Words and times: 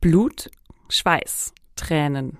Blut, 0.00 0.50
Schweiß, 0.88 1.52
Tränen, 1.76 2.38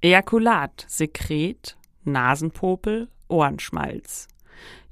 Ejakulat, 0.00 0.84
Sekret, 0.86 1.76
Nasenpopel, 2.04 3.08
Ohrenschmalz. 3.26 4.28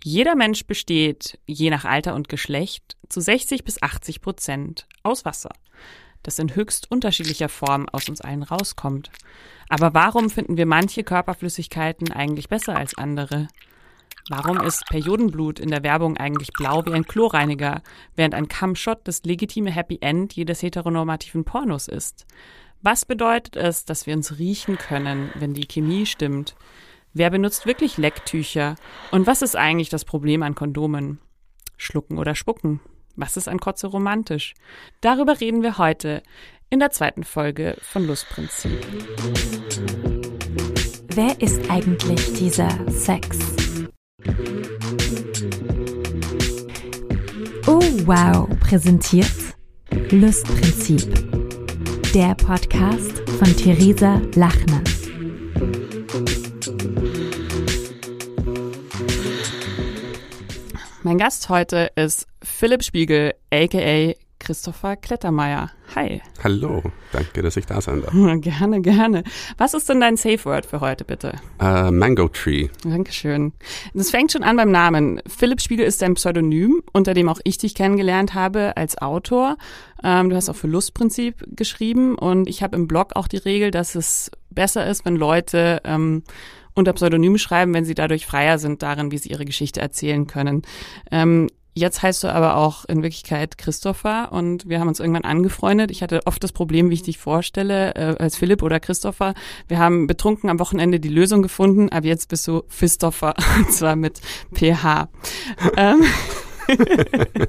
Jeder 0.02 0.34
Mensch 0.34 0.66
besteht, 0.66 1.38
je 1.46 1.70
nach 1.70 1.84
Alter 1.84 2.16
und 2.16 2.28
Geschlecht, 2.28 2.96
zu 3.08 3.20
60 3.20 3.62
bis 3.62 3.80
80 3.80 4.20
Prozent 4.20 4.88
aus 5.04 5.24
Wasser, 5.24 5.50
das 6.24 6.40
in 6.40 6.56
höchst 6.56 6.90
unterschiedlicher 6.90 7.48
Form 7.48 7.88
aus 7.88 8.08
uns 8.08 8.20
allen 8.20 8.42
rauskommt. 8.42 9.12
Aber 9.68 9.94
warum 9.94 10.28
finden 10.28 10.56
wir 10.56 10.66
manche 10.66 11.04
Körperflüssigkeiten 11.04 12.10
eigentlich 12.10 12.48
besser 12.48 12.76
als 12.76 12.98
andere? 12.98 13.46
Warum 14.30 14.60
ist 14.60 14.84
Periodenblut 14.90 15.58
in 15.58 15.70
der 15.70 15.82
Werbung 15.82 16.18
eigentlich 16.18 16.52
blau 16.52 16.84
wie 16.84 16.92
ein 16.92 17.06
Chlorreiniger, 17.06 17.82
während 18.14 18.34
ein 18.34 18.46
Kammshot 18.46 19.00
das 19.04 19.22
legitime 19.24 19.70
Happy 19.70 19.98
End 20.02 20.34
jedes 20.34 20.62
heteronormativen 20.62 21.44
Pornos 21.44 21.88
ist? 21.88 22.26
Was 22.82 23.06
bedeutet 23.06 23.56
es, 23.56 23.86
dass 23.86 24.06
wir 24.06 24.14
uns 24.14 24.38
riechen 24.38 24.76
können, 24.76 25.30
wenn 25.34 25.54
die 25.54 25.66
Chemie 25.66 26.04
stimmt? 26.04 26.56
Wer 27.14 27.30
benutzt 27.30 27.64
wirklich 27.64 27.96
Lecktücher? 27.96 28.76
Und 29.12 29.26
was 29.26 29.40
ist 29.40 29.56
eigentlich 29.56 29.88
das 29.88 30.04
Problem 30.04 30.42
an 30.42 30.54
Kondomen? 30.54 31.20
Schlucken 31.78 32.18
oder 32.18 32.34
spucken? 32.34 32.80
Was 33.16 33.38
ist 33.38 33.48
an 33.48 33.58
Kotze 33.58 33.86
romantisch? 33.86 34.52
Darüber 35.00 35.40
reden 35.40 35.62
wir 35.62 35.78
heute 35.78 36.22
in 36.68 36.80
der 36.80 36.90
zweiten 36.90 37.24
Folge 37.24 37.78
von 37.80 38.06
Lustprinzip. 38.06 38.78
Wer 41.14 41.40
ist 41.40 41.70
eigentlich 41.70 42.34
dieser 42.34 42.68
Sex? 42.90 43.57
Oh 47.66 47.80
wow, 48.06 48.48
präsentiert 48.60 49.30
Lustprinzip. 50.10 51.02
Der 52.14 52.34
Podcast 52.34 53.18
von 53.38 53.56
Theresa 53.56 54.20
Lachner. 54.34 54.82
Mein 61.02 61.18
Gast 61.18 61.48
heute 61.48 61.90
ist 61.94 62.26
Philipp 62.42 62.82
Spiegel, 62.82 63.34
aka 63.52 64.14
Christopher 64.48 64.96
Klettermeier. 64.96 65.72
Hi. 65.94 66.22
Hallo, 66.42 66.82
danke, 67.12 67.42
dass 67.42 67.58
ich 67.58 67.66
da 67.66 67.82
sein 67.82 68.00
darf. 68.00 68.14
Gerne, 68.40 68.80
gerne. 68.80 69.22
Was 69.58 69.74
ist 69.74 69.90
denn 69.90 70.00
dein 70.00 70.16
Safe 70.16 70.42
Word 70.46 70.64
für 70.64 70.80
heute, 70.80 71.04
bitte? 71.04 71.34
Uh, 71.60 71.90
Mango 71.90 72.28
Tree. 72.28 72.70
Dankeschön. 72.82 73.52
Das 73.92 74.10
fängt 74.10 74.32
schon 74.32 74.42
an 74.42 74.56
beim 74.56 74.70
Namen. 74.70 75.20
Philipp 75.26 75.60
Spiegel 75.60 75.84
ist 75.84 76.02
ein 76.02 76.14
Pseudonym, 76.14 76.82
unter 76.94 77.12
dem 77.12 77.28
auch 77.28 77.40
ich 77.44 77.58
dich 77.58 77.74
kennengelernt 77.74 78.32
habe 78.32 78.74
als 78.78 78.96
Autor. 78.96 79.58
Ähm, 80.02 80.30
du 80.30 80.36
hast 80.36 80.48
auch 80.48 80.56
für 80.56 80.66
Lustprinzip 80.66 81.44
geschrieben 81.54 82.14
und 82.14 82.48
ich 82.48 82.62
habe 82.62 82.74
im 82.74 82.88
Blog 82.88 83.16
auch 83.16 83.28
die 83.28 83.36
Regel, 83.36 83.70
dass 83.70 83.96
es 83.96 84.30
besser 84.48 84.86
ist, 84.86 85.04
wenn 85.04 85.16
Leute 85.16 85.82
ähm, 85.84 86.22
unter 86.72 86.94
Pseudonym 86.94 87.36
schreiben, 87.36 87.74
wenn 87.74 87.84
sie 87.84 87.94
dadurch 87.94 88.24
freier 88.24 88.58
sind 88.58 88.82
darin, 88.82 89.10
wie 89.10 89.18
sie 89.18 89.28
ihre 89.28 89.44
Geschichte 89.44 89.80
erzählen 89.80 90.26
können. 90.26 90.62
Ähm, 91.10 91.48
Jetzt 91.78 92.02
heißt 92.02 92.24
du 92.24 92.34
aber 92.34 92.56
auch 92.56 92.84
in 92.86 93.04
Wirklichkeit 93.04 93.56
Christopher 93.56 94.32
und 94.32 94.68
wir 94.68 94.80
haben 94.80 94.88
uns 94.88 94.98
irgendwann 94.98 95.22
angefreundet. 95.22 95.92
Ich 95.92 96.02
hatte 96.02 96.26
oft 96.26 96.42
das 96.42 96.50
Problem, 96.50 96.90
wie 96.90 96.94
ich 96.94 97.04
dich 97.04 97.18
vorstelle, 97.18 97.94
äh, 97.94 98.16
als 98.18 98.36
Philipp 98.36 98.64
oder 98.64 98.80
Christopher. 98.80 99.34
Wir 99.68 99.78
haben 99.78 100.08
betrunken 100.08 100.50
am 100.50 100.58
Wochenende 100.58 100.98
die 100.98 101.08
Lösung 101.08 101.40
gefunden, 101.40 101.88
aber 101.90 102.06
jetzt 102.06 102.28
bist 102.30 102.48
du 102.48 102.62
Christopher 102.68 103.36
und 103.56 103.72
zwar 103.72 103.94
mit 103.94 104.20
PH. 104.54 105.08
ähm. 105.76 106.02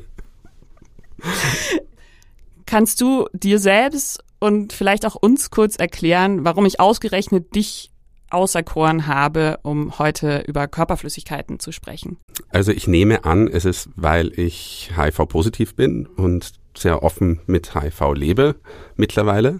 Kannst 2.68 3.02
du 3.02 3.26
dir 3.34 3.58
selbst 3.58 4.24
und 4.40 4.74
vielleicht 4.74 5.08
auch 5.08 5.16
uns 5.16 5.50
kurz 5.50 5.76
erklären, 5.76 6.46
warum 6.46 6.68
ich 6.68 6.80
ausgerechnet 6.80 7.56
dich 7.56 7.92
auserkoren 8.32 9.08
habe, 9.08 9.60
um 9.64 9.98
heute 10.00 10.44
über 10.48 10.68
Körperflüssigkeiten 10.68 11.60
zu 11.60 11.72
sprechen? 11.72 12.18
Also 12.50 12.72
ich 12.72 12.88
nehme 12.88 13.26
an, 13.26 13.48
es 13.48 13.66
ist, 13.66 13.90
weil 13.96 14.38
ich 14.40 14.92
HIV-positiv 14.96 15.76
bin 15.76 16.06
und 16.06 16.54
sehr 16.78 17.04
offen 17.04 17.42
mit 17.46 17.76
HIV 17.76 18.14
lebe 18.14 18.56
mittlerweile 18.96 19.60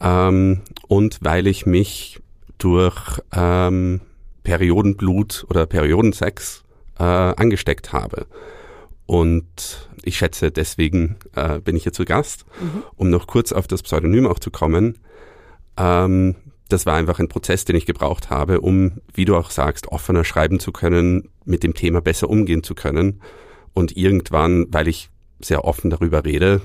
ähm, 0.00 0.62
und 0.88 1.18
weil 1.22 1.46
ich 1.46 1.66
mich 1.66 2.20
durch 2.58 3.20
ähm, 3.32 4.00
Periodenblut 4.42 5.46
oder 5.48 5.66
Periodensex 5.66 6.64
äh, 6.98 7.02
angesteckt 7.02 7.92
habe. 7.92 8.26
Und 9.06 9.88
ich 10.04 10.16
schätze, 10.16 10.50
deswegen 10.50 11.16
äh, 11.34 11.60
bin 11.60 11.76
ich 11.76 11.84
hier 11.84 11.92
zu 11.92 12.04
Gast, 12.04 12.44
mhm. 12.60 12.82
um 12.96 13.10
noch 13.10 13.26
kurz 13.26 13.52
auf 13.52 13.66
das 13.66 13.82
Pseudonym 13.82 14.26
auch 14.26 14.38
zu 14.38 14.50
kommen. 14.50 14.98
Ähm, 15.76 16.36
das 16.68 16.86
war 16.86 16.94
einfach 16.94 17.18
ein 17.18 17.28
Prozess, 17.28 17.64
den 17.64 17.76
ich 17.76 17.86
gebraucht 17.86 18.30
habe, 18.30 18.60
um, 18.60 19.00
wie 19.12 19.24
du 19.24 19.36
auch 19.36 19.50
sagst, 19.50 19.88
offener 19.88 20.24
schreiben 20.24 20.58
zu 20.58 20.72
können, 20.72 21.28
mit 21.44 21.62
dem 21.62 21.74
Thema 21.74 22.00
besser 22.00 22.30
umgehen 22.30 22.62
zu 22.62 22.74
können. 22.74 23.20
Und 23.74 23.96
irgendwann, 23.96 24.66
weil 24.70 24.88
ich 24.88 25.10
sehr 25.40 25.64
offen 25.64 25.90
darüber 25.90 26.24
rede, 26.24 26.62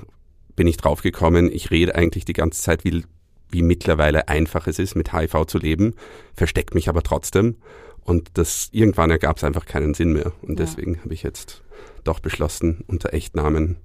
bin 0.56 0.66
ich 0.66 0.76
draufgekommen, 0.76 1.50
ich 1.52 1.70
rede 1.70 1.94
eigentlich 1.94 2.24
die 2.24 2.32
ganze 2.32 2.62
Zeit, 2.62 2.84
wie, 2.84 3.04
wie 3.50 3.62
mittlerweile 3.62 4.28
einfach 4.28 4.66
es 4.66 4.78
ist, 4.78 4.94
mit 4.94 5.12
HIV 5.12 5.46
zu 5.46 5.58
leben, 5.58 5.94
versteckt 6.34 6.74
mich 6.74 6.88
aber 6.88 7.02
trotzdem. 7.02 7.56
Und 8.02 8.30
das 8.34 8.68
irgendwann 8.72 9.10
ergab 9.10 9.36
es 9.36 9.44
einfach 9.44 9.66
keinen 9.66 9.94
Sinn 9.94 10.14
mehr. 10.14 10.32
Und 10.42 10.58
ja. 10.58 10.64
deswegen 10.64 11.00
habe 11.02 11.12
ich 11.12 11.22
jetzt 11.22 11.62
doch 12.04 12.20
beschlossen, 12.20 12.82
unter 12.86 13.12
Echtnamen 13.12 13.76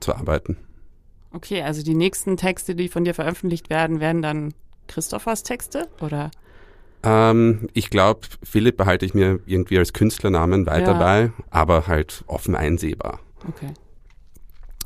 zu 0.00 0.14
arbeiten. 0.14 0.56
Okay, 1.32 1.62
also 1.62 1.82
die 1.82 1.94
nächsten 1.94 2.36
Texte, 2.36 2.74
die 2.74 2.88
von 2.88 3.04
dir 3.04 3.14
veröffentlicht 3.14 3.70
werden, 3.70 4.00
werden 4.00 4.22
dann 4.22 4.54
Christophers 4.88 5.42
Texte 5.42 5.88
oder? 6.00 6.30
Ähm, 7.02 7.68
ich 7.74 7.90
glaube, 7.90 8.20
Philipp 8.42 8.76
behalte 8.76 9.06
ich 9.06 9.14
mir 9.14 9.40
irgendwie 9.46 9.78
als 9.78 9.92
Künstlernamen 9.92 10.66
weiter 10.66 10.92
ja. 10.92 10.98
bei, 10.98 11.32
aber 11.50 11.86
halt 11.86 12.24
offen 12.26 12.56
einsehbar. 12.56 13.20
Okay. 13.46 13.72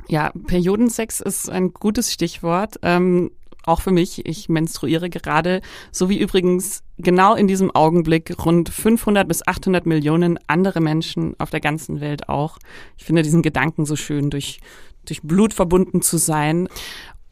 Ja, 0.07 0.31
Periodensex 0.47 1.21
ist 1.21 1.49
ein 1.49 1.73
gutes 1.73 2.11
Stichwort. 2.11 2.75
Ähm, 2.83 3.31
auch 3.65 3.81
für 3.81 3.91
mich. 3.91 4.25
Ich 4.25 4.49
menstruiere 4.49 5.09
gerade, 5.09 5.61
so 5.91 6.09
wie 6.09 6.19
übrigens 6.19 6.83
genau 6.97 7.33
in 7.33 7.47
diesem 7.47 7.71
Augenblick 7.71 8.45
rund 8.45 8.69
500 8.69 9.27
bis 9.27 9.45
800 9.47 9.85
Millionen 9.85 10.37
andere 10.47 10.81
Menschen 10.81 11.35
auf 11.39 11.49
der 11.49 11.61
ganzen 11.61 12.01
Welt 12.01 12.29
auch. 12.29 12.59
Ich 12.97 13.05
finde 13.05 13.23
diesen 13.23 13.41
Gedanken 13.41 13.85
so 13.85 13.95
schön, 13.95 14.29
durch, 14.29 14.59
durch 15.05 15.21
Blut 15.21 15.53
verbunden 15.53 16.01
zu 16.01 16.17
sein. 16.17 16.67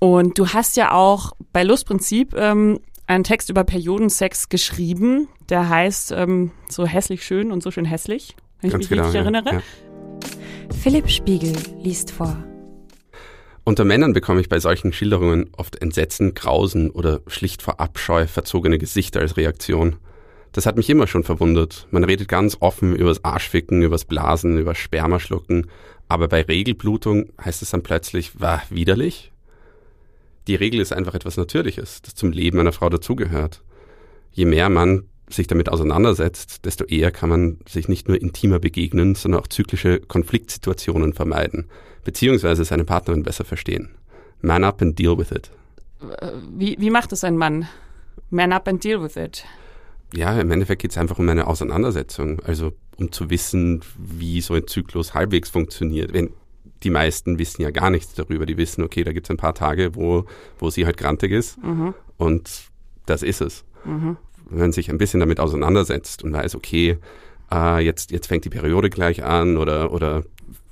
Und 0.03 0.39
du 0.39 0.47
hast 0.47 0.77
ja 0.77 0.93
auch 0.93 1.33
bei 1.53 1.61
Lustprinzip 1.61 2.33
ähm, 2.35 2.79
einen 3.05 3.23
Text 3.23 3.51
über 3.51 3.63
Periodensex 3.63 4.49
geschrieben, 4.49 5.27
der 5.49 5.69
heißt 5.69 6.11
ähm, 6.13 6.49
so 6.67 6.87
hässlich 6.87 7.23
schön 7.23 7.51
und 7.51 7.61
so 7.61 7.69
schön 7.69 7.85
hässlich, 7.85 8.35
wenn 8.61 8.71
Ganz 8.71 8.85
ich 8.85 8.89
mich 8.89 8.97
genau, 8.97 9.03
richtig 9.03 9.19
ja, 9.19 9.21
erinnere. 9.21 9.53
Ja. 9.53 9.61
Philipp 10.81 11.07
Spiegel 11.07 11.53
liest 11.83 12.09
vor. 12.09 12.35
Unter 13.63 13.85
Männern 13.85 14.13
bekomme 14.13 14.41
ich 14.41 14.49
bei 14.49 14.59
solchen 14.59 14.91
Schilderungen 14.91 15.51
oft 15.55 15.79
Entsetzen, 15.83 16.33
Grausen 16.33 16.89
oder 16.89 17.19
schlicht 17.27 17.61
vor 17.61 17.79
Abscheu 17.79 18.25
verzogene 18.25 18.79
Gesichter 18.79 19.19
als 19.19 19.37
Reaktion. 19.37 19.97
Das 20.51 20.65
hat 20.65 20.77
mich 20.77 20.89
immer 20.89 21.05
schon 21.05 21.23
verwundert. 21.23 21.87
Man 21.91 22.03
redet 22.03 22.27
ganz 22.27 22.57
offen 22.59 22.95
übers 22.95 23.23
Arschficken, 23.23 23.83
übers 23.83 24.05
Blasen, 24.05 24.57
übers 24.57 24.79
Spermaschlucken, 24.79 25.67
aber 26.09 26.27
bei 26.27 26.41
Regelblutung 26.41 27.29
heißt 27.39 27.61
es 27.61 27.69
dann 27.69 27.83
plötzlich, 27.83 28.39
war 28.41 28.63
widerlich? 28.71 29.30
Die 30.47 30.55
Regel 30.55 30.79
ist 30.79 30.93
einfach 30.93 31.13
etwas 31.13 31.37
Natürliches, 31.37 32.01
das 32.01 32.15
zum 32.15 32.31
Leben 32.31 32.59
einer 32.59 32.71
Frau 32.71 32.89
dazugehört. 32.89 33.61
Je 34.31 34.45
mehr 34.45 34.69
man 34.69 35.03
sich 35.29 35.47
damit 35.47 35.69
auseinandersetzt, 35.69 36.65
desto 36.65 36.83
eher 36.83 37.11
kann 37.11 37.29
man 37.29 37.59
sich 37.67 37.87
nicht 37.87 38.07
nur 38.07 38.21
intimer 38.21 38.59
begegnen, 38.59 39.15
sondern 39.15 39.41
auch 39.41 39.47
zyklische 39.47 39.99
Konfliktsituationen 39.99 41.13
vermeiden, 41.13 41.69
beziehungsweise 42.03 42.65
seine 42.65 42.83
Partnerin 42.83 43.23
besser 43.23 43.45
verstehen. 43.45 43.89
Man 44.41 44.63
up 44.63 44.81
and 44.81 44.97
deal 44.97 45.17
with 45.17 45.31
it. 45.31 45.51
Wie, 46.57 46.75
wie 46.79 46.89
macht 46.89 47.13
es 47.13 47.23
ein 47.23 47.37
Mann? 47.37 47.67
Man 48.29 48.51
up 48.51 48.67
and 48.67 48.83
deal 48.83 49.01
with 49.01 49.15
it 49.15 49.45
ja, 50.13 50.39
im 50.39 50.51
Endeffekt 50.51 50.81
geht 50.81 50.91
es 50.91 50.97
einfach 50.97 51.19
um 51.19 51.29
eine 51.29 51.47
Auseinandersetzung. 51.47 52.41
Also 52.41 52.73
um 52.97 53.11
zu 53.11 53.29
wissen, 53.29 53.81
wie 53.97 54.41
so 54.41 54.53
ein 54.53 54.67
Zyklus 54.67 55.13
halbwegs 55.13 55.49
funktioniert. 55.49 56.13
Wenn 56.13 56.31
die 56.83 56.89
meisten 56.89 57.39
wissen 57.39 57.61
ja 57.61 57.71
gar 57.71 57.89
nichts 57.89 58.13
darüber. 58.13 58.45
Die 58.45 58.57
wissen, 58.57 58.83
okay, 58.83 59.03
da 59.03 59.13
gibt 59.13 59.27
es 59.27 59.31
ein 59.31 59.37
paar 59.37 59.53
Tage, 59.53 59.95
wo, 59.95 60.25
wo 60.59 60.69
sie 60.69 60.85
halt 60.85 60.97
grantig 60.97 61.31
ist 61.31 61.61
mhm. 61.63 61.93
und 62.17 62.49
das 63.05 63.23
ist 63.23 63.41
es. 63.41 63.63
Mhm. 63.85 64.17
Wenn 64.49 64.59
man 64.59 64.71
sich 64.71 64.89
ein 64.89 64.97
bisschen 64.97 65.19
damit 65.19 65.39
auseinandersetzt 65.39 66.23
und 66.23 66.33
weiß, 66.33 66.55
okay, 66.55 66.97
äh, 67.51 67.83
jetzt, 67.83 68.11
jetzt 68.11 68.27
fängt 68.27 68.45
die 68.45 68.49
Periode 68.49 68.89
gleich 68.89 69.23
an 69.23 69.57
oder, 69.57 69.91
oder 69.91 70.23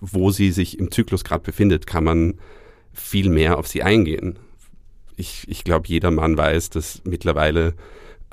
wo 0.01 0.31
sie 0.31 0.51
sich 0.51 0.79
im 0.79 0.91
Zyklus 0.91 1.23
gerade 1.23 1.43
befindet, 1.43 1.87
kann 1.87 2.03
man 2.03 2.35
viel 2.93 3.29
mehr 3.29 3.57
auf 3.57 3.67
sie 3.67 3.83
eingehen. 3.83 4.37
Ich, 5.15 5.45
ich 5.47 5.63
glaube, 5.63 5.87
jeder 5.87 6.11
Mann 6.11 6.37
weiß, 6.37 6.69
dass 6.69 7.01
mittlerweile 7.03 7.73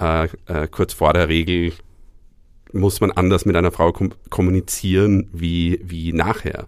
äh, 0.00 0.28
äh, 0.46 0.69
kurz 0.69 0.93
vor 0.93 1.12
der 1.12 1.28
Regel 1.28 1.73
muss 2.73 3.00
man 3.00 3.11
anders 3.11 3.44
mit 3.44 3.56
einer 3.56 3.73
Frau 3.73 3.93
kom 3.93 4.12
kommunizieren 4.28 5.28
wie, 5.32 5.81
wie 5.84 6.12
nachher. 6.12 6.67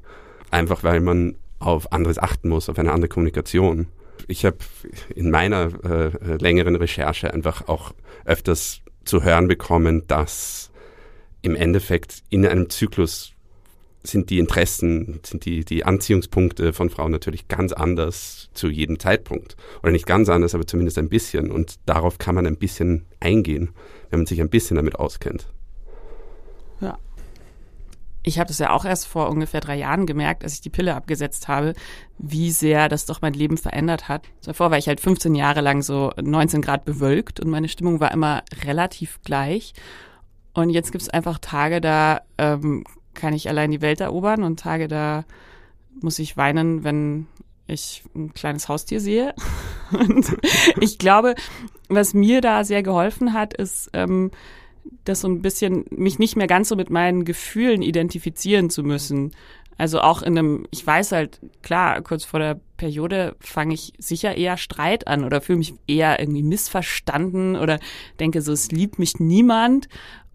Einfach 0.50 0.82
weil 0.84 1.00
man 1.00 1.36
auf 1.58 1.92
anderes 1.92 2.18
achten 2.18 2.48
muss, 2.48 2.68
auf 2.68 2.78
eine 2.78 2.92
andere 2.92 3.08
Kommunikation. 3.08 3.88
Ich 4.26 4.44
habe 4.44 4.58
in 5.14 5.30
meiner 5.30 5.72
äh, 5.84 6.36
längeren 6.36 6.76
Recherche 6.76 7.32
einfach 7.32 7.68
auch 7.68 7.92
öfters 8.24 8.80
zu 9.04 9.22
hören 9.22 9.48
bekommen, 9.48 10.06
dass 10.06 10.70
im 11.42 11.54
Endeffekt 11.54 12.22
in 12.30 12.46
einem 12.46 12.68
Zyklus 12.68 13.32
sind 14.02 14.30
die 14.30 14.38
Interessen, 14.38 15.20
sind 15.24 15.44
die, 15.44 15.64
die 15.64 15.84
Anziehungspunkte 15.84 16.72
von 16.72 16.90
Frauen 16.90 17.10
natürlich 17.10 17.48
ganz 17.48 17.72
anders 17.72 18.48
zu 18.54 18.68
jedem 18.68 18.98
Zeitpunkt. 18.98 19.56
Oder 19.82 19.92
nicht 19.92 20.06
ganz 20.06 20.28
anders, 20.28 20.54
aber 20.54 20.66
zumindest 20.66 20.98
ein 20.98 21.08
bisschen. 21.08 21.50
Und 21.50 21.76
darauf 21.86 22.18
kann 22.18 22.34
man 22.34 22.46
ein 22.46 22.56
bisschen 22.56 23.06
eingehen, 23.20 23.70
wenn 24.10 24.20
man 24.20 24.26
sich 24.26 24.40
ein 24.40 24.50
bisschen 24.50 24.76
damit 24.76 24.96
auskennt. 24.96 25.48
Ja. 26.80 26.98
Ich 28.22 28.38
habe 28.38 28.48
das 28.48 28.58
ja 28.58 28.70
auch 28.70 28.84
erst 28.84 29.06
vor 29.06 29.30
ungefähr 29.30 29.60
drei 29.60 29.76
Jahren 29.76 30.06
gemerkt, 30.06 30.44
als 30.44 30.54
ich 30.54 30.60
die 30.60 30.70
Pille 30.70 30.94
abgesetzt 30.94 31.48
habe, 31.48 31.74
wie 32.18 32.50
sehr 32.50 32.88
das 32.88 33.06
doch 33.06 33.22
mein 33.22 33.32
Leben 33.32 33.56
verändert 33.56 34.08
hat. 34.08 34.26
Davor 34.44 34.70
war 34.70 34.78
ich 34.78 34.88
halt 34.88 35.00
15 35.00 35.34
Jahre 35.34 35.60
lang 35.60 35.82
so 35.82 36.12
19 36.20 36.60
Grad 36.60 36.84
bewölkt 36.84 37.40
und 37.40 37.48
meine 37.48 37.68
Stimmung 37.68 38.00
war 38.00 38.12
immer 38.12 38.42
relativ 38.64 39.20
gleich. 39.22 39.72
Und 40.52 40.70
jetzt 40.70 40.92
gibt 40.92 41.02
es 41.02 41.08
einfach 41.08 41.38
Tage, 41.38 41.80
da 41.80 42.22
ähm, 42.36 42.84
kann 43.14 43.34
ich 43.34 43.48
allein 43.48 43.70
die 43.70 43.80
Welt 43.80 44.00
erobern 44.00 44.42
und 44.42 44.58
Tage, 44.58 44.88
da 44.88 45.24
muss 46.00 46.18
ich 46.18 46.36
weinen, 46.36 46.84
wenn 46.84 47.26
ich 47.66 48.02
ein 48.14 48.34
kleines 48.34 48.68
Haustier 48.68 49.00
sehe. 49.00 49.34
Und 49.92 50.36
ich 50.80 50.98
glaube, 50.98 51.34
was 51.88 52.14
mir 52.14 52.40
da 52.40 52.64
sehr 52.64 52.82
geholfen 52.82 53.32
hat, 53.32 53.54
ist, 53.54 53.90
ähm, 53.92 54.30
das 55.04 55.20
so 55.20 55.28
ein 55.28 55.42
bisschen, 55.42 55.84
mich 55.90 56.18
nicht 56.18 56.36
mehr 56.36 56.46
ganz 56.46 56.68
so 56.68 56.76
mit 56.76 56.90
meinen 56.90 57.24
Gefühlen 57.24 57.82
identifizieren 57.82 58.70
zu 58.70 58.82
müssen. 58.82 59.32
Also 59.76 60.00
auch 60.00 60.22
in 60.22 60.36
einem, 60.36 60.66
ich 60.70 60.84
weiß 60.84 61.12
halt, 61.12 61.40
klar, 61.62 62.02
kurz 62.02 62.24
vor 62.24 62.40
der 62.40 62.60
Periode 62.76 63.36
fange 63.38 63.74
ich 63.74 63.92
sicher 63.98 64.36
eher 64.36 64.56
Streit 64.56 65.06
an 65.06 65.24
oder 65.24 65.40
fühle 65.40 65.58
mich 65.58 65.74
eher 65.86 66.18
irgendwie 66.18 66.42
missverstanden 66.42 67.54
oder 67.56 67.78
denke 68.18 68.42
so, 68.42 68.52
es 68.52 68.72
liebt 68.72 68.98
mich 68.98 69.20
niemand. 69.20 69.88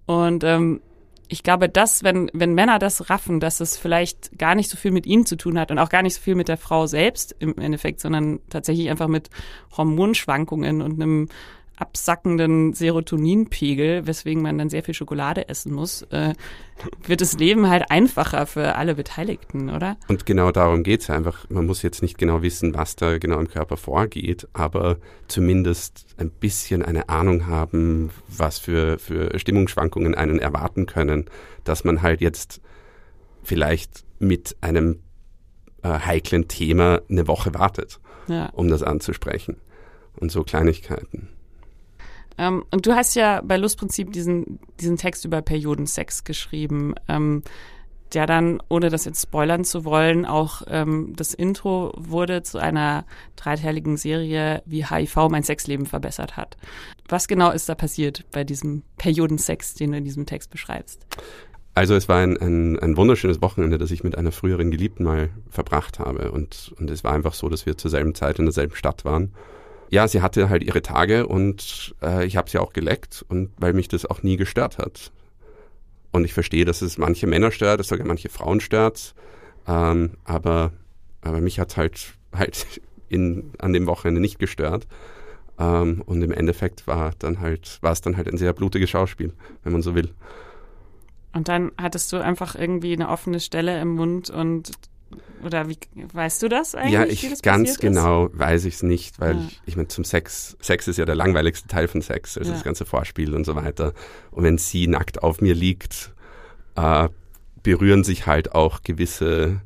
Und 0.05 0.45
ähm, 0.45 0.81
ich 1.27 1.43
glaube, 1.43 1.67
dass, 1.67 2.03
wenn, 2.03 2.29
wenn 2.33 2.53
Männer 2.53 2.79
das 2.79 3.09
raffen, 3.09 3.39
dass 3.39 3.59
es 3.59 3.77
vielleicht 3.77 4.37
gar 4.37 4.55
nicht 4.55 4.69
so 4.69 4.77
viel 4.77 4.91
mit 4.91 5.05
ihnen 5.05 5.25
zu 5.25 5.35
tun 5.35 5.59
hat 5.59 5.71
und 5.71 5.79
auch 5.79 5.89
gar 5.89 6.03
nicht 6.03 6.15
so 6.15 6.21
viel 6.21 6.35
mit 6.35 6.47
der 6.47 6.57
Frau 6.57 6.85
selbst 6.85 7.35
im 7.39 7.57
Endeffekt, 7.57 7.99
sondern 7.99 8.39
tatsächlich 8.49 8.89
einfach 8.89 9.07
mit 9.07 9.29
Hormonschwankungen 9.75 10.81
und 10.81 11.01
einem 11.01 11.29
absackenden 11.75 12.73
Serotoninpegel, 12.73 14.05
weswegen 14.05 14.43
man 14.43 14.57
dann 14.57 14.69
sehr 14.69 14.83
viel 14.83 14.93
Schokolade 14.93 15.49
essen 15.49 15.73
muss, 15.73 16.03
äh, 16.11 16.33
wird 17.05 17.21
das 17.21 17.33
Leben 17.33 17.67
halt 17.69 17.89
einfacher 17.89 18.45
für 18.45 18.75
alle 18.75 18.95
Beteiligten, 18.95 19.69
oder? 19.69 19.97
Und 20.07 20.25
genau 20.25 20.51
darum 20.51 20.83
geht 20.83 21.01
es 21.01 21.09
einfach. 21.09 21.49
Man 21.49 21.65
muss 21.65 21.81
jetzt 21.81 22.01
nicht 22.01 22.17
genau 22.17 22.41
wissen, 22.41 22.75
was 22.75 22.95
da 22.95 23.17
genau 23.17 23.39
im 23.39 23.47
Körper 23.47 23.77
vorgeht, 23.77 24.47
aber 24.53 24.97
zumindest 25.27 26.05
ein 26.17 26.29
bisschen 26.29 26.83
eine 26.83 27.09
Ahnung 27.09 27.47
haben, 27.47 28.11
was 28.27 28.59
für, 28.59 28.99
für 28.99 29.37
Stimmungsschwankungen 29.39 30.13
einen 30.13 30.39
erwarten 30.39 30.85
können, 30.85 31.25
dass 31.63 31.83
man 31.83 32.01
halt 32.01 32.21
jetzt 32.21 32.61
vielleicht 33.41 34.05
mit 34.19 34.55
einem 34.61 34.99
äh, 35.81 35.89
heiklen 35.89 36.47
Thema 36.47 37.01
eine 37.09 37.27
Woche 37.27 37.53
wartet, 37.53 37.99
ja. 38.27 38.49
um 38.53 38.69
das 38.69 38.83
anzusprechen. 38.83 39.57
Und 40.15 40.31
so 40.31 40.43
Kleinigkeiten. 40.43 41.29
Ähm, 42.37 42.63
und 42.71 42.85
du 42.85 42.93
hast 42.93 43.15
ja 43.15 43.41
bei 43.43 43.57
Lustprinzip 43.57 44.11
diesen, 44.11 44.59
diesen 44.79 44.97
Text 44.97 45.25
über 45.25 45.41
Periodensex 45.41 46.23
geschrieben, 46.23 46.95
ähm, 47.07 47.43
der 48.13 48.27
dann, 48.27 48.61
ohne 48.69 48.89
das 48.89 49.05
jetzt 49.05 49.23
spoilern 49.23 49.63
zu 49.63 49.85
wollen, 49.85 50.25
auch 50.25 50.61
ähm, 50.67 51.13
das 51.15 51.33
Intro 51.33 51.93
wurde 51.97 52.43
zu 52.43 52.59
einer 52.59 53.05
dreiteiligen 53.35 53.97
Serie, 53.97 54.61
wie 54.65 54.85
HIV 54.85 55.29
mein 55.29 55.43
Sexleben 55.43 55.85
verbessert 55.85 56.37
hat. 56.37 56.57
Was 57.09 57.27
genau 57.27 57.51
ist 57.51 57.69
da 57.69 57.75
passiert 57.75 58.25
bei 58.31 58.43
diesem 58.43 58.83
Periodensex, 58.97 59.73
den 59.73 59.91
du 59.91 59.97
in 59.97 60.05
diesem 60.05 60.25
Text 60.25 60.51
beschreibst? 60.51 61.05
Also 61.75 61.95
es 61.95 62.07
war 62.07 62.17
ein, 62.17 62.37
ein, 62.37 62.77
ein 62.79 62.97
wunderschönes 62.97 63.41
Wochenende, 63.41 63.79
das 63.79 63.89
ich 63.89 64.03
mit 64.03 64.15
einer 64.15 64.31
früheren 64.31 64.69
Geliebten 64.69 65.03
mal 65.03 65.29
verbracht 65.49 65.97
habe. 65.97 66.31
Und, 66.31 66.71
und 66.77 66.91
es 66.91 67.03
war 67.03 67.13
einfach 67.13 67.33
so, 67.33 67.49
dass 67.49 67.65
wir 67.65 67.77
zur 67.77 67.89
selben 67.89 68.13
Zeit 68.13 68.37
in 68.37 68.45
derselben 68.45 68.75
Stadt 68.75 69.05
waren 69.05 69.33
ja, 69.89 70.07
sie 70.07 70.21
hatte 70.21 70.49
halt 70.49 70.63
ihre 70.63 70.81
Tage 70.81 71.27
und 71.27 71.95
äh, 72.01 72.25
ich 72.25 72.37
habe 72.37 72.49
sie 72.49 72.59
auch 72.59 72.73
geleckt 72.73 73.25
und 73.27 73.51
weil 73.57 73.73
mich 73.73 73.87
das 73.87 74.05
auch 74.05 74.23
nie 74.23 74.37
gestört 74.37 74.77
hat. 74.77 75.11
Und 76.11 76.25
ich 76.25 76.33
verstehe, 76.33 76.65
dass 76.65 76.81
es 76.81 76.97
manche 76.97 77.27
Männer 77.27 77.51
stört, 77.51 77.79
dass 77.79 77.87
sogar 77.87 78.05
manche 78.05 78.29
Frauen 78.29 78.59
stört, 78.59 79.15
ähm, 79.67 80.11
aber, 80.23 80.71
aber 81.21 81.41
mich 81.41 81.59
hat 81.59 81.77
halt 81.77 82.13
halt 82.33 82.81
in, 83.09 83.51
an 83.59 83.73
dem 83.73 83.87
Wochenende 83.87 84.21
nicht 84.21 84.39
gestört. 84.39 84.87
Ähm, 85.59 86.01
und 86.05 86.21
im 86.21 86.31
Endeffekt 86.31 86.87
war 86.87 87.11
dann 87.19 87.39
halt 87.39 87.77
war 87.81 87.91
es 87.91 88.01
dann 88.01 88.17
halt 88.17 88.27
ein 88.27 88.37
sehr 88.37 88.53
blutiges 88.53 88.89
Schauspiel, 88.89 89.33
wenn 89.63 89.73
man 89.73 89.81
so 89.81 89.95
will. 89.95 90.09
Und 91.33 91.47
dann 91.47 91.71
hattest 91.79 92.11
du 92.13 92.17
einfach 92.17 92.55
irgendwie 92.55 92.93
eine 92.93 93.09
offene 93.09 93.39
Stelle 93.39 93.79
im 93.81 93.95
Mund 93.95 94.29
und 94.29 94.71
oder 95.43 95.67
wie 95.69 95.77
weißt 96.13 96.41
du 96.43 96.49
das 96.49 96.75
eigentlich? 96.75 96.93
Ja, 96.93 97.05
ich 97.05 97.41
ganz 97.41 97.77
genau 97.77 98.27
ist? 98.27 98.39
weiß 98.39 98.65
ich 98.65 98.75
es 98.75 98.83
nicht, 98.83 99.19
weil 99.19 99.35
ja. 99.35 99.47
ich, 99.47 99.61
ich 99.65 99.75
meine, 99.75 99.87
zum 99.87 100.03
Sex, 100.03 100.57
Sex 100.59 100.87
ist 100.87 100.97
ja 100.97 101.05
der 101.05 101.15
langweiligste 101.15 101.67
Teil 101.67 101.87
von 101.87 102.01
Sex, 102.01 102.37
also 102.37 102.49
ja. 102.49 102.55
das 102.55 102.63
ganze 102.63 102.85
Vorspiel 102.85 103.33
und 103.33 103.45
so 103.45 103.55
weiter. 103.55 103.93
Und 104.31 104.43
wenn 104.43 104.57
sie 104.57 104.87
nackt 104.87 105.23
auf 105.23 105.41
mir 105.41 105.53
liegt, 105.53 106.13
äh, 106.75 107.09
berühren 107.61 108.03
sich 108.03 108.25
halt 108.25 108.53
auch 108.53 108.81
gewisse 108.83 109.61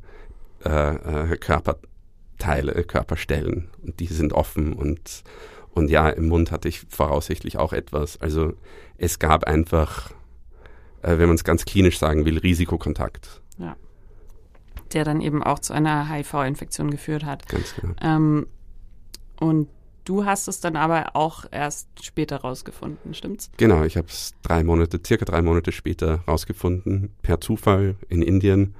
äh, 0.64 1.32
äh, 1.32 1.36
Körperteile, 1.36 2.74
äh, 2.74 2.82
Körperstellen 2.84 3.70
und 3.82 4.00
die 4.00 4.06
sind 4.06 4.32
offen 4.32 4.72
und 4.72 5.22
und 5.74 5.90
ja, 5.90 6.08
im 6.08 6.26
Mund 6.26 6.50
hatte 6.50 6.66
ich 6.66 6.86
voraussichtlich 6.88 7.56
auch 7.56 7.72
etwas. 7.72 8.20
Also 8.20 8.54
es 8.96 9.20
gab 9.20 9.44
einfach, 9.44 10.10
äh, 11.02 11.18
wenn 11.18 11.28
man 11.28 11.36
es 11.36 11.44
ganz 11.44 11.64
klinisch 11.66 12.00
sagen 12.00 12.24
will, 12.24 12.38
Risikokontakt. 12.38 13.42
Ja 13.58 13.76
der 14.94 15.04
dann 15.04 15.20
eben 15.20 15.42
auch 15.42 15.58
zu 15.58 15.72
einer 15.72 16.08
HIV-Infektion 16.08 16.90
geführt 16.90 17.24
hat. 17.24 17.48
Ganz 17.48 17.74
genau. 17.74 17.94
Ähm, 18.00 18.46
und 19.40 19.68
du 20.04 20.24
hast 20.24 20.48
es 20.48 20.60
dann 20.60 20.76
aber 20.76 21.14
auch 21.14 21.44
erst 21.50 21.88
später 22.02 22.38
rausgefunden, 22.38 23.14
stimmt's? 23.14 23.50
Genau, 23.56 23.84
ich 23.84 23.96
habe 23.96 24.08
es 24.08 24.34
drei 24.42 24.64
Monate, 24.64 25.00
circa 25.04 25.24
drei 25.24 25.42
Monate 25.42 25.72
später 25.72 26.20
rausgefunden, 26.26 27.10
per 27.22 27.40
Zufall 27.40 27.96
in 28.08 28.22
Indien 28.22 28.74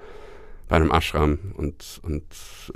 bei 0.69 0.77
einem 0.77 0.91
Ashram 0.91 1.39
und, 1.57 2.01
und 2.03 2.25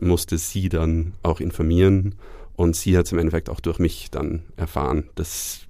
musste 0.00 0.38
sie 0.38 0.68
dann 0.68 1.14
auch 1.22 1.40
informieren. 1.40 2.14
Und 2.56 2.76
sie 2.76 2.96
hat 2.96 3.06
es 3.06 3.12
im 3.12 3.18
Endeffekt 3.18 3.50
auch 3.50 3.60
durch 3.60 3.78
mich 3.78 4.10
dann 4.10 4.42
erfahren, 4.56 5.08
dass, 5.14 5.66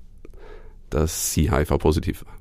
dass 0.90 1.32
sie 1.32 1.50
HIV-positiv 1.50 2.24
war. 2.26 2.34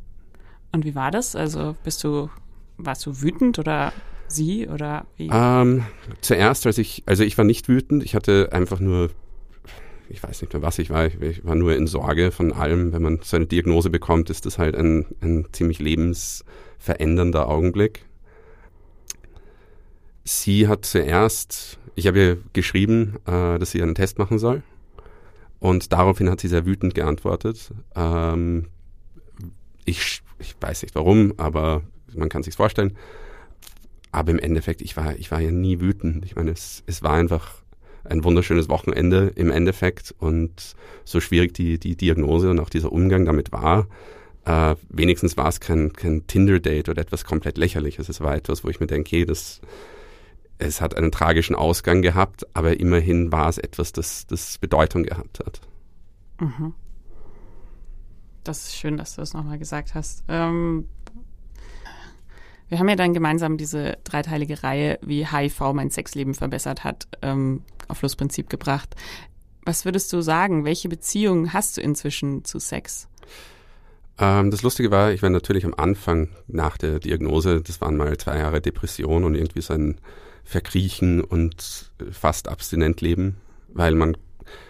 Und 0.71 0.85
wie 0.85 0.95
war 0.95 1.11
das? 1.11 1.35
Also 1.35 1.75
bist 1.83 2.03
du, 2.03 2.29
warst 2.77 3.05
du 3.05 3.21
wütend 3.21 3.59
oder 3.59 3.93
sie 4.31 4.67
oder 4.67 5.05
wie? 5.17 5.29
Ähm, 5.31 5.83
zuerst, 6.21 6.65
als 6.65 6.77
ich, 6.77 7.03
also 7.05 7.23
ich 7.23 7.37
war 7.37 7.45
nicht 7.45 7.69
wütend, 7.69 8.03
ich 8.03 8.15
hatte 8.15 8.49
einfach 8.51 8.79
nur, 8.79 9.09
ich 10.09 10.21
weiß 10.21 10.41
nicht 10.41 10.53
mehr 10.53 10.61
was 10.61 10.79
ich 10.79 10.89
war, 10.89 11.05
ich 11.05 11.45
war 11.45 11.55
nur 11.55 11.75
in 11.75 11.87
Sorge 11.87 12.31
von 12.31 12.51
allem. 12.53 12.93
Wenn 12.93 13.01
man 13.01 13.19
so 13.23 13.37
eine 13.37 13.45
Diagnose 13.45 13.89
bekommt, 13.89 14.29
ist 14.29 14.45
das 14.45 14.57
halt 14.57 14.75
ein, 14.75 15.05
ein 15.21 15.47
ziemlich 15.51 15.79
lebensverändernder 15.79 17.47
Augenblick. 17.47 18.05
Sie 20.23 20.67
hat 20.67 20.85
zuerst, 20.85 21.79
ich 21.95 22.07
habe 22.07 22.19
ihr 22.19 22.37
geschrieben, 22.53 23.17
äh, 23.25 23.57
dass 23.57 23.71
sie 23.71 23.81
einen 23.81 23.95
Test 23.95 24.19
machen 24.19 24.39
soll. 24.39 24.63
Und 25.59 25.93
daraufhin 25.93 26.29
hat 26.29 26.39
sie 26.41 26.47
sehr 26.47 26.65
wütend 26.65 26.95
geantwortet. 26.95 27.71
Ähm, 27.95 28.67
ich, 29.85 30.21
ich 30.39 30.55
weiß 30.59 30.81
nicht 30.81 30.95
warum, 30.95 31.33
aber 31.37 31.83
man 32.15 32.29
kann 32.29 32.43
sich 32.43 32.55
vorstellen. 32.55 32.97
Aber 34.11 34.31
im 34.31 34.39
Endeffekt, 34.39 34.81
ich 34.81 34.97
war, 34.97 35.15
ich 35.15 35.31
war 35.31 35.39
ja 35.39 35.51
nie 35.51 35.79
wütend. 35.79 36.25
Ich 36.25 36.35
meine, 36.35 36.51
es, 36.51 36.83
es 36.85 37.01
war 37.01 37.13
einfach 37.13 37.61
ein 38.03 38.23
wunderschönes 38.23 38.67
Wochenende 38.69 39.31
im 39.35 39.51
Endeffekt 39.51 40.13
und 40.19 40.75
so 41.05 41.19
schwierig 41.19 41.53
die, 41.53 41.79
die 41.79 41.95
Diagnose 41.95 42.49
und 42.49 42.59
auch 42.59 42.69
dieser 42.69 42.91
Umgang 42.91 43.25
damit 43.25 43.51
war, 43.51 43.87
äh, 44.45 44.75
wenigstens 44.89 45.37
war 45.37 45.47
es 45.47 45.59
kein, 45.59 45.93
kein 45.93 46.25
Tinder-Date 46.25 46.89
oder 46.89 47.01
etwas 47.01 47.25
komplett 47.25 47.57
lächerliches. 47.57 48.09
Es 48.09 48.21
war 48.21 48.35
etwas, 48.35 48.63
wo 48.63 48.69
ich 48.69 48.79
mir 48.79 48.87
denke, 48.87 49.25
das, 49.25 49.61
es 50.57 50.81
hat 50.81 50.97
einen 50.97 51.11
tragischen 51.11 51.55
Ausgang 51.55 52.01
gehabt, 52.01 52.45
aber 52.55 52.79
immerhin 52.79 53.31
war 53.31 53.49
es 53.49 53.57
etwas, 53.57 53.91
das, 53.91 54.25
das 54.27 54.57
Bedeutung 54.57 55.03
gehabt 55.03 55.39
hat. 55.39 55.61
Mhm. 56.39 56.73
Das 58.43 58.65
ist 58.65 58.75
schön, 58.75 58.97
dass 58.97 59.15
du 59.15 59.21
das 59.21 59.33
nochmal 59.33 59.59
gesagt 59.59 59.93
hast. 59.93 60.23
Ähm, 60.27 60.87
wir 62.71 62.79
haben 62.79 62.87
ja 62.87 62.95
dann 62.95 63.13
gemeinsam 63.13 63.57
diese 63.57 63.97
dreiteilige 64.05 64.63
Reihe, 64.63 64.97
wie 65.01 65.27
HIV 65.27 65.73
mein 65.73 65.89
Sexleben 65.89 66.33
verbessert 66.33 66.85
hat, 66.85 67.05
ähm, 67.21 67.63
auf 67.89 67.97
Flussprinzip 67.97 68.49
gebracht. 68.49 68.95
Was 69.65 69.83
würdest 69.83 70.13
du 70.13 70.21
sagen? 70.21 70.63
Welche 70.63 70.87
Beziehungen 70.87 71.51
hast 71.51 71.75
du 71.75 71.81
inzwischen 71.81 72.45
zu 72.45 72.59
Sex? 72.59 73.09
Ähm, 74.17 74.51
das 74.51 74.61
Lustige 74.61 74.89
war, 74.89 75.11
ich 75.11 75.21
war 75.21 75.29
natürlich 75.29 75.65
am 75.65 75.73
Anfang 75.73 76.29
nach 76.47 76.77
der 76.77 76.99
Diagnose, 76.99 77.61
das 77.61 77.81
waren 77.81 77.97
mal 77.97 78.15
zwei 78.17 78.37
Jahre 78.37 78.61
Depression 78.61 79.25
und 79.25 79.35
irgendwie 79.35 79.61
so 79.61 79.73
ein 79.73 79.99
Verkriechen 80.45 81.21
und 81.21 81.91
fast 82.09 82.47
abstinent 82.47 83.01
leben, 83.01 83.35
weil 83.67 83.95
man, 83.95 84.15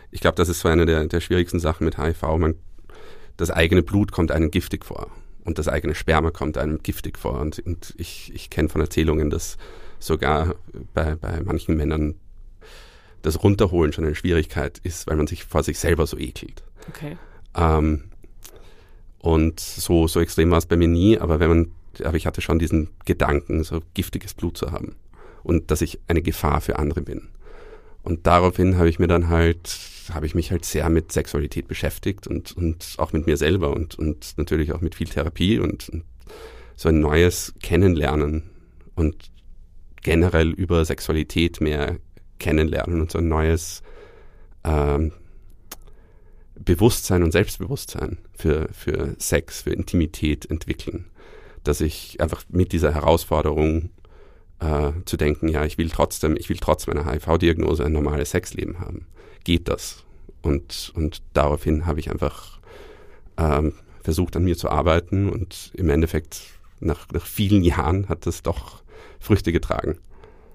ich 0.09 0.21
glaube, 0.21 0.37
das 0.37 0.49
ist 0.49 0.61
so 0.61 0.69
eine 0.69 0.87
der, 0.87 1.05
der 1.05 1.21
schwierigsten 1.21 1.59
Sachen 1.59 1.85
mit 1.85 1.99
HIV. 1.99 2.23
Man, 2.39 2.55
das 3.37 3.51
eigene 3.51 3.83
Blut 3.83 4.11
kommt 4.11 4.31
einem 4.31 4.49
giftig 4.49 4.85
vor 4.85 5.11
und 5.51 5.59
das 5.59 5.67
eigene 5.67 5.95
Sperma 5.95 6.31
kommt 6.31 6.57
einem 6.57 6.81
giftig 6.81 7.19
vor. 7.19 7.41
Und, 7.41 7.59
und 7.59 7.93
ich, 7.97 8.31
ich 8.33 8.49
kenne 8.49 8.69
von 8.69 8.79
Erzählungen, 8.79 9.29
dass 9.29 9.57
sogar 9.99 10.55
bei, 10.93 11.15
bei 11.15 11.41
manchen 11.43 11.75
Männern 11.75 12.15
das 13.21 13.43
Runterholen 13.43 13.91
schon 13.91 14.05
eine 14.05 14.15
Schwierigkeit 14.15 14.79
ist, 14.83 15.07
weil 15.07 15.17
man 15.17 15.27
sich 15.27 15.43
vor 15.43 15.61
sich 15.61 15.77
selber 15.77 16.07
so 16.07 16.17
ekelt. 16.17 16.63
Okay. 16.87 17.17
Ähm, 17.53 18.05
und 19.19 19.59
so, 19.59 20.07
so 20.07 20.21
extrem 20.21 20.51
war 20.51 20.57
es 20.57 20.65
bei 20.65 20.77
mir 20.77 20.87
nie, 20.87 21.19
aber 21.19 21.41
wenn 21.41 21.49
man, 21.49 21.71
aber 22.01 22.15
ich 22.15 22.25
hatte 22.25 22.39
schon 22.39 22.57
diesen 22.57 22.89
Gedanken, 23.03 23.65
so 23.65 23.81
giftiges 23.93 24.33
Blut 24.33 24.57
zu 24.57 24.71
haben 24.71 24.95
und 25.43 25.69
dass 25.69 25.81
ich 25.81 25.99
eine 26.07 26.21
Gefahr 26.21 26.61
für 26.61 26.79
andere 26.79 27.01
bin. 27.01 27.27
Und 28.03 28.25
daraufhin 28.25 28.77
habe 28.77 28.87
ich 28.87 28.99
mir 28.99 29.07
dann 29.07 29.27
halt, 29.27 29.67
habe 30.13 30.25
ich 30.25 30.35
mich 30.35 30.51
halt 30.51 30.65
sehr 30.65 30.89
mit 30.89 31.11
Sexualität 31.11 31.67
beschäftigt 31.67 32.27
und, 32.27 32.55
und 32.55 32.95
auch 32.97 33.13
mit 33.13 33.27
mir 33.27 33.37
selber 33.37 33.71
und, 33.71 33.95
und 33.95 34.37
natürlich 34.37 34.71
auch 34.73 34.81
mit 34.81 34.95
viel 34.95 35.07
Therapie 35.07 35.59
und, 35.59 35.89
und 35.89 36.03
so 36.75 36.89
ein 36.89 36.99
neues 36.99 37.53
Kennenlernen 37.61 38.49
und 38.95 39.31
generell 40.01 40.49
über 40.49 40.83
Sexualität 40.83 41.61
mehr 41.61 41.97
kennenlernen 42.39 43.01
und 43.01 43.11
so 43.11 43.19
ein 43.19 43.27
neues 43.27 43.83
ähm, 44.63 45.13
Bewusstsein 46.55 47.23
und 47.23 47.31
Selbstbewusstsein 47.31 48.17
für, 48.33 48.69
für 48.71 49.15
Sex, 49.17 49.61
für 49.61 49.71
Intimität 49.71 50.49
entwickeln. 50.49 51.05
Dass 51.63 51.81
ich 51.81 52.19
einfach 52.19 52.43
mit 52.49 52.71
dieser 52.71 52.93
Herausforderung 52.93 53.91
äh, 54.61 54.91
zu 55.05 55.17
denken, 55.17 55.49
ja, 55.49 55.65
ich 55.65 55.77
will 55.77 55.89
trotzdem, 55.89 56.37
ich 56.37 56.47
will 56.49 56.57
trotz 56.57 56.87
meiner 56.87 57.11
HIV-Diagnose 57.11 57.83
ein 57.83 57.91
normales 57.91 58.31
Sexleben 58.31 58.79
haben. 58.79 59.07
Geht 59.43 59.67
das? 59.67 60.05
Und, 60.41 60.91
und 60.95 61.21
daraufhin 61.33 61.85
habe 61.85 61.99
ich 61.99 62.09
einfach 62.09 62.59
ähm, 63.37 63.73
versucht, 64.01 64.35
an 64.35 64.43
mir 64.43 64.55
zu 64.55 64.69
arbeiten 64.69 65.29
und 65.29 65.71
im 65.73 65.89
Endeffekt 65.89 66.43
nach, 66.79 67.07
nach 67.11 67.25
vielen 67.25 67.63
Jahren 67.63 68.07
hat 68.07 68.25
das 68.25 68.43
doch 68.43 68.83
Früchte 69.19 69.51
getragen. 69.51 69.97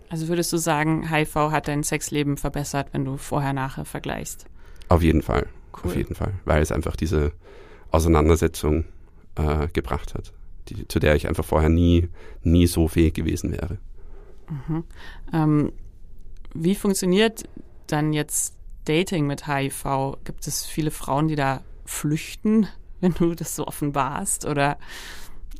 Also 0.09 0.29
würdest 0.29 0.53
du 0.53 0.57
sagen, 0.57 1.11
HIV 1.11 1.35
hat 1.35 1.69
dein 1.69 1.83
Sexleben 1.83 2.37
verbessert, 2.37 2.89
wenn 2.93 3.05
du 3.05 3.17
vorher 3.17 3.53
nachher 3.53 3.85
vergleichst? 3.85 4.47
Auf 4.89 5.03
jeden 5.03 5.23
Fall. 5.23 5.49
Cool. 5.73 5.91
Auf 5.91 5.97
jeden 5.97 6.15
Fall. 6.15 6.35
Weil 6.45 6.63
es 6.63 6.71
einfach 6.71 6.95
diese 6.95 7.33
Auseinandersetzung 7.91 8.85
äh, 9.35 9.67
gebracht 9.73 10.15
hat, 10.15 10.33
die, 10.69 10.87
zu 10.87 11.01
der 11.01 11.17
ich 11.17 11.27
einfach 11.27 11.45
vorher 11.45 11.69
nie, 11.69 12.09
nie 12.43 12.67
so 12.67 12.87
fähig 12.87 13.15
gewesen 13.15 13.53
wäre. 13.53 13.79
Mhm. 14.49 14.85
Ähm, 15.33 15.73
wie 16.55 16.75
funktioniert 16.75 17.45
dann 17.87 18.13
jetzt 18.13 18.55
Dating 18.85 19.27
mit 19.27 19.47
HIV? 19.47 20.19
Gibt 20.25 20.47
es 20.47 20.65
viele 20.65 20.91
Frauen, 20.91 21.29
die 21.29 21.37
da 21.37 21.63
flüchten, 21.85 22.69
wenn 23.01 23.15
du 23.15 23.35
das 23.35 23.57
so 23.57 23.67
offenbarst? 23.67 24.47
Oder 24.47 24.79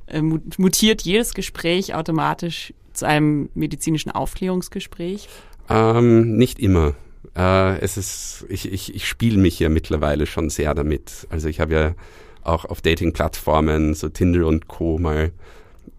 äh, 0.07 0.23
mutiert 0.23 1.03
jedes 1.03 1.35
Gespräch 1.35 1.95
automatisch 1.95 2.73
zu 2.93 3.07
einem 3.07 3.51
medizinischen 3.55 4.11
Aufklärungsgespräch? 4.11 5.29
Ähm, 5.69 6.37
nicht 6.37 6.59
immer. 6.59 6.95
Äh, 7.37 7.79
es 7.81 7.97
ist, 7.97 8.47
ich, 8.49 8.73
ich, 8.73 8.95
ich 8.95 9.07
spiele 9.07 9.39
mich 9.39 9.59
ja 9.59 9.69
mittlerweile 9.69 10.27
schon 10.27 10.49
sehr 10.49 10.75
damit. 10.75 11.27
Also 11.29 11.49
ich 11.49 11.61
habe 11.61 11.75
ja 11.75 11.95
auch 12.43 12.65
auf 12.65 12.81
Dating-Plattformen, 12.81 13.95
so 13.95 14.09
Tinder 14.09 14.47
und 14.47 14.69
Co. 14.69 14.99
mal 14.99 15.33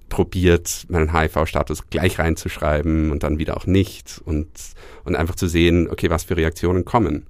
probiert, 0.09 0.85
meinen 0.89 1.13
HIV-Status 1.13 1.89
gleich 1.89 2.19
reinzuschreiben 2.19 3.11
und 3.11 3.23
dann 3.23 3.39
wieder 3.39 3.57
auch 3.57 3.65
nicht 3.65 4.21
und, 4.25 4.47
und 5.03 5.15
einfach 5.15 5.35
zu 5.35 5.47
sehen, 5.47 5.89
okay, 5.89 6.09
was 6.09 6.23
für 6.23 6.37
Reaktionen 6.37 6.85
kommen. 6.85 7.27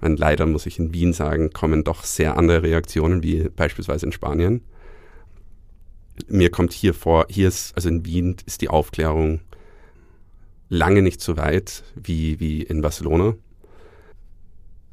Und 0.00 0.18
leider 0.18 0.46
muss 0.46 0.66
ich 0.66 0.78
in 0.78 0.94
Wien 0.94 1.12
sagen, 1.12 1.50
kommen 1.50 1.84
doch 1.84 2.04
sehr 2.04 2.36
andere 2.36 2.62
Reaktionen 2.62 3.22
wie 3.22 3.48
beispielsweise 3.48 4.06
in 4.06 4.12
Spanien. 4.12 4.62
Mir 6.28 6.50
kommt 6.50 6.72
hier 6.72 6.94
vor, 6.94 7.26
hier 7.28 7.48
ist, 7.48 7.74
also 7.76 7.88
in 7.88 8.04
Wien 8.04 8.36
ist 8.46 8.60
die 8.62 8.68
Aufklärung 8.68 9.40
lange 10.68 11.02
nicht 11.02 11.20
so 11.20 11.36
weit 11.36 11.82
wie, 11.96 12.40
wie 12.40 12.62
in 12.62 12.80
Barcelona, 12.80 13.34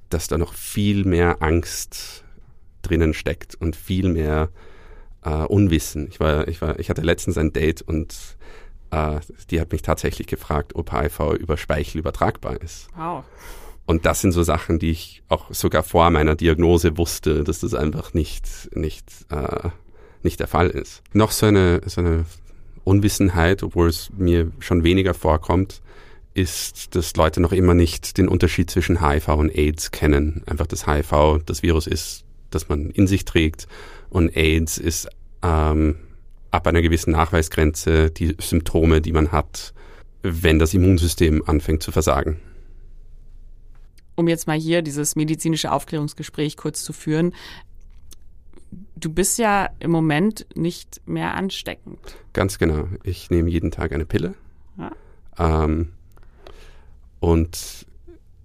dass 0.10 0.28
da 0.28 0.38
noch 0.38 0.54
viel 0.54 1.06
mehr 1.06 1.42
Angst 1.42 2.24
drinnen 2.82 3.14
steckt 3.14 3.56
und 3.56 3.76
viel 3.76 4.10
mehr 4.10 4.50
äh, 5.28 5.46
Unwissen. 5.46 6.08
Ich 6.10 6.20
war, 6.20 6.48
ich 6.48 6.62
war, 6.62 6.80
ich 6.80 6.90
hatte 6.90 7.02
letztens 7.02 7.38
ein 7.38 7.54
Date 7.54 7.82
und 7.82 8.16
äh, 8.92 9.20
die 9.52 9.60
hat 9.60 9.72
mich 9.72 9.82
tatsächlich 9.82 10.28
gefragt, 10.28 10.76
ob 10.76 10.92
HIV 10.92 11.36
über 11.40 11.58
Speichel 11.58 12.00
übertragbar 12.00 12.62
ist. 12.62 12.88
Wow. 12.96 13.26
Und 13.86 14.06
das 14.06 14.22
sind 14.22 14.32
so 14.32 14.44
Sachen, 14.44 14.80
die 14.80 14.92
ich 14.92 15.24
auch 15.30 15.54
sogar 15.54 15.84
vor 15.84 16.10
meiner 16.10 16.36
Diagnose 16.36 16.98
wusste, 16.98 17.44
dass 17.44 17.60
das 17.60 17.74
einfach 17.74 18.14
nicht, 18.14 18.70
nicht, 18.74 19.06
äh, 19.30 19.70
nicht 20.24 20.40
der 20.40 20.48
Fall 20.48 20.70
ist. 20.70 21.04
Noch 21.14 21.32
so 21.32 21.46
eine, 21.46 21.82
so 21.86 22.02
eine 22.02 22.26
Unwissenheit, 22.84 23.64
obwohl 23.64 23.88
es 23.88 24.10
mir 24.18 24.52
schon 24.60 24.84
weniger 24.84 25.14
vorkommt, 25.14 25.82
ist, 26.34 26.96
dass 26.96 27.16
Leute 27.16 27.42
noch 27.42 27.52
immer 27.52 27.74
nicht 27.74 28.18
den 28.18 28.28
Unterschied 28.28 28.70
zwischen 28.70 29.02
HIV 29.02 29.30
und 29.30 29.58
AIDS 29.58 29.92
kennen. 29.92 30.44
Einfach 30.46 30.68
das 30.68 30.86
HIV, 30.86 31.44
das 31.46 31.64
Virus 31.64 31.88
ist, 31.88 32.26
das 32.52 32.70
man 32.70 32.90
in 32.92 33.08
sich 33.08 33.26
trägt 33.26 33.68
und 34.10 34.36
AIDS 34.36 34.78
ist 34.78 35.10
ähm, 35.44 35.96
ab 36.52 36.68
einer 36.68 36.82
gewissen 36.82 37.12
Nachweisgrenze 37.12 38.12
die 38.12 38.36
Symptome, 38.40 39.02
die 39.02 39.12
man 39.12 39.32
hat, 39.32 39.74
wenn 40.24 40.60
das 40.60 40.74
Immunsystem 40.74 41.44
anfängt 41.46 41.84
zu 41.84 41.92
versagen. 41.92 42.40
Um 44.16 44.28
jetzt 44.28 44.48
mal 44.48 44.58
hier 44.58 44.82
dieses 44.82 45.16
medizinische 45.16 45.72
Aufklärungsgespräch 45.72 46.58
kurz 46.58 46.84
zu 46.84 46.92
führen. 46.92 47.34
Du 48.96 49.12
bist 49.14 49.38
ja 49.38 49.70
im 49.80 49.92
Moment 49.92 50.48
nicht 50.56 51.02
mehr 51.06 51.36
ansteckend. 51.36 52.00
Ganz 52.34 52.58
genau. 52.58 52.88
Ich 53.04 53.30
nehme 53.30 53.50
jeden 53.50 53.72
Tag 53.72 53.94
eine 53.94 54.06
Pille. 54.06 54.34
Ja. 54.78 54.92
Ähm, 55.38 55.90
und 57.20 57.86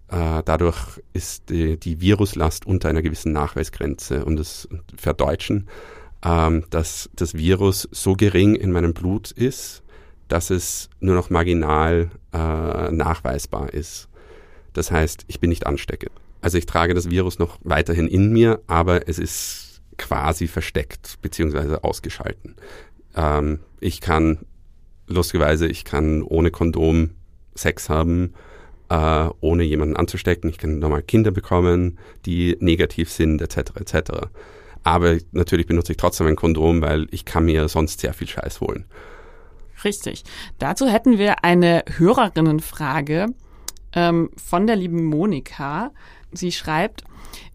äh, 0.09 0.43
dadurch 0.45 1.01
ist 1.15 1.49
die, 1.49 1.79
die, 1.79 2.01
Viruslast 2.01 2.67
unter 2.67 2.91
einer 2.91 3.03
gewissen 3.03 3.33
Nachweisgrenze. 3.33 4.25
Um 4.27 4.37
das 4.37 4.69
verdeutschen, 4.95 5.69
ähm, 6.25 6.64
dass 6.71 7.11
das 7.14 7.35
Virus 7.35 7.88
so 7.91 8.14
gering 8.14 8.55
in 8.55 8.73
meinem 8.73 8.95
Blut 8.95 9.31
ist, 9.31 9.83
dass 10.29 10.50
es 10.50 10.88
nur 11.00 11.14
noch 11.14 11.31
marginal 11.31 12.11
äh, 12.33 12.91
nachweisbar 12.91 13.73
ist. 13.75 14.09
Das 14.73 14.91
heißt, 14.91 15.25
ich 15.29 15.41
bin 15.41 15.50
nicht 15.50 15.67
ansteckend. 15.67 16.12
Also 16.41 16.59
ich 16.59 16.67
trage 16.67 16.95
das 16.95 17.11
Virus 17.11 17.38
noch 17.38 17.59
weiterhin 17.62 18.09
in 18.09 18.33
mir, 18.33 18.61
aber 18.67 19.09
es 19.09 19.19
ist 19.19 19.81
quasi 19.99 20.49
versteckt 20.49 21.19
bzw. 21.23 21.76
ausgeschalten. 21.83 22.57
Ähm, 23.17 23.61
ich 23.81 24.00
kann 24.00 24.38
lustigerweise, 25.07 25.69
ich 25.69 25.85
kann 25.85 26.23
ohne 26.23 26.50
Kondom 26.50 27.11
Sex 27.55 27.88
haben, 27.88 28.33
äh, 28.88 29.29
ohne 29.41 29.62
jemanden 29.64 29.97
anzustecken. 29.97 30.50
Ich 30.50 30.59
kann 30.59 30.79
nochmal 30.79 31.02
Kinder 31.02 31.31
bekommen, 31.31 31.99
die 32.26 32.57
negativ 32.61 33.11
sind, 33.11 33.43
etc. 33.43 33.73
etc. 33.76 34.11
Aber 34.85 35.19
natürlich 35.33 35.67
benutze 35.67 35.93
ich 35.93 35.99
trotzdem 35.99 36.27
ein 36.27 36.37
Kondom, 36.37 36.83
weil 36.83 37.07
ich 37.11 37.25
kann 37.25 37.45
mir 37.45 37.69
sonst 37.69 38.01
sehr 38.01 38.15
viel 38.15 38.29
Scheiß 38.29 38.61
holen. 38.61 38.85
Richtig. 39.85 40.25
Dazu 40.59 40.89
hätten 40.89 41.19
wir 41.19 41.45
eine 41.45 41.85
Hörerinnenfrage 41.97 43.27
ähm, 43.95 44.31
von 44.37 44.67
der 44.67 44.77
lieben 44.77 45.05
Monika. 45.05 45.93
Sie 46.33 46.53
schreibt, 46.53 47.05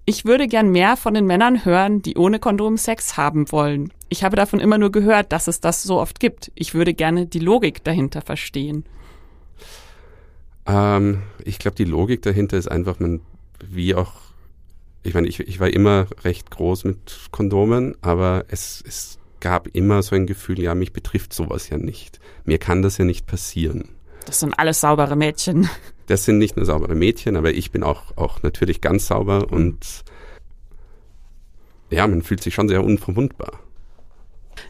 ich 0.06 0.24
würde 0.24 0.48
gern 0.48 0.72
mehr 0.72 0.96
von 0.96 1.14
den 1.14 1.26
Männern 1.26 1.66
hören, 1.66 2.02
die 2.02 2.16
ohne 2.16 2.40
Kondom 2.40 2.78
Sex 2.78 3.18
haben 3.18 3.52
wollen. 3.52 3.92
Ich 4.10 4.24
habe 4.24 4.38
davon 4.38 4.60
immer 4.60 4.78
nur 4.78 4.92
gehört, 4.92 5.34
dass 5.34 5.48
es 5.48 5.60
das 5.60 5.84
so 5.84 6.00
oft 6.00 6.20
gibt. 6.20 6.52
Ich 6.56 6.74
würde 6.74 6.94
gerne 6.94 7.26
die 7.26 7.40
Logik 7.40 7.84
dahinter 7.84 8.22
verstehen. 8.22 8.86
Ähm, 10.66 11.24
ich 11.44 11.60
glaube, 11.60 11.76
die 11.76 11.84
Logik 11.84 12.22
dahinter 12.22 12.58
ist 12.58 12.70
einfach, 12.70 13.00
man, 13.00 13.22
wie 13.66 13.96
auch, 13.96 14.14
ich 15.04 15.14
meine, 15.14 15.28
ich, 15.28 15.40
ich 15.40 15.60
war 15.60 15.70
immer 15.70 16.08
recht 16.24 16.52
groß 16.52 16.84
mit 16.84 17.30
Kondomen, 17.32 17.96
aber 18.02 18.46
es, 18.50 18.84
es 18.86 19.20
gab 19.40 19.68
immer 19.68 20.02
so 20.02 20.16
ein 20.16 20.28
Gefühl, 20.28 20.60
ja, 20.60 20.76
mich 20.76 20.94
betrifft 20.94 21.34
sowas 21.34 21.70
ja 21.70 21.78
nicht. 21.78 22.20
Mir 22.44 22.58
kann 22.58 22.82
das 22.82 22.98
ja 22.98 23.06
nicht 23.06 23.28
passieren. 23.28 23.90
Das 24.26 24.40
sind 24.42 24.58
alles 24.58 24.82
saubere 24.82 25.16
Mädchen. 25.16 25.70
Das 26.08 26.24
sind 26.26 26.38
nicht 26.38 26.56
nur 26.56 26.66
saubere 26.66 26.96
Mädchen, 26.96 27.36
aber 27.36 27.52
ich 27.52 27.72
bin 27.72 27.84
auch, 27.84 28.16
auch 28.16 28.42
natürlich 28.42 28.80
ganz 28.80 29.08
sauber 29.08 29.52
und 29.52 30.06
ja, 31.90 32.08
man 32.08 32.22
fühlt 32.22 32.42
sich 32.42 32.54
schon 32.54 32.70
sehr 32.70 32.84
unverwundbar. 32.84 33.60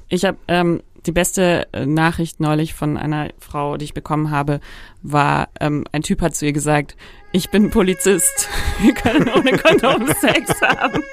Ich 0.09 0.25
habe 0.25 0.37
ähm, 0.47 0.81
die 1.05 1.11
beste 1.11 1.67
äh, 1.71 1.85
Nachricht 1.85 2.39
neulich 2.39 2.73
von 2.73 2.97
einer 2.97 3.29
Frau, 3.39 3.77
die 3.77 3.85
ich 3.85 3.93
bekommen 3.93 4.31
habe, 4.31 4.59
war, 5.01 5.49
ähm, 5.59 5.85
ein 5.91 6.03
Typ 6.03 6.21
hat 6.21 6.35
zu 6.35 6.45
ihr 6.45 6.53
gesagt, 6.53 6.95
ich 7.37 7.51
bin 7.51 7.69
Polizist, 7.69 8.49
wir 8.81 8.93
können 8.93 9.29
ohne 9.29 9.57
Kondom 9.57 10.07
Sex 10.19 10.59
haben. 10.61 11.03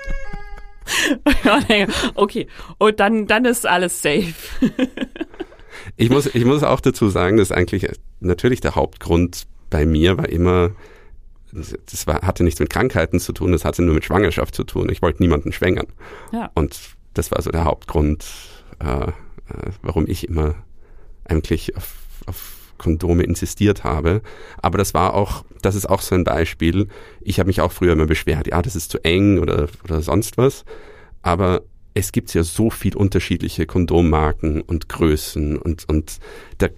okay, 2.14 2.46
und 2.78 2.98
dann, 2.98 3.26
dann 3.26 3.44
ist 3.44 3.66
alles 3.66 4.00
safe. 4.02 4.34
ich, 5.96 6.10
muss, 6.10 6.26
ich 6.26 6.44
muss 6.44 6.62
auch 6.62 6.80
dazu 6.80 7.08
sagen, 7.08 7.36
dass 7.36 7.52
eigentlich 7.52 7.86
natürlich 8.20 8.60
der 8.60 8.74
Hauptgrund 8.74 9.46
bei 9.70 9.86
mir 9.86 10.16
war 10.16 10.28
immer, 10.28 10.70
das 11.52 12.06
war, 12.06 12.22
hatte 12.22 12.42
nichts 12.42 12.60
mit 12.60 12.70
Krankheiten 12.70 13.20
zu 13.20 13.32
tun, 13.32 13.52
das 13.52 13.64
hatte 13.64 13.82
nur 13.82 13.94
mit 13.94 14.04
Schwangerschaft 14.04 14.54
zu 14.54 14.64
tun. 14.64 14.88
Ich 14.90 15.02
wollte 15.02 15.22
niemanden 15.22 15.52
schwängern. 15.52 15.86
Ja. 16.32 16.50
Und 16.54 16.78
das 17.12 17.30
war 17.30 17.40
so 17.42 17.50
der 17.50 17.64
Hauptgrund, 17.64 18.24
äh, 18.80 19.08
äh, 19.08 19.12
warum 19.82 20.06
ich 20.06 20.28
immer 20.28 20.54
eigentlich 21.24 21.76
auf, 21.76 21.94
Kondome 22.78 23.22
insistiert 23.22 23.84
habe. 23.84 24.22
Aber 24.62 24.78
das 24.78 24.94
war 24.94 25.14
auch, 25.14 25.44
das 25.62 25.74
ist 25.74 25.88
auch 25.88 26.00
so 26.00 26.14
ein 26.14 26.24
Beispiel. 26.24 26.88
Ich 27.20 27.38
habe 27.38 27.48
mich 27.48 27.60
auch 27.60 27.72
früher 27.72 27.92
immer 27.92 28.06
beschwert, 28.06 28.46
ja, 28.48 28.62
das 28.62 28.76
ist 28.76 28.90
zu 28.90 29.02
eng 29.04 29.38
oder, 29.38 29.68
oder 29.84 30.02
sonst 30.02 30.38
was. 30.38 30.64
Aber 31.22 31.62
es 31.94 32.10
gibt 32.12 32.34
ja 32.34 32.42
so 32.42 32.70
viel 32.70 32.96
unterschiedliche 32.96 33.66
Kondommarken 33.66 34.60
und 34.60 34.88
Größen 34.88 35.56
und, 35.56 35.88
und 35.88 36.18
da 36.58 36.68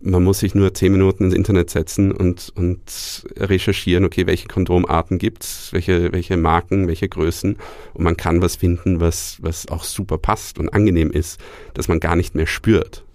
man 0.00 0.22
muss 0.22 0.40
sich 0.40 0.54
nur 0.54 0.74
zehn 0.74 0.92
Minuten 0.92 1.24
ins 1.24 1.34
Internet 1.34 1.70
setzen 1.70 2.12
und, 2.12 2.52
und 2.54 3.26
recherchieren, 3.38 4.04
okay, 4.04 4.26
welche 4.26 4.46
Kondomarten 4.46 5.18
gibt's, 5.18 5.72
welche, 5.72 6.12
welche 6.12 6.36
Marken, 6.36 6.86
welche 6.86 7.08
Größen. 7.08 7.56
Und 7.94 8.04
man 8.04 8.16
kann 8.16 8.42
was 8.42 8.56
finden, 8.56 9.00
was, 9.00 9.38
was 9.40 9.68
auch 9.68 9.84
super 9.84 10.18
passt 10.18 10.58
und 10.58 10.68
angenehm 10.72 11.10
ist, 11.10 11.40
dass 11.74 11.88
man 11.88 11.98
gar 11.98 12.14
nicht 12.14 12.34
mehr 12.34 12.46
spürt. 12.46 13.05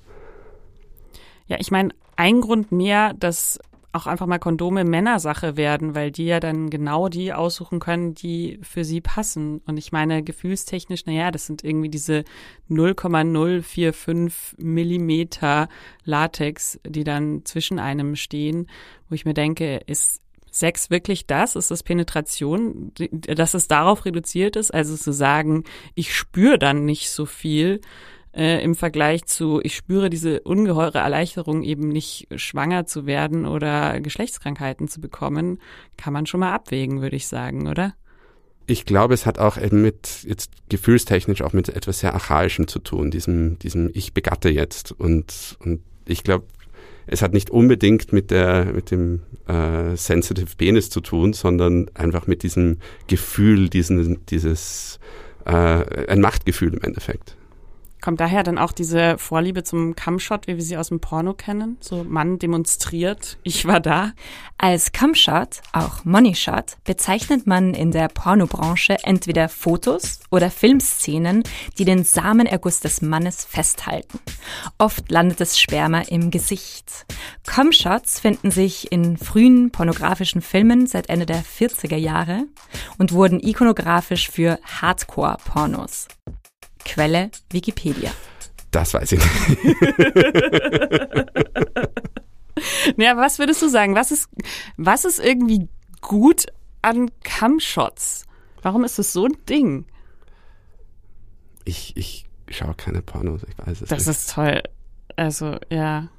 Ja, 1.52 1.58
ich 1.60 1.70
meine, 1.70 1.90
ein 2.16 2.40
Grund 2.40 2.72
mehr, 2.72 3.14
dass 3.14 3.60
auch 3.92 4.08
einfach 4.08 4.26
mal 4.26 4.40
Kondome 4.40 4.86
Männersache 4.86 5.58
werden, 5.58 5.96
weil 5.96 6.10
die 6.10 6.24
ja 6.24 6.40
dann 6.40 6.70
genau 6.70 7.10
die 7.10 7.34
aussuchen 7.34 7.82
können, 7.82 8.14
die 8.14 8.58
für 8.62 8.86
sie 8.86 9.02
passen. 9.02 9.60
Und 9.66 9.76
ich 9.76 9.92
meine, 9.92 10.24
gefühlstechnisch, 10.24 11.06
naja, 11.08 11.30
das 11.30 11.48
sind 11.48 11.66
irgendwie 11.66 11.90
diese 11.90 12.24
0,045 12.70 14.60
Millimeter 14.60 15.68
Latex, 16.06 16.80
die 16.88 17.04
dann 17.04 17.44
zwischen 17.44 17.80
einem 17.80 18.16
stehen, 18.16 18.68
wo 19.10 19.16
ich 19.16 19.26
mir 19.26 19.34
denke, 19.34 19.82
ist 19.88 20.22
Sex 20.52 20.90
wirklich 20.90 21.28
das? 21.28 21.58
Ist 21.58 21.70
das 21.70 21.84
Penetration, 21.84 22.94
dass 23.12 23.56
es 23.56 23.68
darauf 23.68 24.06
reduziert 24.06 24.56
ist? 24.56 24.74
Also 24.74 24.96
zu 24.96 25.12
sagen, 25.12 25.66
ich 25.96 26.16
spüre 26.16 26.58
dann 26.58 26.86
nicht 26.86 27.10
so 27.10 27.26
viel, 27.26 27.82
äh, 28.34 28.64
im 28.64 28.76
Vergleich 28.76 29.26
zu, 29.26 29.60
ich 29.64 29.76
spüre 29.76 30.10
diese 30.10 30.42
ungeheure 30.42 31.00
Erleichterung, 31.00 31.64
eben 31.64 31.90
nicht 31.90 32.28
schwanger 32.36 32.86
zu 32.86 33.06
werden 33.06 33.46
oder 33.46 34.00
Geschlechtskrankheiten 34.00 34.88
zu 34.88 35.02
bekommen, 35.02 35.60
kann 35.98 36.14
man 36.14 36.26
schon 36.26 36.40
mal 36.40 36.54
abwägen, 36.54 37.02
würde 37.02 37.16
ich 37.16 37.28
sagen, 37.28 37.68
oder? 37.68 37.94
Ich 38.68 38.86
glaube, 38.86 39.14
es 39.14 39.26
hat 39.26 39.40
auch 39.40 39.58
mit 39.72 40.24
jetzt 40.26 40.52
gefühlstechnisch 40.70 41.42
auch 41.42 41.52
mit 41.52 41.70
etwas 41.70 42.00
sehr 42.00 42.14
Archaischem 42.14 42.68
zu 42.68 42.80
tun, 42.80 43.12
diesem, 43.12 43.60
diesem 43.60 43.90
Ich 43.94 44.14
begatte 44.14 44.50
jetzt. 44.50 44.92
Und, 44.94 45.58
und 45.60 45.82
ich 46.06 46.24
glaube, 46.24 46.46
es 47.08 47.22
hat 47.22 47.34
nicht 47.34 47.50
unbedingt 47.50 48.14
mit 48.14 48.32
der, 48.32 48.66
mit 48.66 48.92
dem 48.92 49.24
äh, 49.48 49.96
Sensitive 49.98 50.56
Penis 50.56 50.90
zu 50.90 51.02
tun, 51.02 51.34
sondern 51.34 51.90
einfach 51.96 52.28
mit 52.28 52.44
diesem 52.44 52.78
Gefühl, 53.08 53.68
diesen, 53.68 54.26
dieses 54.28 55.00
äh, 55.46 55.52
ein 56.08 56.22
Machtgefühl 56.22 56.74
im 56.74 56.82
Endeffekt. 56.82 57.36
Kommt 58.02 58.20
daher 58.20 58.42
dann 58.42 58.58
auch 58.58 58.72
diese 58.72 59.20
Vorliebe 59.20 59.64
zum 59.64 59.96
Cumshot, 59.96 60.48
wie 60.48 60.56
wir 60.56 60.64
sie 60.64 60.78
aus 60.78 60.90
dem 60.90 61.00
Porno 61.00 61.34
kennen? 61.34 61.78
So 61.82 62.04
Mann 62.04 62.40
demonstriert, 62.40 63.38
ich 63.44 63.66
war 63.66 63.80
da. 63.80 64.14
Als 64.58 64.92
Cumshot, 64.92 65.62
auch 65.72 66.04
Money 66.04 66.34
Shot, 66.34 66.78
bezeichnet 66.84 67.46
man 67.46 67.76
in 67.76 67.92
der 67.92 68.08
Pornobranche 68.08 68.98
entweder 69.04 69.50
Fotos 69.50 70.20
oder 70.32 70.50
Filmszenen, 70.50 71.44
die 71.78 71.86
den 71.86 72.04
Samenerguss 72.04 72.80
des 72.80 73.04
Mannes 73.04 73.46
festhalten. 73.46 74.20
Oft 74.80 75.12
landet 75.12 75.40
das 75.40 75.60
Sperma 75.60 76.02
im 76.02 76.32
Gesicht. 76.32 77.06
Cumshots 77.46 78.20
finden 78.20 78.50
sich 78.50 78.92
in 78.92 79.18
frühen 79.18 79.72
pornografischen 79.72 80.42
Filmen 80.42 80.88
seit 80.88 81.10
Ende 81.10 81.28
der 81.28 81.44
40er 81.44 81.98
Jahre 81.98 82.46
und 82.98 83.12
wurden 83.12 83.40
ikonografisch 83.40 84.30
für 84.30 84.60
Hardcore-Pornos. 84.82 86.08
Quelle 86.86 87.32
Wikipedia. 87.50 88.12
Das 88.72 88.94
weiß 88.94 89.12
ich 89.14 89.20
nicht. 89.20 89.78
naja, 92.98 93.18
was 93.18 93.40
würdest 93.40 93.62
du 93.62 93.68
sagen? 93.68 93.96
Was 93.96 94.12
ist, 94.12 94.30
was 94.78 95.06
ist 95.06 95.20
irgendwie 95.20 95.68
gut 96.00 96.46
an 96.82 97.12
Cumshots? 97.24 98.26
Warum 98.62 98.84
ist 98.84 99.00
das 99.00 99.12
so 99.14 99.26
ein 99.26 99.36
Ding? 99.50 99.86
Ich, 101.66 101.96
ich 101.98 102.26
schaue 102.50 102.74
keine 102.76 103.02
Pornos, 103.02 103.42
ich 103.44 103.58
weiß 103.58 103.82
es 103.82 103.90
das 103.90 104.00
nicht. 104.00 104.08
Das 104.08 104.18
ist 104.18 104.34
toll. 104.34 104.64
Also, 105.16 105.58
ja. 105.70 106.10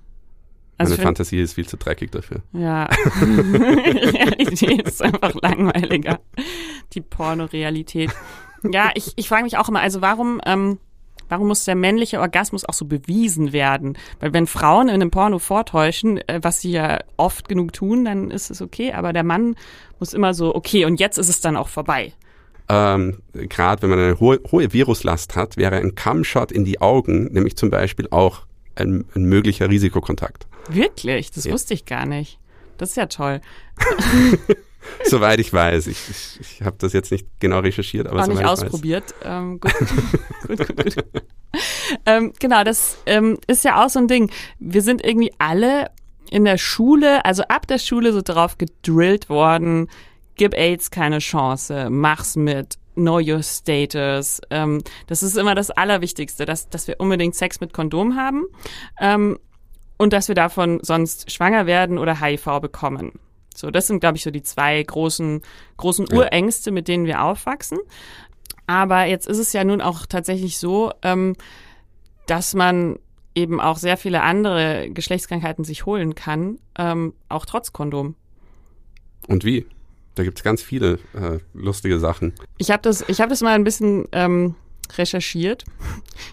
Also 0.79 0.95
Meine 0.95 1.03
Fantasie 1.03 1.41
ist 1.41 1.55
viel 1.55 1.69
zu 1.69 1.77
dreckig 1.77 2.11
dafür. 2.11 2.43
Ja. 2.53 2.85
Realität 3.21 4.89
ist 4.89 5.03
einfach 5.03 5.35
langweiliger. 5.41 6.21
Die 6.93 7.01
Pornorealität. 7.01 8.11
Ja, 8.71 8.91
ich, 8.95 9.13
ich 9.17 9.29
frage 9.29 9.45
mich 9.45 9.57
auch 9.57 9.69
immer, 9.69 9.81
also 9.81 10.01
warum, 10.01 10.41
ähm, 10.47 10.79
warum 11.29 11.49
muss 11.49 11.65
der 11.65 11.75
männliche 11.75 12.21
Orgasmus 12.21 12.65
auch 12.65 12.75
so 12.75 12.85
bewiesen 12.85 13.53
werden? 13.53 13.99
Weil 14.21 14.33
wenn 14.33 14.47
Frauen 14.47 14.89
in 14.89 14.95
einem 14.95 15.11
Porno 15.11 15.39
vortäuschen, 15.39 16.19
äh, 16.29 16.41
was 16.43 16.61
sie 16.61 16.73
ja 16.73 17.01
oft 17.17 17.49
genug 17.49 17.73
tun, 17.73 18.05
dann 18.05 18.31
ist 18.31 18.51
es 18.51 18.63
okay, 18.63 18.93
aber 18.93 19.13
der 19.13 19.25
Mann 19.25 19.57
muss 19.99 20.15
immer 20.15 20.35
so, 20.35 20.55
okay, 20.55 20.85
und 20.85 21.01
jetzt 21.01 21.19
ist 21.19 21.29
es 21.29 21.41
dann 21.41 21.57
auch 21.57 21.69
vorbei. 21.69 22.13
Ähm, 22.69 23.19
Gerade 23.33 23.83
wenn 23.83 23.91
man 23.91 23.99
eine 23.99 24.21
hohe, 24.21 24.41
hohe 24.51 24.73
Viruslast 24.73 25.37
hat, 25.37 25.57
wäre 25.57 25.77
ein 25.77 25.95
Cumshot 25.95 26.53
in 26.53 26.65
die 26.65 26.81
Augen 26.81 27.25
nämlich 27.33 27.57
zum 27.57 27.71
Beispiel 27.71 28.09
auch 28.11 28.43
ein, 28.77 29.05
ein 29.15 29.25
möglicher 29.25 29.69
Risikokontakt. 29.69 30.47
Wirklich? 30.69 31.31
Das 31.31 31.45
ja. 31.45 31.53
wusste 31.53 31.75
ich 31.75 31.85
gar 31.85 32.07
nicht. 32.07 32.39
Das 32.79 32.91
ist 32.91 32.97
ja 32.97 33.07
toll. 33.07 33.41
soweit 35.05 35.41
ich 35.41 35.53
weiß. 35.53 35.87
Ich, 35.87 36.09
ich, 36.09 36.41
ich 36.41 36.63
habe 36.63 36.77
das 36.79 36.93
jetzt 36.93 37.11
nicht 37.11 37.27
genau 37.39 37.61
recherchiert, 37.61 38.07
aber 38.07 38.23
Auch 38.23 38.27
nicht 38.27 38.45
ausprobiert. 38.45 39.15
Ähm, 39.25 39.61
gut. 39.61 39.73
gut, 40.47 40.59
gut, 40.59 40.77
gut. 40.77 41.23
Ähm, 42.07 42.33
genau, 42.39 42.65
das 42.65 42.99
ähm, 43.07 43.39
ist 43.47 43.65
ja 43.65 43.85
auch 43.85 43.89
so 43.89 43.99
ein 43.99 44.09
Ding. 44.09 44.31
Wir 44.59 44.83
sind 44.83 45.05
irgendwie 45.05 45.33
alle 45.39 45.91
in 46.31 46.45
der 46.45 46.59
Schule, 46.59 47.25
also 47.25 47.43
ab 47.45 47.67
der 47.67 47.79
Schule 47.79 48.13
so 48.13 48.23
drauf 48.23 48.57
gedrillt 48.57 49.29
worden, 49.29 49.89
gib 50.37 50.55
AIDS 50.55 50.91
keine 50.91 51.19
Chance, 51.19 51.89
mach's 51.91 52.37
mit, 52.37 52.79
know 52.95 53.21
your 53.21 53.43
status. 53.43 54.41
Ähm, 54.51 54.83
das 55.07 55.23
ist 55.23 55.37
immer 55.37 55.55
das 55.55 55.71
Allerwichtigste, 55.71 56.47
dass, 56.47 56.69
dass 56.71 56.89
wir 56.89 56.97
unbedingt 56.99 57.35
Sex 57.35 57.61
mit 57.61 57.73
Kondom 57.73 58.17
haben 58.17 58.45
ähm, 59.01 59.39
und 59.99 60.13
dass 60.13 60.29
wir 60.29 60.35
davon 60.35 60.81
sonst 60.83 61.31
schwanger 61.31 61.67
werden 61.67 61.99
oder 61.99 62.21
HIV 62.21 62.61
bekommen. 62.61 63.13
So, 63.57 63.71
das 63.71 63.87
sind, 63.87 64.01
glaube 64.01 64.17
ich, 64.17 64.23
so 64.23 64.31
die 64.31 64.43
zwei 64.43 64.83
großen, 64.83 65.43
großen 65.77 66.07
ja. 66.11 66.17
Urängste, 66.17 66.71
mit 66.71 66.89
denen 66.89 67.07
wir 67.07 67.23
aufwachsen. 67.23 67.79
Aber 68.67 69.05
jetzt 69.05 69.27
ist 69.27 69.39
es 69.39 69.53
ja 69.53 69.65
nun 69.65 69.81
auch 69.81 70.07
tatsächlich 70.07 70.59
so, 70.59 70.93
ähm, 71.03 71.35
dass 72.27 72.55
man 72.55 72.99
eben 73.35 73.61
auch 73.61 73.79
sehr 73.79 73.97
viele 73.97 74.23
andere 74.23 74.91
Geschlechtskrankheiten 74.91 75.65
sich 75.65 75.87
holen 75.87 76.15
kann, 76.15 76.59
ähm, 76.79 77.15
auch 77.29 77.47
trotz 77.47 77.73
Kondom. 77.73 78.15
Und 79.27 79.45
wie? 79.45 79.67
Da 80.15 80.25
gibt's 80.25 80.43
ganz 80.43 80.63
viele 80.63 80.99
äh, 81.15 81.39
lustige 81.55 81.99
Sachen. 81.99 82.35
Ich 82.59 82.71
habe 82.71 82.83
das, 82.83 83.05
ich 83.09 83.21
hab 83.21 83.31
das 83.31 83.41
mal 83.41 83.55
ein 83.55 83.65
bisschen 83.65 84.07
ähm, 84.13 84.55
recherchiert. 84.97 85.65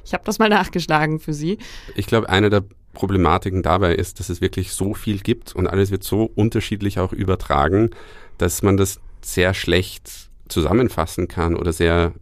Ich 0.05 0.13
habe 0.13 0.23
das 0.25 0.39
mal 0.39 0.49
nachgeschlagen 0.49 1.19
für 1.19 1.33
Sie. 1.33 1.57
Ich 1.95 2.07
glaube, 2.07 2.29
eine 2.29 2.49
der 2.49 2.63
Problematiken 2.93 3.63
dabei 3.63 3.95
ist, 3.95 4.19
dass 4.19 4.29
es 4.29 4.41
wirklich 4.41 4.71
so 4.71 4.93
viel 4.93 5.19
gibt 5.19 5.55
und 5.55 5.67
alles 5.67 5.91
wird 5.91 6.03
so 6.03 6.29
unterschiedlich 6.35 6.99
auch 6.99 7.13
übertragen, 7.13 7.91
dass 8.37 8.61
man 8.61 8.77
das 8.77 8.99
sehr 9.21 9.53
schlecht 9.53 10.29
zusammenfassen 10.47 11.27
kann 11.27 11.55
oder 11.55 11.71
sehr, 11.71 12.13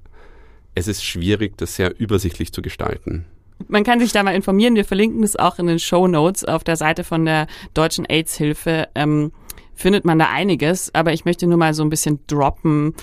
es 0.75 0.87
ist 0.87 1.03
schwierig, 1.03 1.57
das 1.57 1.75
sehr 1.75 1.99
übersichtlich 1.99 2.51
zu 2.51 2.61
gestalten. 2.61 3.25
Man 3.67 3.83
kann 3.83 3.99
sich 3.99 4.11
da 4.11 4.21
mal 4.23 4.35
informieren. 4.35 4.75
Wir 4.75 4.85
verlinken 4.85 5.23
es 5.23 5.35
auch 5.35 5.57
in 5.57 5.67
den 5.67 5.79
Show 5.79 6.07
Notes 6.07 6.45
auf 6.45 6.63
der 6.63 6.75
Seite 6.75 7.03
von 7.03 7.25
der 7.25 7.47
Deutschen 7.73 8.05
AIDS-Hilfe. 8.05 8.87
Ähm, 8.93 9.31
findet 9.73 10.05
man 10.05 10.19
da 10.19 10.29
einiges, 10.29 10.93
aber 10.93 11.13
ich 11.13 11.25
möchte 11.25 11.47
nur 11.47 11.57
mal 11.57 11.73
so 11.73 11.83
ein 11.83 11.89
bisschen 11.89 12.19
droppen, 12.27 12.93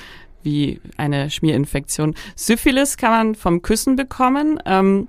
wie 0.43 0.81
eine 0.97 1.31
Schmierinfektion. 1.31 2.15
Syphilis 2.37 2.97
kann 2.97 3.11
man 3.11 3.35
vom 3.35 3.63
Küssen 3.63 3.97
bekommen. 3.97 4.61
Ähm, 4.67 5.09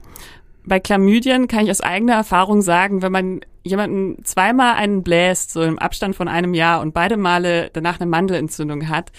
bei 0.65 0.79
Chlamydien 0.79 1.47
kann 1.47 1.65
ich 1.65 1.71
aus 1.71 1.81
eigener 1.81 2.13
Erfahrung 2.13 2.61
sagen, 2.61 3.01
wenn 3.01 3.11
man 3.11 3.41
jemanden 3.63 4.23
zweimal 4.23 4.75
einen 4.75 5.03
bläst, 5.03 5.51
so 5.51 5.63
im 5.63 5.79
Abstand 5.79 6.15
von 6.15 6.27
einem 6.27 6.53
Jahr 6.53 6.81
und 6.81 6.93
beide 6.93 7.17
Male 7.17 7.69
danach 7.73 7.99
eine 7.99 8.09
Mandelentzündung 8.09 8.89
hat, 8.89 9.11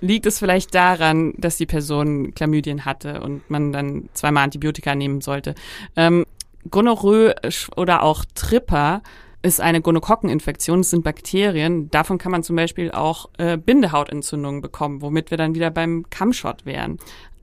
liegt 0.00 0.26
es 0.26 0.38
vielleicht 0.38 0.74
daran, 0.74 1.34
dass 1.38 1.56
die 1.56 1.66
Person 1.66 2.34
Chlamydien 2.34 2.84
hatte 2.84 3.20
und 3.20 3.48
man 3.50 3.72
dann 3.72 4.08
zweimal 4.12 4.44
Antibiotika 4.44 4.94
nehmen 4.94 5.20
sollte. 5.20 5.54
Ähm, 5.96 6.24
Gonorrhoe 6.70 7.34
oder 7.76 8.02
auch 8.02 8.24
Tripper 8.34 9.02
ist 9.40 9.60
eine 9.60 9.80
Gonokokkeninfektion, 9.80 10.80
das 10.80 10.90
sind 10.90 11.04
Bakterien. 11.04 11.90
Davon 11.90 12.18
kann 12.18 12.32
man 12.32 12.42
zum 12.42 12.56
Beispiel 12.56 12.90
auch 12.90 13.28
äh, 13.38 13.56
Bindehautentzündungen 13.56 14.60
bekommen, 14.60 15.00
womit 15.00 15.30
wir 15.30 15.38
dann 15.38 15.54
wieder 15.54 15.70
beim 15.70 16.04
Kammschott 16.10 16.66
wären. 16.66 16.98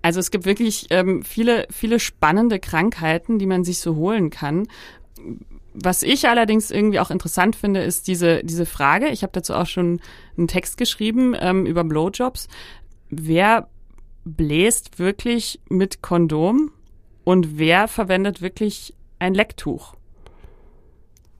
Also 0.05 0.19
es 0.19 0.29
gibt 0.29 0.45
wirklich 0.45 0.85
ähm, 0.91 1.23
viele, 1.23 1.65
viele 1.71 1.99
spannende 1.99 2.59
Krankheiten, 2.59 3.39
die 3.39 3.47
man 3.47 3.63
sich 3.63 3.79
so 3.79 3.95
holen 3.95 4.29
kann. 4.29 4.67
Was 5.73 6.03
ich 6.03 6.29
allerdings 6.29 6.69
irgendwie 6.69 6.99
auch 6.99 7.09
interessant 7.09 7.55
finde, 7.55 7.81
ist 7.81 8.07
diese, 8.07 8.43
diese 8.43 8.67
Frage. 8.67 9.07
Ich 9.07 9.23
habe 9.23 9.33
dazu 9.33 9.55
auch 9.55 9.65
schon 9.65 9.99
einen 10.37 10.47
Text 10.47 10.77
geschrieben 10.77 11.35
ähm, 11.39 11.65
über 11.65 11.83
Blowjobs. 11.83 12.49
Wer 13.09 13.67
bläst 14.25 14.99
wirklich 14.99 15.59
mit 15.69 16.03
Kondom 16.03 16.71
und 17.23 17.57
wer 17.57 17.87
verwendet 17.87 18.43
wirklich 18.43 18.93
ein 19.17 19.33
Lecktuch? 19.33 19.95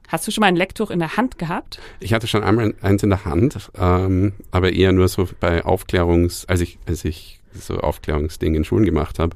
Hast 0.08 0.26
du 0.26 0.32
schon 0.32 0.42
mal 0.42 0.48
ein 0.48 0.56
Lecktuch 0.56 0.90
in 0.90 0.98
der 0.98 1.18
Hand 1.18 1.38
gehabt? 1.38 1.80
Ich 2.00 2.14
hatte 2.14 2.26
schon 2.26 2.44
einmal 2.44 2.74
eins 2.82 3.04
in 3.04 3.12
der 3.12 3.26
Hand, 3.26 3.70
ähm, 3.78 4.34
aber 4.50 4.74
eher 4.74 4.92
nur 4.92 5.08
so 5.08 5.30
bei 5.40 5.64
Aufklärungs, 5.64 6.46
als 6.48 6.62
ich, 6.62 6.80
als 6.88 7.06
ich 7.06 7.42
so 7.56 7.78
Aufklärungsdinge 7.78 8.58
in 8.58 8.64
Schulen 8.64 8.86
gemacht 8.86 9.20
habe. 9.20 9.36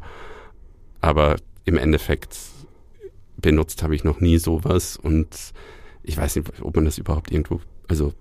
Aber 1.01 1.37
im 1.65 1.77
Endeffekt 1.77 2.37
benutzt 3.37 3.83
habe 3.83 3.95
ich 3.95 4.03
noch 4.03 4.19
nie 4.19 4.37
sowas 4.37 4.97
und 4.97 5.53
ich 6.03 6.17
weiß 6.17 6.35
nicht, 6.35 6.61
ob 6.61 6.75
man 6.75 6.85
das 6.85 6.97
überhaupt 6.97 7.31
irgendwo, 7.31 7.61
also 7.87 8.13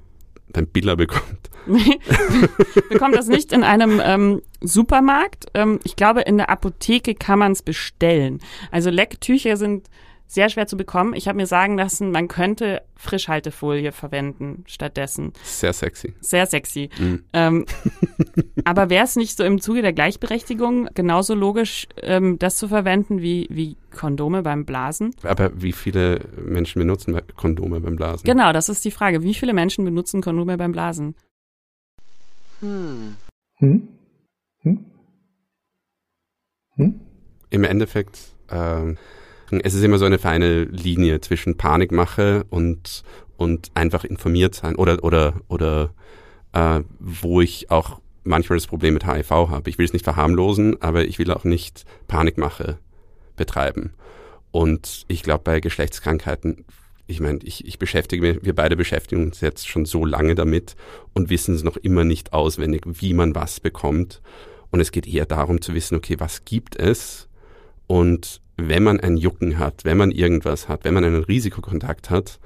beim 0.52 0.66
Biller 0.66 0.96
bekommt. 0.96 1.50
bekommt 2.90 3.14
das 3.14 3.28
nicht 3.28 3.52
in 3.52 3.62
einem 3.62 4.00
ähm, 4.02 4.42
Supermarkt. 4.60 5.46
Ähm, 5.54 5.80
ich 5.84 5.96
glaube, 5.96 6.22
in 6.22 6.38
der 6.38 6.50
Apotheke 6.50 7.14
kann 7.14 7.38
man 7.38 7.52
es 7.52 7.62
bestellen. 7.62 8.40
Also 8.70 8.90
Lecktücher 8.90 9.56
sind 9.56 9.88
sehr 10.28 10.50
schwer 10.50 10.66
zu 10.66 10.76
bekommen. 10.76 11.14
Ich 11.14 11.26
habe 11.26 11.36
mir 11.36 11.46
sagen 11.46 11.78
lassen, 11.78 12.12
man 12.12 12.28
könnte 12.28 12.82
Frischhaltefolie 12.96 13.92
verwenden 13.92 14.62
stattdessen. 14.66 15.32
Sehr 15.42 15.72
sexy. 15.72 16.12
Sehr 16.20 16.46
sexy. 16.46 16.90
Mhm. 16.98 17.24
Ähm, 17.32 17.66
aber 18.64 18.90
wäre 18.90 19.04
es 19.04 19.16
nicht 19.16 19.36
so 19.36 19.42
im 19.42 19.60
Zuge 19.60 19.80
der 19.80 19.94
Gleichberechtigung 19.94 20.90
genauso 20.94 21.34
logisch, 21.34 21.88
ähm, 22.02 22.38
das 22.38 22.58
zu 22.58 22.68
verwenden 22.68 23.22
wie, 23.22 23.48
wie 23.50 23.76
Kondome 23.90 24.42
beim 24.42 24.66
Blasen? 24.66 25.14
Aber 25.22 25.50
wie 25.60 25.72
viele 25.72 26.20
Menschen 26.44 26.78
benutzen 26.78 27.18
Kondome 27.34 27.80
beim 27.80 27.96
Blasen? 27.96 28.26
Genau, 28.26 28.52
das 28.52 28.68
ist 28.68 28.84
die 28.84 28.90
Frage. 28.90 29.22
Wie 29.22 29.34
viele 29.34 29.54
Menschen 29.54 29.84
benutzen 29.86 30.20
Kondome 30.20 30.58
beim 30.58 30.72
Blasen? 30.72 31.14
Hm. 32.60 33.16
Hm? 33.56 33.88
Hm? 34.60 34.84
Hm? 36.74 37.00
Im 37.48 37.64
Endeffekt 37.64 38.18
ähm, 38.50 38.98
es 39.52 39.74
ist 39.74 39.82
immer 39.82 39.98
so 39.98 40.04
eine 40.04 40.18
feine 40.18 40.64
Linie 40.64 41.20
zwischen 41.20 41.56
Panikmache 41.56 42.44
und, 42.50 43.02
und 43.36 43.70
einfach 43.74 44.04
informiert 44.04 44.54
sein 44.54 44.76
oder, 44.76 45.02
oder, 45.02 45.34
oder 45.48 45.94
äh, 46.52 46.80
wo 46.98 47.40
ich 47.40 47.70
auch 47.70 48.00
manchmal 48.24 48.58
das 48.58 48.66
Problem 48.66 48.94
mit 48.94 49.06
HIV 49.06 49.30
habe. 49.30 49.70
Ich 49.70 49.78
will 49.78 49.86
es 49.86 49.92
nicht 49.92 50.04
verharmlosen, 50.04 50.80
aber 50.82 51.04
ich 51.04 51.18
will 51.18 51.30
auch 51.32 51.44
nicht 51.44 51.84
Panikmache 52.06 52.78
betreiben. 53.36 53.94
Und 54.50 55.04
ich 55.08 55.22
glaube, 55.22 55.44
bei 55.44 55.60
Geschlechtskrankheiten, 55.60 56.64
ich 57.06 57.20
meine, 57.20 57.38
ich, 57.42 57.66
ich 57.66 57.78
beschäftige 57.78 58.22
mich, 58.22 58.44
wir 58.44 58.54
beide 58.54 58.76
beschäftigen 58.76 59.24
uns 59.24 59.40
jetzt 59.40 59.66
schon 59.66 59.86
so 59.86 60.04
lange 60.04 60.34
damit 60.34 60.76
und 61.14 61.30
wissen 61.30 61.54
es 61.54 61.62
noch 61.62 61.76
immer 61.78 62.04
nicht 62.04 62.32
auswendig, 62.32 62.82
wie 62.84 63.14
man 63.14 63.34
was 63.34 63.60
bekommt. 63.60 64.20
Und 64.70 64.80
es 64.80 64.92
geht 64.92 65.06
eher 65.06 65.24
darum 65.24 65.62
zu 65.62 65.74
wissen, 65.74 65.94
okay, 65.94 66.16
was 66.18 66.44
gibt 66.44 66.76
es 66.76 67.28
und 67.86 68.42
wenn 68.58 68.82
man 68.82 69.00
ein 69.00 69.16
Jucken 69.16 69.58
hat, 69.58 69.84
wenn 69.84 69.96
man 69.96 70.10
irgendwas 70.10 70.68
hat, 70.68 70.84
wenn 70.84 70.92
man 70.92 71.04
einen 71.04 71.22
Risikokontakt 71.22 72.10
hat, 72.10 72.40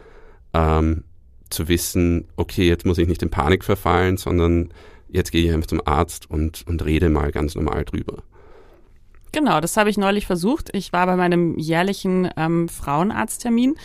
ähm, 0.52 1.04
zu 1.50 1.68
wissen, 1.68 2.28
okay, 2.36 2.68
jetzt 2.68 2.86
muss 2.86 2.98
ich 2.98 3.08
nicht 3.08 3.22
in 3.22 3.30
Panik 3.30 3.64
verfallen, 3.64 4.18
sondern 4.18 4.72
jetzt 5.08 5.32
gehe 5.32 5.44
ich 5.44 5.52
einfach 5.52 5.66
zum 5.66 5.82
Arzt 5.84 6.30
und, 6.30 6.64
und 6.66 6.84
rede 6.84 7.08
mal 7.08 7.32
ganz 7.32 7.54
normal 7.54 7.84
drüber. 7.84 8.22
Genau, 9.32 9.60
das 9.60 9.78
habe 9.78 9.88
ich 9.88 9.96
neulich 9.96 10.26
versucht. 10.26 10.68
Ich 10.74 10.92
war 10.92 11.06
bei 11.06 11.16
meinem 11.16 11.58
jährlichen 11.58 12.28
ähm, 12.36 12.68
Frauenarzttermin 12.68 13.76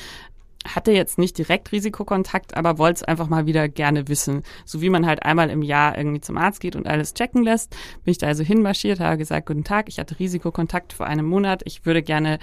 hatte 0.65 0.91
jetzt 0.91 1.17
nicht 1.17 1.37
direkt 1.37 1.71
Risikokontakt, 1.71 2.57
aber 2.57 2.77
wollte 2.77 2.97
es 2.97 3.03
einfach 3.03 3.27
mal 3.27 3.45
wieder 3.45 3.69
gerne 3.69 4.07
wissen. 4.07 4.43
So 4.65 4.81
wie 4.81 4.89
man 4.89 5.05
halt 5.05 5.23
einmal 5.23 5.49
im 5.49 5.61
Jahr 5.61 5.97
irgendwie 5.97 6.21
zum 6.21 6.37
Arzt 6.37 6.59
geht 6.59 6.75
und 6.75 6.87
alles 6.87 7.13
checken 7.13 7.43
lässt, 7.43 7.71
bin 8.03 8.11
ich 8.11 8.17
da 8.17 8.27
also 8.27 8.43
hinmarschiert, 8.43 8.99
habe 8.99 9.17
gesagt, 9.17 9.47
guten 9.47 9.63
Tag, 9.63 9.87
ich 9.87 9.99
hatte 9.99 10.19
Risikokontakt 10.19 10.93
vor 10.93 11.05
einem 11.05 11.25
Monat, 11.25 11.61
ich 11.65 11.85
würde 11.85 12.03
gerne 12.03 12.39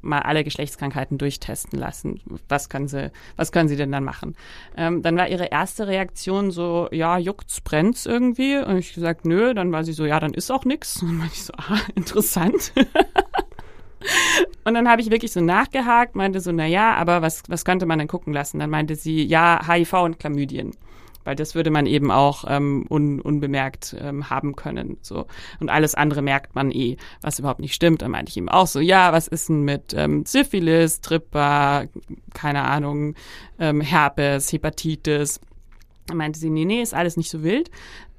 mal 0.00 0.20
alle 0.20 0.44
Geschlechtskrankheiten 0.44 1.18
durchtesten 1.18 1.76
lassen. 1.78 2.20
Was 2.48 2.68
können 2.68 2.88
Sie, 2.88 3.10
was 3.36 3.52
können 3.52 3.68
Sie 3.68 3.76
denn 3.76 3.92
dann 3.92 4.04
machen? 4.04 4.36
Ähm, 4.76 5.02
dann 5.02 5.16
war 5.16 5.28
ihre 5.28 5.46
erste 5.46 5.86
Reaktion 5.86 6.50
so, 6.50 6.88
ja, 6.92 7.18
juckt's, 7.18 7.60
brennt's 7.60 8.06
irgendwie? 8.06 8.58
Und 8.58 8.78
ich 8.78 8.94
gesagt, 8.94 9.24
nö. 9.24 9.54
Dann 9.54 9.72
war 9.72 9.84
sie 9.84 9.92
so, 9.92 10.06
ja, 10.06 10.20
dann 10.20 10.34
ist 10.34 10.50
auch 10.50 10.64
nix. 10.64 11.02
Und 11.02 11.08
dann 11.08 11.18
war 11.20 11.26
ich 11.26 11.44
so, 11.44 11.52
ah, 11.56 11.80
interessant. 11.94 12.72
Und 14.64 14.74
dann 14.74 14.88
habe 14.88 15.00
ich 15.00 15.10
wirklich 15.10 15.32
so 15.32 15.40
nachgehakt, 15.40 16.14
meinte 16.14 16.40
so, 16.40 16.52
na 16.52 16.66
ja, 16.66 16.94
aber 16.94 17.22
was, 17.22 17.42
was 17.48 17.64
könnte 17.64 17.86
man 17.86 17.98
denn 17.98 18.08
gucken 18.08 18.32
lassen? 18.32 18.58
Dann 18.58 18.70
meinte 18.70 18.94
sie, 18.94 19.24
ja, 19.24 19.60
HIV 19.66 19.92
und 19.94 20.18
Chlamydien. 20.18 20.72
Weil 21.24 21.36
das 21.36 21.54
würde 21.54 21.70
man 21.70 21.84
eben 21.86 22.10
auch 22.10 22.44
ähm, 22.48 22.86
un, 22.88 23.20
unbemerkt 23.20 23.94
ähm, 24.00 24.30
haben 24.30 24.56
können. 24.56 24.96
So. 25.02 25.26
Und 25.60 25.68
alles 25.68 25.94
andere 25.94 26.22
merkt 26.22 26.54
man 26.54 26.70
eh, 26.70 26.96
was 27.20 27.38
überhaupt 27.38 27.60
nicht 27.60 27.74
stimmt. 27.74 28.00
Dann 28.02 28.12
meinte 28.12 28.30
ich 28.30 28.36
ihm 28.36 28.48
auch 28.48 28.66
so, 28.66 28.80
ja, 28.80 29.12
was 29.12 29.28
ist 29.28 29.48
denn 29.50 29.62
mit 29.62 29.92
ähm, 29.94 30.24
Syphilis, 30.24 31.02
Tripper, 31.02 31.86
keine 32.32 32.62
Ahnung, 32.62 33.14
ähm, 33.58 33.80
Herpes, 33.82 34.52
Hepatitis. 34.52 35.40
Dann 36.06 36.16
meinte 36.16 36.38
sie, 36.38 36.48
nee, 36.48 36.64
nee, 36.64 36.80
ist 36.80 36.94
alles 36.94 37.18
nicht 37.18 37.30
so 37.30 37.42
wild. 37.42 37.70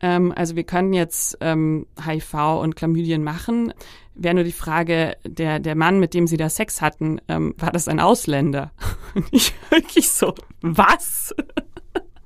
Ähm, 0.01 0.31
also 0.35 0.55
wir 0.55 0.63
können 0.63 0.93
jetzt 0.93 1.37
ähm, 1.41 1.87
HIV 2.05 2.33
und 2.61 2.75
Chlamydien 2.75 3.23
machen. 3.23 3.73
Wäre 4.21 4.35
nur 4.35 4.43
die 4.43 4.51
Frage, 4.51 5.15
der, 5.23 5.59
der 5.59 5.75
Mann, 5.75 5.99
mit 5.99 6.13
dem 6.13 6.27
sie 6.27 6.35
da 6.35 6.49
Sex 6.49 6.81
hatten, 6.81 7.21
ähm, 7.29 7.55
war 7.57 7.71
das 7.71 7.87
ein 7.87 8.01
Ausländer? 8.01 8.71
Und 9.15 9.25
ich 9.31 9.53
wirklich 9.69 10.09
so, 10.09 10.33
was? 10.61 11.33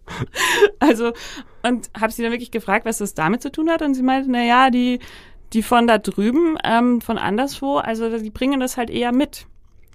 also, 0.80 1.14
und 1.62 1.90
habe 1.98 2.12
sie 2.12 2.24
dann 2.24 2.32
wirklich 2.32 2.52
gefragt, 2.52 2.86
was 2.86 2.98
das 2.98 3.14
damit 3.14 3.42
zu 3.42 3.52
tun 3.52 3.70
hat. 3.70 3.82
Und 3.82 3.94
sie 3.94 4.02
meinte, 4.02 4.30
na 4.30 4.44
ja, 4.44 4.70
die, 4.70 5.00
die 5.54 5.64
von 5.64 5.88
da 5.88 5.98
drüben, 6.00 6.58
ähm, 6.64 7.00
von 7.00 7.18
anderswo, 7.18 7.78
also 7.78 8.18
die 8.18 8.32
bringen 8.32 8.60
das 8.60 8.76
halt 8.76 8.90
eher 8.90 9.14
mit. 9.14 9.46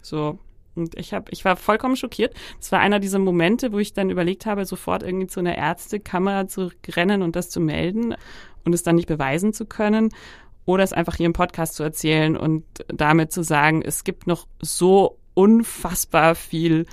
So, 0.00 0.38
und 0.76 0.96
ich 0.96 1.12
habe, 1.12 1.30
ich 1.30 1.44
war 1.44 1.56
vollkommen 1.56 1.96
schockiert. 1.96 2.34
Es 2.61 2.70
war 2.72 2.78
einer 2.78 3.00
dieser 3.00 3.18
Momente, 3.18 3.72
wo 3.72 3.78
ich 3.78 3.92
dann 3.92 4.08
überlegt 4.08 4.46
habe, 4.46 4.64
sofort 4.64 5.02
irgendwie 5.02 5.26
zu 5.26 5.40
einer 5.40 5.58
Ärztekammer 5.58 6.46
zu 6.46 6.70
rennen 6.88 7.22
und 7.22 7.34
das 7.37 7.50
zu 7.50 7.61
melden 7.61 8.14
und 8.64 8.74
es 8.74 8.84
dann 8.84 8.96
nicht 8.96 9.08
beweisen 9.08 9.52
zu 9.52 9.66
können 9.66 10.11
oder 10.68 10.85
es 10.85 10.92
einfach 10.92 11.16
hier 11.16 11.24
im 11.24 11.33
Podcast 11.33 11.76
zu 11.76 11.83
erzählen 11.83 12.37
und 12.37 12.62
damit 12.88 13.33
zu 13.33 13.42
sagen, 13.42 13.81
es 13.81 14.04
gibt 14.04 14.26
noch 14.26 14.46
so 14.61 15.18
unfassbar 15.33 16.35
viel 16.35 16.85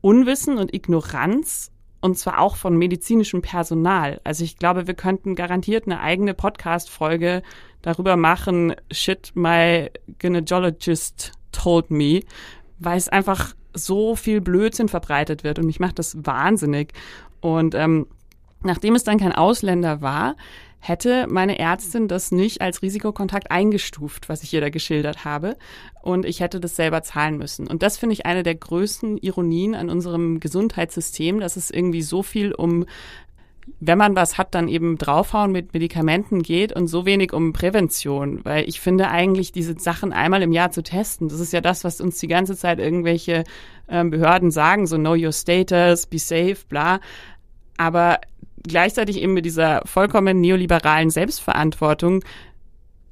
Unwissen 0.00 0.56
und 0.56 0.72
Ignoranz 0.72 1.72
und 2.00 2.16
zwar 2.16 2.38
auch 2.38 2.54
von 2.54 2.76
medizinischem 2.76 3.42
Personal. 3.42 4.20
Also 4.22 4.44
ich 4.44 4.56
glaube, 4.56 4.86
wir 4.86 4.94
könnten 4.94 5.34
garantiert 5.34 5.86
eine 5.86 5.98
eigene 5.98 6.32
Podcast-Folge 6.32 7.42
darüber 7.82 8.16
machen, 8.16 8.76
shit, 8.92 9.32
my 9.34 9.90
gynecologist 10.18 11.32
told 11.50 11.90
me, 11.90 12.20
weil 12.78 12.98
es 12.98 13.08
einfach 13.08 13.56
so 13.74 14.14
viel 14.14 14.40
Blödsinn 14.40 14.88
verbreitet 14.88 15.42
wird 15.42 15.58
und 15.58 15.66
mich 15.66 15.80
macht 15.80 15.98
das 15.98 16.24
wahnsinnig. 16.24 16.92
Und 17.40 17.74
ähm, 17.74 18.06
nachdem 18.62 18.94
es 18.94 19.02
dann 19.02 19.18
kein 19.18 19.32
Ausländer 19.32 20.02
war, 20.02 20.36
hätte 20.84 21.28
meine 21.28 21.60
Ärztin 21.60 22.08
das 22.08 22.32
nicht 22.32 22.60
als 22.60 22.82
Risikokontakt 22.82 23.52
eingestuft, 23.52 24.28
was 24.28 24.42
ich 24.42 24.52
ihr 24.52 24.60
da 24.60 24.68
geschildert 24.68 25.24
habe. 25.24 25.56
Und 26.02 26.26
ich 26.26 26.40
hätte 26.40 26.58
das 26.58 26.74
selber 26.74 27.02
zahlen 27.04 27.38
müssen. 27.38 27.68
Und 27.68 27.84
das 27.84 27.96
finde 27.96 28.14
ich 28.14 28.26
eine 28.26 28.42
der 28.42 28.56
größten 28.56 29.16
Ironien 29.18 29.76
an 29.76 29.88
unserem 29.88 30.40
Gesundheitssystem, 30.40 31.38
dass 31.38 31.56
es 31.56 31.70
irgendwie 31.70 32.02
so 32.02 32.24
viel 32.24 32.52
um 32.52 32.84
wenn 33.78 33.96
man 33.96 34.16
was 34.16 34.38
hat, 34.38 34.56
dann 34.56 34.66
eben 34.66 34.98
draufhauen 34.98 35.52
mit 35.52 35.72
Medikamenten 35.72 36.42
geht 36.42 36.72
und 36.72 36.88
so 36.88 37.06
wenig 37.06 37.32
um 37.32 37.52
Prävention. 37.52 38.44
Weil 38.44 38.68
ich 38.68 38.80
finde 38.80 39.08
eigentlich, 39.08 39.52
diese 39.52 39.78
Sachen 39.78 40.12
einmal 40.12 40.42
im 40.42 40.50
Jahr 40.50 40.72
zu 40.72 40.82
testen, 40.82 41.28
das 41.28 41.38
ist 41.38 41.52
ja 41.52 41.60
das, 41.60 41.84
was 41.84 42.00
uns 42.00 42.18
die 42.18 42.26
ganze 42.26 42.56
Zeit 42.56 42.80
irgendwelche 42.80 43.44
ähm, 43.88 44.10
Behörden 44.10 44.50
sagen, 44.50 44.88
so 44.88 44.96
know 44.96 45.14
your 45.14 45.30
status, 45.30 46.06
be 46.06 46.18
safe, 46.18 46.56
bla. 46.68 46.98
Aber 47.76 48.18
gleichzeitig 48.62 49.20
eben 49.20 49.34
mit 49.34 49.44
dieser 49.44 49.82
vollkommen 49.84 50.40
neoliberalen 50.40 51.10
Selbstverantwortung, 51.10 52.24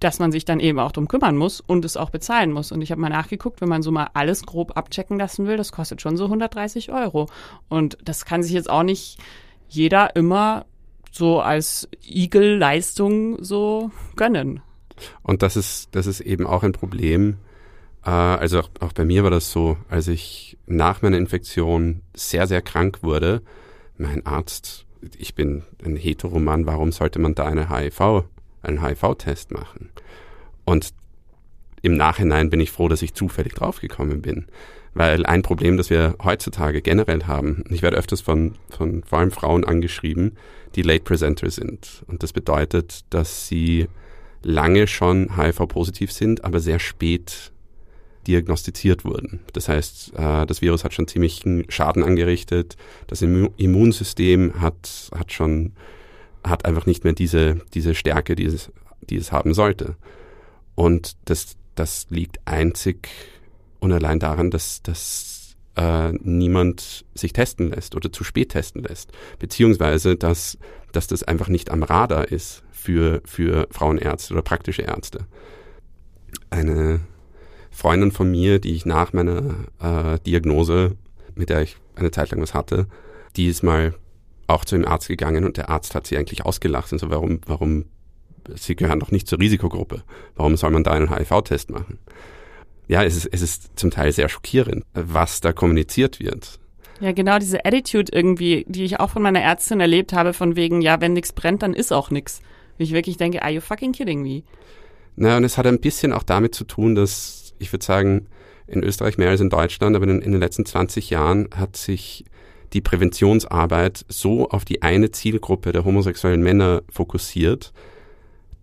dass 0.01 0.19
man 0.19 0.33
sich 0.33 0.47
dann 0.47 0.61
eben 0.61 0.79
auch 0.79 0.93
drum 0.93 1.09
kümmern 1.09 1.37
muss 1.37 1.61
und 1.61 1.85
es 1.85 1.97
auch 1.97 2.11
bezahlen 2.11 2.53
muss. 2.53 2.73
Und 2.73 2.81
ich 2.81 2.91
habe 2.91 3.01
mal 3.01 3.11
nachgeguckt, 3.11 3.61
wenn 3.61 3.69
man 3.69 3.83
so 3.83 3.91
mal 3.91 4.09
alles 4.15 4.45
grob 4.45 4.77
abchecken 4.77 5.19
lassen 5.19 5.47
will, 5.47 5.59
das 5.59 5.73
kostet 5.73 6.01
schon 6.01 6.17
so 6.17 6.25
130 6.25 6.91
Euro. 6.91 7.29
Und 7.69 7.99
das 8.03 8.25
kann 8.25 8.43
sich 8.43 8.53
jetzt 8.53 8.71
auch 8.71 8.83
nicht 8.83 9.19
jeder 9.69 10.17
immer 10.17 10.65
so 11.13 11.41
als 11.41 11.89
Igel-Leistung 12.03 13.43
so 13.45 13.91
gönnen. 14.17 14.63
Und 15.23 15.43
das 15.43 15.57
ist, 15.57 15.89
das 15.93 16.07
ist 16.07 16.21
eben 16.21 16.47
auch 16.47 16.63
ein 16.63 16.73
Problem. 16.73 17.37
Äh, 18.05 18.11
also 18.11 18.61
auch, 18.61 18.71
auch 18.81 18.93
bei 18.93 19.05
mir 19.05 19.23
war 19.23 19.31
das 19.31 19.53
so, 19.53 19.77
als 19.89 20.09
ich 20.09 20.57
nach 20.67 21.03
meiner 21.03 21.19
Infektion 21.19 22.03
sehr, 22.15 22.47
sehr 22.47 22.63
krank 22.63 23.03
wurde, 23.03 23.43
mein 23.99 24.25
Arzt 24.25 24.87
ich 25.19 25.35
bin 25.35 25.63
ein 25.85 25.97
Heteroman, 25.97 26.67
warum 26.67 26.93
sollte 26.93 27.19
man 27.19 27.35
da 27.35 27.47
eine 27.47 27.71
HIV, 27.71 28.25
einen 28.63 28.83
HIV-Test 28.83 29.51
machen? 29.51 29.91
Und 30.65 30.93
im 31.83 31.97
Nachhinein 31.97 32.51
bin 32.51 32.61
ich 32.61 32.71
froh, 32.71 32.89
dass 32.89 33.03
ich 33.03 33.15
zufällig 33.15 33.55
draufgekommen 33.55 34.21
bin. 34.23 34.47
Weil 34.93 35.25
ein 35.25 35.43
Problem, 35.43 35.77
das 35.77 35.89
wir 35.89 36.17
heutzutage 36.23 36.83
generell 36.83 37.25
haben, 37.25 37.65
ich 37.71 37.83
werde 37.83 37.97
öfters 37.97 38.21
von, 38.21 38.57
von 38.71 39.05
vor 39.05 39.21
allem 39.21 39.31
Frauen 39.31 39.65
angeschrieben, 39.65 40.37
die 40.75 40.83
Late 40.83 41.05
Presenter 41.05 41.51
sind. 41.51 42.05
Und 42.09 42.23
das 42.23 42.33
bedeutet, 42.33 43.05
dass 43.11 43.47
sie 43.47 43.89
lange 44.43 44.87
schon 44.87 45.37
HIV-positiv 45.37 46.13
sind, 46.13 46.45
aber 46.45 46.61
sehr 46.61 46.79
spät 46.79 47.53
diagnostiziert 48.27 49.05
wurden. 49.05 49.41
Das 49.53 49.69
heißt, 49.69 50.13
äh, 50.17 50.47
das 50.47 50.61
Virus 50.61 50.85
hat 50.85 50.95
schon 50.95 51.09
ziemlichen 51.09 51.65
Schaden 51.71 52.03
angerichtet. 52.03 52.77
Das 53.07 53.23
Immunsystem 53.23 54.61
hat, 54.61 55.11
hat 55.15 55.33
schon, 55.33 55.73
hat 56.45 56.65
einfach 56.65 56.87
nicht 56.87 57.05
mehr 57.05 57.13
diese, 57.13 57.61
diese 57.75 57.95
Stärke, 57.95 58.35
die 58.35 58.45
es, 58.45 58.71
die 59.01 59.17
es 59.17 59.33
haben 59.33 59.55
sollte. 59.55 59.97
Und 60.75 61.17
das, 61.25 61.57
das 61.75 62.07
liegt 62.11 62.47
einzig 62.47 63.09
und 63.81 63.93
allein 63.93 64.19
daran, 64.19 64.51
dass, 64.51 64.83
dass 64.83 65.57
äh, 65.77 66.13
niemand 66.13 67.05
sich 67.15 67.33
testen 67.33 67.71
lässt 67.71 67.95
oder 67.97 68.13
zu 68.13 68.25
spät 68.25 68.51
testen 68.51 68.83
lässt. 68.83 69.13
Beziehungsweise, 69.39 70.17
dass, 70.17 70.59
dass 70.93 71.07
das 71.07 71.23
einfach 71.23 71.49
nicht 71.49 71.71
am 71.71 71.83
Radar 71.83 72.29
ist 72.29 72.63
für, 72.71 73.23
für 73.25 73.67
Frauenärzte 73.71 74.35
oder 74.35 74.43
praktische 74.43 74.83
Ärzte. 74.83 75.27
Eine 76.51 77.01
Freundin 77.71 78.13
von 78.13 78.31
mir, 78.31 78.59
die 78.59 78.75
ich 78.75 78.85
nach 78.85 79.13
meiner 79.13 79.55
äh, 79.81 80.19
Diagnose, 80.27 80.97
mit 81.35 81.49
der 81.51 81.63
ich 81.63 81.77
eine 81.95 82.11
Zeit 82.11 82.31
lang 82.31 82.41
was 82.41 82.55
hatte, 82.55 82.87
die 83.37 83.47
ist 83.47 83.63
mal 83.63 83.95
auch 84.47 84.65
zu 84.65 84.77
dem 84.77 84.87
Arzt 84.87 85.09
gegangen 85.09 85.45
und 85.45 85.57
der 85.57 85.71
Arzt 85.71 85.95
hat 85.95 86.07
sie 86.07 86.17
eigentlich 86.17 86.45
ausgelacht 86.45 86.93
und 86.93 86.99
so, 86.99 87.11
warum, 87.11 87.41
warum, 87.47 87.85
sie 88.55 88.75
gehören 88.75 89.01
doch 89.01 89.13
nicht 89.13 89.29
zur 89.29 89.39
Risikogruppe. 89.39 90.03
Warum 90.35 90.57
soll 90.57 90.71
man 90.71 90.83
da 90.83 90.93
einen 90.93 91.15
HIV-Test 91.15 91.71
machen? 91.71 91.99
Ja, 92.89 93.05
es 93.05 93.17
ist, 93.17 93.27
es 93.27 93.43
ist 93.43 93.79
zum 93.79 93.91
Teil 93.93 94.11
sehr 94.11 94.29
schockierend, 94.29 94.85
was 94.93 95.41
da 95.41 95.53
kommuniziert 95.53 96.19
wird. 96.19 96.59
Ja, 97.01 97.13
genau 97.13 97.39
diese 97.39 97.65
Attitude 97.65 98.13
irgendwie, 98.13 98.67
die 98.69 98.85
ich 98.85 99.01
auch 99.01 99.11
von 99.11 99.23
meiner 99.23 99.41
Ärztin 99.41 99.81
erlebt 99.81 100.13
habe, 100.13 100.33
von 100.33 100.57
wegen, 100.57 100.83
ja, 100.83 101.01
wenn 101.01 101.13
nichts 101.13 101.33
brennt, 101.33 101.63
dann 101.63 101.73
ist 101.73 101.93
auch 101.93 102.11
nichts. 102.11 102.43
Ich 102.79 102.93
wirklich 102.93 103.17
denke, 103.17 103.43
are 103.43 103.53
you 103.53 103.61
fucking 103.61 103.93
kidding 103.93 104.23
me? 104.23 104.43
Na, 105.17 105.37
und 105.37 105.45
es 105.45 105.57
hat 105.57 105.67
ein 105.67 105.81
bisschen 105.81 106.13
auch 106.13 106.23
damit 106.23 106.55
zu 106.55 106.65
tun, 106.65 106.95
dass 106.95 107.40
ich 107.61 107.73
würde 107.73 107.85
sagen, 107.85 108.27
in 108.67 108.83
Österreich 108.83 109.19
mehr 109.19 109.31
als 109.31 109.41
in 109.41 109.51
Deutschland, 109.51 109.97
aber 109.97 110.07
in, 110.07 110.23
in 110.23 110.33
den 110.33 110.41
letzten 110.41 110.65
20 110.65 111.11
Jahren 111.11 111.49
hat 111.55 111.77
sich 111.77 112.25
die 112.73 112.81
Präventionsarbeit 112.81 114.05
so 114.09 114.49
auf 114.49 114.65
die 114.65 114.83
eine 114.83 115.11
Zielgruppe 115.11 115.73
der 115.73 115.85
homosexuellen 115.85 116.43
Männer 116.43 116.83
fokussiert, 116.91 117.73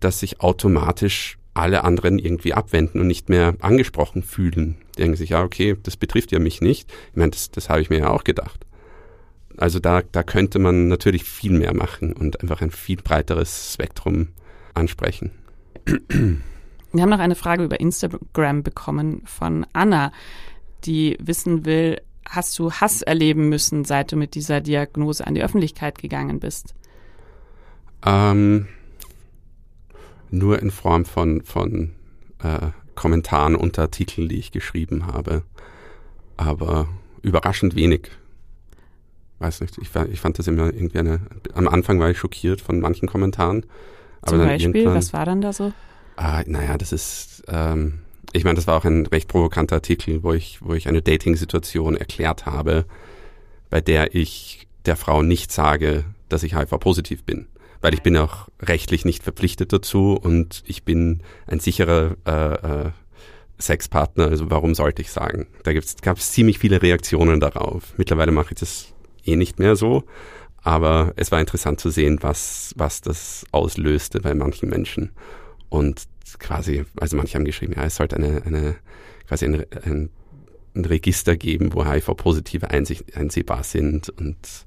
dass 0.00 0.20
sich 0.20 0.40
automatisch 0.40 1.38
alle 1.52 1.84
anderen 1.84 2.18
irgendwie 2.18 2.54
abwenden 2.54 3.00
und 3.00 3.06
nicht 3.06 3.28
mehr 3.28 3.56
angesprochen 3.60 4.22
fühlen. 4.22 4.76
Die 4.94 5.02
denken 5.02 5.16
sich, 5.16 5.30
ja, 5.30 5.42
okay, 5.42 5.76
das 5.82 5.96
betrifft 5.96 6.32
ja 6.32 6.38
mich 6.38 6.60
nicht. 6.60 6.90
Ich 7.10 7.16
meine, 7.16 7.32
das, 7.32 7.50
das 7.50 7.68
habe 7.68 7.80
ich 7.80 7.90
mir 7.90 7.98
ja 7.98 8.10
auch 8.10 8.24
gedacht. 8.24 8.64
Also 9.56 9.80
da, 9.80 10.02
da 10.02 10.22
könnte 10.22 10.60
man 10.60 10.86
natürlich 10.86 11.24
viel 11.24 11.50
mehr 11.50 11.74
machen 11.74 12.12
und 12.12 12.40
einfach 12.40 12.62
ein 12.62 12.70
viel 12.70 12.98
breiteres 12.98 13.74
Spektrum 13.74 14.28
ansprechen. 14.72 15.32
Wir 16.92 17.02
haben 17.02 17.10
noch 17.10 17.18
eine 17.18 17.34
Frage 17.34 17.64
über 17.64 17.80
Instagram 17.80 18.62
bekommen 18.62 19.22
von 19.26 19.66
Anna, 19.72 20.12
die 20.84 21.16
wissen 21.20 21.64
will, 21.64 22.00
hast 22.28 22.58
du 22.58 22.70
Hass 22.72 23.02
erleben 23.02 23.48
müssen, 23.48 23.84
seit 23.84 24.12
du 24.12 24.16
mit 24.16 24.34
dieser 24.34 24.60
Diagnose 24.60 25.26
an 25.26 25.34
die 25.34 25.42
Öffentlichkeit 25.42 25.98
gegangen 25.98 26.40
bist? 26.40 26.74
Ähm, 28.04 28.68
nur 30.30 30.60
in 30.60 30.70
Form 30.70 31.04
von, 31.04 31.42
von 31.42 31.92
äh, 32.42 32.68
Kommentaren 32.94 33.54
unter 33.54 33.82
Artikeln, 33.82 34.28
die 34.28 34.36
ich 34.36 34.52
geschrieben 34.52 35.06
habe. 35.06 35.42
Aber 36.36 36.88
überraschend 37.22 37.74
wenig. 37.74 38.10
Weiß 39.38 39.60
nicht, 39.60 39.78
ich, 39.78 39.94
ich 39.94 40.20
fand 40.20 40.38
das 40.38 40.46
immer 40.46 40.66
irgendwie 40.66 40.98
eine. 40.98 41.20
Am 41.54 41.68
Anfang 41.68 42.00
war 42.00 42.10
ich 42.10 42.18
schockiert 42.18 42.60
von 42.60 42.80
manchen 42.80 43.08
Kommentaren. 43.08 43.64
Zum 44.26 44.38
Beispiel, 44.38 44.86
was 44.86 45.12
war 45.12 45.24
dann 45.24 45.40
da 45.40 45.52
so? 45.52 45.72
Ah, 46.20 46.42
naja, 46.46 46.76
das 46.76 46.90
ist, 46.90 47.44
ähm, 47.46 48.00
ich 48.32 48.42
meine, 48.42 48.56
das 48.56 48.66
war 48.66 48.76
auch 48.76 48.84
ein 48.84 49.06
recht 49.06 49.28
provokanter 49.28 49.76
Artikel, 49.76 50.24
wo 50.24 50.32
ich, 50.32 50.58
wo 50.60 50.74
ich 50.74 50.88
eine 50.88 51.00
Dating-Situation 51.00 51.96
erklärt 51.96 52.44
habe, 52.44 52.86
bei 53.70 53.80
der 53.80 54.16
ich 54.16 54.66
der 54.84 54.96
Frau 54.96 55.22
nicht 55.22 55.52
sage, 55.52 56.04
dass 56.28 56.42
ich 56.42 56.56
HIV-positiv 56.56 57.22
bin. 57.22 57.46
Weil 57.80 57.94
ich 57.94 58.02
bin 58.02 58.16
auch 58.16 58.48
rechtlich 58.60 59.04
nicht 59.04 59.22
verpflichtet 59.22 59.72
dazu 59.72 60.18
und 60.20 60.64
ich 60.66 60.82
bin 60.82 61.22
ein 61.46 61.60
sicherer 61.60 62.16
äh, 62.26 62.86
äh, 62.86 62.90
Sexpartner, 63.60 64.26
also 64.26 64.50
warum 64.50 64.74
sollte 64.74 65.02
ich 65.02 65.12
sagen? 65.12 65.46
Da 65.62 65.72
gab 65.72 66.16
es 66.16 66.32
ziemlich 66.32 66.58
viele 66.58 66.82
Reaktionen 66.82 67.38
darauf. 67.38 67.96
Mittlerweile 67.96 68.32
mache 68.32 68.54
ich 68.54 68.58
das 68.58 68.92
eh 69.24 69.36
nicht 69.36 69.60
mehr 69.60 69.76
so, 69.76 70.02
aber 70.64 71.12
es 71.14 71.30
war 71.30 71.38
interessant 71.38 71.78
zu 71.78 71.90
sehen, 71.90 72.18
was, 72.22 72.74
was 72.76 73.02
das 73.02 73.46
auslöste 73.52 74.20
bei 74.20 74.34
manchen 74.34 74.68
Menschen. 74.68 75.12
Und 75.68 76.08
quasi, 76.38 76.84
also 76.96 77.16
manche 77.16 77.34
haben 77.34 77.44
geschrieben, 77.44 77.74
ja, 77.76 77.84
es 77.84 77.96
sollte 77.96 78.16
eine, 78.16 78.42
eine 78.44 78.76
quasi 79.26 79.44
ein, 79.44 79.64
ein, 79.84 80.10
ein 80.74 80.84
Register 80.84 81.36
geben, 81.36 81.72
wo 81.72 81.84
HIV-Positive 81.84 82.70
einsehbar 82.70 83.64
sind 83.64 84.08
und, 84.10 84.66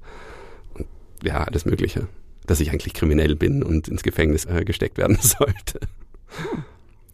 und 0.74 0.86
ja, 1.22 1.44
alles 1.44 1.64
Mögliche. 1.64 2.08
Dass 2.46 2.60
ich 2.60 2.70
eigentlich 2.70 2.94
kriminell 2.94 3.36
bin 3.36 3.62
und 3.62 3.88
ins 3.88 4.02
Gefängnis 4.02 4.44
äh, 4.44 4.64
gesteckt 4.64 4.98
werden 4.98 5.18
sollte. 5.20 5.80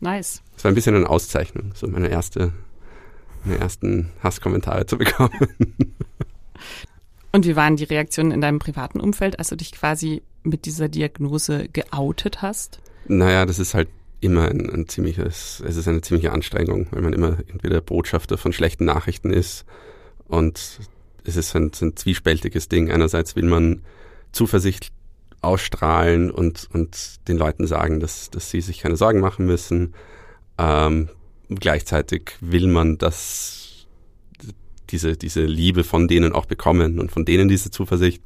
Nice. 0.00 0.42
Das 0.54 0.64
war 0.64 0.72
ein 0.72 0.74
bisschen 0.74 0.94
eine 0.94 1.08
Auszeichnung, 1.08 1.72
so 1.74 1.86
meine 1.88 2.08
erste, 2.08 2.52
meine 3.44 3.58
ersten 3.58 4.10
Hasskommentare 4.22 4.86
zu 4.86 4.96
bekommen. 4.96 5.30
Und 7.30 7.44
wie 7.44 7.56
waren 7.56 7.76
die 7.76 7.84
Reaktionen 7.84 8.30
in 8.30 8.40
deinem 8.40 8.58
privaten 8.58 9.00
Umfeld, 9.00 9.38
als 9.38 9.48
du 9.48 9.56
dich 9.56 9.72
quasi 9.72 10.22
mit 10.44 10.64
dieser 10.64 10.88
Diagnose 10.88 11.68
geoutet 11.68 12.40
hast? 12.42 12.80
Naja, 13.08 13.46
das 13.46 13.58
ist 13.58 13.74
halt 13.74 13.88
immer 14.20 14.48
ein, 14.48 14.68
ein 14.70 14.88
ziemliches, 14.88 15.62
es 15.66 15.76
ist 15.76 15.88
eine 15.88 16.00
ziemliche 16.00 16.32
Anstrengung, 16.32 16.88
weil 16.90 17.02
man 17.02 17.12
immer 17.12 17.38
entweder 17.48 17.80
Botschafter 17.80 18.36
von 18.36 18.52
schlechten 18.52 18.84
Nachrichten 18.84 19.30
ist 19.30 19.64
und 20.26 20.80
es 21.24 21.36
ist 21.36 21.54
ein, 21.54 21.70
ein 21.80 21.96
zwiespältiges 21.96 22.68
Ding. 22.68 22.90
Einerseits 22.90 23.36
will 23.36 23.44
man 23.44 23.82
Zuversicht 24.32 24.92
ausstrahlen 25.40 26.30
und, 26.30 26.68
und 26.72 27.28
den 27.28 27.38
Leuten 27.38 27.66
sagen, 27.66 28.00
dass, 28.00 28.30
dass 28.30 28.50
sie 28.50 28.60
sich 28.60 28.80
keine 28.80 28.96
Sorgen 28.96 29.20
machen 29.20 29.46
müssen. 29.46 29.94
Ähm, 30.58 31.08
gleichzeitig 31.48 32.32
will 32.40 32.66
man, 32.66 32.98
dass 32.98 33.86
diese, 34.90 35.16
diese 35.16 35.42
Liebe 35.42 35.84
von 35.84 36.08
denen 36.08 36.32
auch 36.32 36.46
bekommen 36.46 36.98
und 36.98 37.12
von 37.12 37.24
denen 37.24 37.48
diese 37.48 37.70
Zuversicht. 37.70 38.22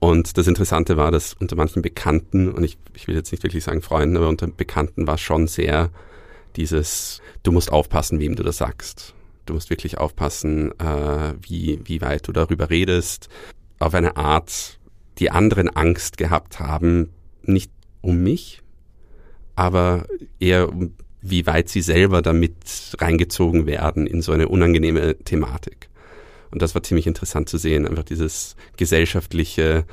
Und 0.00 0.38
das 0.38 0.46
Interessante 0.46 0.96
war, 0.96 1.10
dass 1.10 1.34
unter 1.34 1.56
manchen 1.56 1.82
Bekannten, 1.82 2.50
und 2.52 2.62
ich, 2.62 2.78
ich 2.94 3.08
will 3.08 3.16
jetzt 3.16 3.32
nicht 3.32 3.42
wirklich 3.42 3.64
sagen 3.64 3.82
Freunden, 3.82 4.16
aber 4.16 4.28
unter 4.28 4.46
Bekannten 4.46 5.06
war 5.06 5.18
schon 5.18 5.46
sehr 5.48 5.90
dieses, 6.56 7.20
du 7.42 7.52
musst 7.52 7.72
aufpassen, 7.72 8.20
wem 8.20 8.36
du 8.36 8.42
das 8.42 8.58
sagst. 8.58 9.14
du 9.46 9.54
musst 9.54 9.70
wirklich 9.70 9.98
aufpassen, 9.98 10.78
äh, 10.78 11.34
wie, 11.40 11.80
wie 11.84 12.00
weit 12.00 12.28
du 12.28 12.32
darüber 12.32 12.70
redest. 12.70 13.28
Auf 13.78 13.94
eine 13.94 14.16
Art, 14.16 14.78
die 15.18 15.30
anderen 15.30 15.68
Angst 15.70 16.18
gehabt 16.18 16.60
haben, 16.60 17.10
nicht 17.42 17.72
um 18.00 18.22
mich, 18.22 18.62
aber 19.56 20.06
eher 20.38 20.68
um 20.68 20.94
wie 21.20 21.46
weit 21.46 21.68
sie 21.68 21.82
selber 21.82 22.22
damit 22.22 22.54
reingezogen 22.98 23.66
werden 23.66 24.06
in 24.06 24.22
so 24.22 24.32
eine 24.32 24.48
unangenehme 24.48 25.16
Thematik. 25.18 25.88
Und 26.50 26.62
das 26.62 26.74
war 26.74 26.82
ziemlich 26.82 27.06
interessant 27.06 27.48
zu 27.48 27.58
sehen, 27.58 27.86
einfach 27.86 28.04
dieses 28.04 28.56
gesellschaftliche 28.76 29.84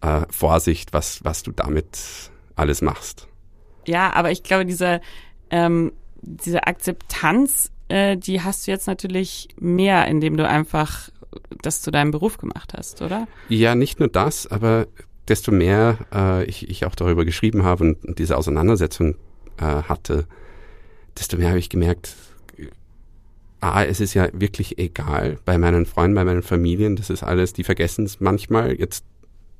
äh, 0.00 0.22
Vorsicht, 0.30 0.92
was, 0.92 1.24
was 1.24 1.42
du 1.42 1.52
damit 1.52 1.86
alles 2.54 2.82
machst. 2.82 3.28
Ja, 3.86 4.12
aber 4.12 4.30
ich 4.30 4.42
glaube, 4.42 4.66
diese, 4.66 5.00
ähm, 5.50 5.92
diese 6.22 6.66
Akzeptanz, 6.66 7.70
äh, 7.88 8.16
die 8.16 8.42
hast 8.42 8.66
du 8.66 8.70
jetzt 8.70 8.86
natürlich 8.86 9.48
mehr, 9.58 10.06
indem 10.06 10.36
du 10.36 10.46
einfach 10.46 11.10
das 11.62 11.82
zu 11.82 11.90
deinem 11.90 12.10
Beruf 12.10 12.38
gemacht 12.38 12.74
hast, 12.76 13.02
oder? 13.02 13.28
Ja, 13.48 13.74
nicht 13.74 14.00
nur 14.00 14.08
das, 14.08 14.46
aber 14.46 14.86
desto 15.28 15.52
mehr 15.52 15.98
äh, 16.12 16.44
ich, 16.44 16.68
ich 16.68 16.86
auch 16.86 16.94
darüber 16.94 17.24
geschrieben 17.24 17.64
habe 17.64 17.84
und, 17.84 18.04
und 18.04 18.18
diese 18.18 18.36
Auseinandersetzung 18.36 19.16
äh, 19.58 19.64
hatte, 19.64 20.26
desto 21.18 21.36
mehr 21.36 21.48
habe 21.48 21.58
ich 21.58 21.68
gemerkt, 21.68 22.14
ah, 23.60 23.84
es 23.84 24.00
ist 24.00 24.14
ja 24.14 24.28
wirklich 24.32 24.78
egal 24.78 25.38
bei 25.44 25.58
meinen 25.58 25.86
Freunden, 25.86 26.14
bei 26.14 26.24
meinen 26.24 26.42
Familien, 26.42 26.96
das 26.96 27.10
ist 27.10 27.22
alles, 27.22 27.52
die 27.52 27.64
vergessen 27.64 28.04
es 28.04 28.20
manchmal. 28.20 28.78
Jetzt, 28.78 29.04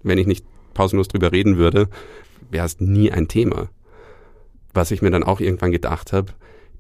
wenn 0.03 0.19
ich 0.19 0.27
nicht 0.27 0.45
pausenlos 0.75 1.09
drüber 1.09 1.33
reden 1.33 1.57
würde, 1.57 1.89
wäre 2.51 2.67
es 2.67 2.81
nie 2.81 3.11
ein 3.11 3.29
Thema. 3.29 3.69
Was 4.75 4.91
ich 4.91 5.03
mir 5.03 5.11
dann 5.11 5.25
auch 5.25 5.41
irgendwann 5.41 5.73
gedacht 5.73 6.13
habe, 6.13 6.33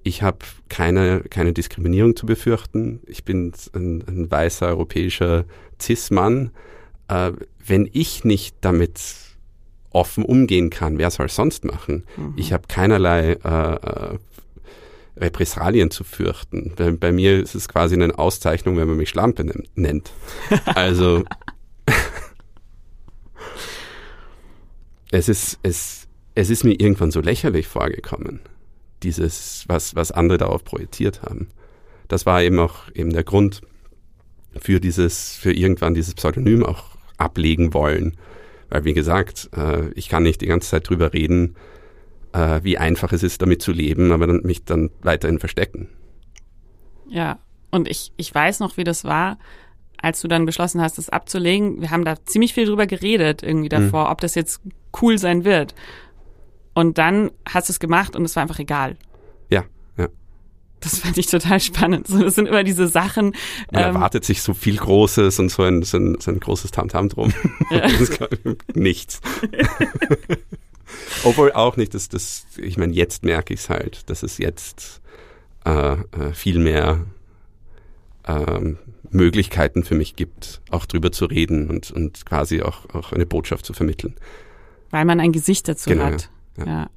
ich 0.02 0.22
habe 0.22 0.38
keine, 0.68 1.22
keine 1.30 1.52
Diskriminierung 1.52 2.14
zu 2.14 2.26
befürchten. 2.26 3.00
Ich 3.06 3.24
bin 3.24 3.52
ein, 3.74 4.04
ein 4.06 4.30
weißer 4.30 4.68
europäischer 4.68 5.44
Cis-Mann. 5.80 6.52
Äh, 7.08 7.32
wenn 7.66 7.88
ich 7.92 8.24
nicht 8.24 8.56
damit 8.60 9.00
offen 9.90 10.24
umgehen 10.24 10.70
kann, 10.70 10.98
wer 10.98 11.10
soll 11.10 11.26
es 11.26 11.34
sonst 11.34 11.64
machen? 11.64 12.04
Mhm. 12.16 12.34
Ich 12.36 12.52
habe 12.52 12.68
keinerlei 12.68 13.32
äh, 13.32 13.74
äh 13.74 14.18
Repressalien 15.16 15.90
zu 15.90 16.04
fürchten. 16.04 16.72
Bei, 16.76 16.90
bei, 16.90 17.12
mir 17.12 17.40
ist 17.40 17.54
es 17.54 17.68
quasi 17.68 17.94
eine 17.94 18.18
Auszeichnung, 18.18 18.76
wenn 18.76 18.88
man 18.88 18.96
mich 18.96 19.08
Schlampe 19.08 19.44
nennt. 19.74 20.12
Also 20.66 21.24
es 25.10 25.28
ist 25.28 25.58
es 25.62 26.06
es 26.34 26.50
ist 26.50 26.64
mir 26.64 26.78
irgendwann 26.78 27.10
so 27.10 27.20
lächerlich 27.20 27.66
vorgekommen, 27.66 28.40
dieses 29.02 29.64
was 29.68 29.96
was 29.96 30.12
andere 30.12 30.38
darauf 30.38 30.64
projiziert 30.64 31.22
haben. 31.22 31.48
Das 32.08 32.26
war 32.26 32.42
eben 32.42 32.58
auch 32.58 32.90
eben 32.94 33.12
der 33.12 33.24
Grund 33.24 33.62
für 34.58 34.80
dieses 34.80 35.36
für 35.36 35.52
irgendwann 35.52 35.94
dieses 35.94 36.14
Pseudonym 36.14 36.64
auch 36.64 36.96
ablegen 37.16 37.72
wollen, 37.72 38.18
weil 38.68 38.84
wie 38.84 38.94
gesagt, 38.94 39.48
äh, 39.56 39.88
ich 39.94 40.10
kann 40.10 40.22
nicht 40.22 40.42
die 40.42 40.46
ganze 40.46 40.68
Zeit 40.68 40.88
drüber 40.88 41.14
reden 41.14 41.56
äh, 42.36 42.62
wie 42.64 42.78
einfach 42.78 43.12
es 43.12 43.22
ist, 43.22 43.42
damit 43.42 43.62
zu 43.62 43.72
leben, 43.72 44.12
aber 44.12 44.26
dann, 44.26 44.40
mich 44.42 44.64
dann 44.64 44.90
weiterhin 45.02 45.38
verstecken. 45.38 45.88
Ja, 47.08 47.38
und 47.70 47.88
ich, 47.88 48.12
ich 48.16 48.34
weiß 48.34 48.60
noch, 48.60 48.76
wie 48.76 48.84
das 48.84 49.04
war, 49.04 49.38
als 49.98 50.20
du 50.20 50.28
dann 50.28 50.46
beschlossen 50.46 50.80
hast, 50.80 50.98
das 50.98 51.08
abzulegen. 51.08 51.80
Wir 51.80 51.90
haben 51.90 52.04
da 52.04 52.16
ziemlich 52.24 52.54
viel 52.54 52.66
drüber 52.66 52.86
geredet, 52.86 53.42
irgendwie 53.42 53.68
davor, 53.68 54.06
mhm. 54.06 54.12
ob 54.12 54.20
das 54.20 54.34
jetzt 54.34 54.60
cool 55.00 55.18
sein 55.18 55.44
wird. 55.44 55.74
Und 56.74 56.98
dann 56.98 57.30
hast 57.48 57.68
du 57.68 57.72
es 57.72 57.80
gemacht 57.80 58.14
und 58.14 58.24
es 58.24 58.36
war 58.36 58.42
einfach 58.42 58.58
egal. 58.58 58.96
Ja, 59.50 59.64
ja. 59.96 60.08
Das 60.80 60.98
fand 60.98 61.16
ich 61.16 61.26
total 61.26 61.58
spannend. 61.60 62.06
So, 62.06 62.22
das 62.22 62.34
sind 62.34 62.48
immer 62.48 62.64
diese 62.64 62.86
Sachen. 62.86 63.34
Man 63.72 63.82
ähm, 63.82 63.94
erwartet 63.94 64.24
sich 64.24 64.42
so 64.42 64.52
viel 64.52 64.76
Großes 64.76 65.38
und 65.38 65.48
so 65.48 65.62
ein, 65.62 65.82
so 65.82 65.96
ein, 65.96 66.20
so 66.20 66.30
ein 66.30 66.38
großes 66.38 66.70
Tamtam 66.70 67.08
drum. 67.08 67.32
Ja. 67.70 67.86
nichts. 68.74 69.22
Obwohl 71.24 71.52
auch 71.52 71.76
nicht, 71.76 71.94
dass 71.94 72.08
das, 72.08 72.46
ich 72.56 72.76
meine, 72.76 72.92
jetzt 72.92 73.24
merke 73.24 73.54
ich 73.54 73.60
es 73.60 73.68
halt, 73.68 74.08
dass 74.08 74.22
es 74.22 74.38
jetzt 74.38 75.00
äh, 75.64 75.92
äh, 75.92 76.32
viel 76.32 76.58
mehr 76.58 77.04
ähm, 78.26 78.78
Möglichkeiten 79.10 79.84
für 79.84 79.94
mich 79.94 80.16
gibt, 80.16 80.60
auch 80.70 80.86
drüber 80.86 81.12
zu 81.12 81.26
reden 81.26 81.68
und, 81.68 81.90
und 81.90 82.26
quasi 82.26 82.62
auch, 82.62 82.88
auch 82.94 83.12
eine 83.12 83.26
Botschaft 83.26 83.64
zu 83.66 83.72
vermitteln. 83.72 84.14
Weil 84.90 85.04
man 85.04 85.20
ein 85.20 85.32
Gesicht 85.32 85.68
dazu 85.68 85.90
genau, 85.90 86.04
hat. 86.04 86.30
Ja. 86.58 86.66
ja. 86.66 86.90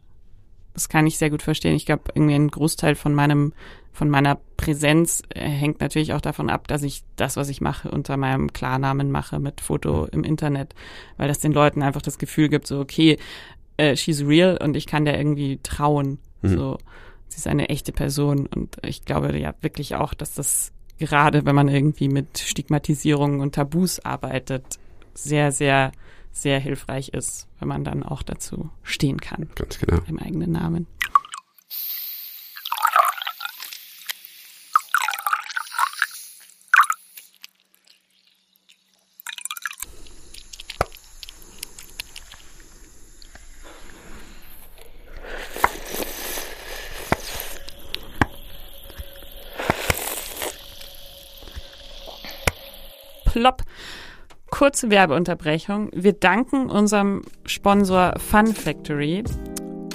Das 0.74 0.88
kann 0.88 1.08
ich 1.08 1.18
sehr 1.18 1.30
gut 1.30 1.42
verstehen. 1.42 1.76
Ich 1.76 1.86
glaube, 1.86 2.04
irgendwie 2.14 2.36
ein 2.36 2.48
Großteil 2.48 2.96
von 2.96 3.14
meinem, 3.14 3.54
von 3.92 4.10
meiner 4.10 4.40
Präsenz 4.56 5.24
äh, 5.30 5.42
hängt 5.42 5.82
natürlich 5.82 6.14
auch 6.14 6.22
davon 6.22 6.50
ab, 6.50 6.68
dass 6.68 6.84
ich 6.84 7.04
das, 7.16 7.38
was 7.38 7.50
ich 7.50 7.60
mache, 7.60 7.90
unter 7.90 8.18
meinem 8.18 8.54
Klarnamen 8.54 9.12
mache 9.12 9.40
mit 9.40 9.62
Foto 9.62 10.06
im 10.06 10.24
Internet, 10.24 10.74
weil 11.18 11.28
das 11.28 11.40
den 11.40 11.52
Leuten 11.52 11.82
einfach 11.82 12.02
das 12.02 12.18
Gefühl 12.18 12.50
gibt, 12.50 12.68
so, 12.68 12.80
okay, 12.80 13.18
äh, 13.80 13.96
she's 13.96 14.22
real 14.22 14.58
und 14.58 14.76
ich 14.76 14.86
kann 14.86 15.06
der 15.06 15.18
irgendwie 15.18 15.60
trauen. 15.64 16.20
Mhm. 16.42 16.50
So, 16.50 16.78
sie 17.30 17.38
ist 17.38 17.48
eine 17.48 17.70
echte 17.70 17.92
Person 17.92 18.46
und 18.46 18.78
ich 18.84 19.06
glaube 19.06 19.38
ja 19.38 19.54
wirklich 19.62 19.96
auch, 19.96 20.14
dass 20.14 20.36
das 20.36 20.72
gerade, 20.98 21.46
wenn 21.46 21.56
man 21.56 21.70
irgendwie 21.70 22.10
mit 22.10 22.38
Stigmatisierung 22.38 23.40
und 23.40 23.56
Tabus 23.56 24.00
arbeitet, 24.00 24.80
sehr, 25.14 25.52
sehr, 25.52 25.94
sehr 26.32 26.60
hilfreich 26.60 27.10
ist, 27.10 27.48
wenn 27.60 27.70
man 27.70 27.84
dann 27.84 28.04
auch 28.04 28.22
dazu 28.22 28.70
stehen 28.84 29.20
kann. 29.22 29.50
Ganz 29.56 29.80
genau. 29.80 30.02
Im 30.08 30.20
eigenen 30.20 30.52
Namen. 30.52 30.88
Kurze 54.60 54.90
Werbeunterbrechung. 54.90 55.90
Wir 55.94 56.12
danken 56.12 56.70
unserem 56.70 57.22
Sponsor 57.46 58.16
Fun 58.18 58.48
Factory 58.48 59.24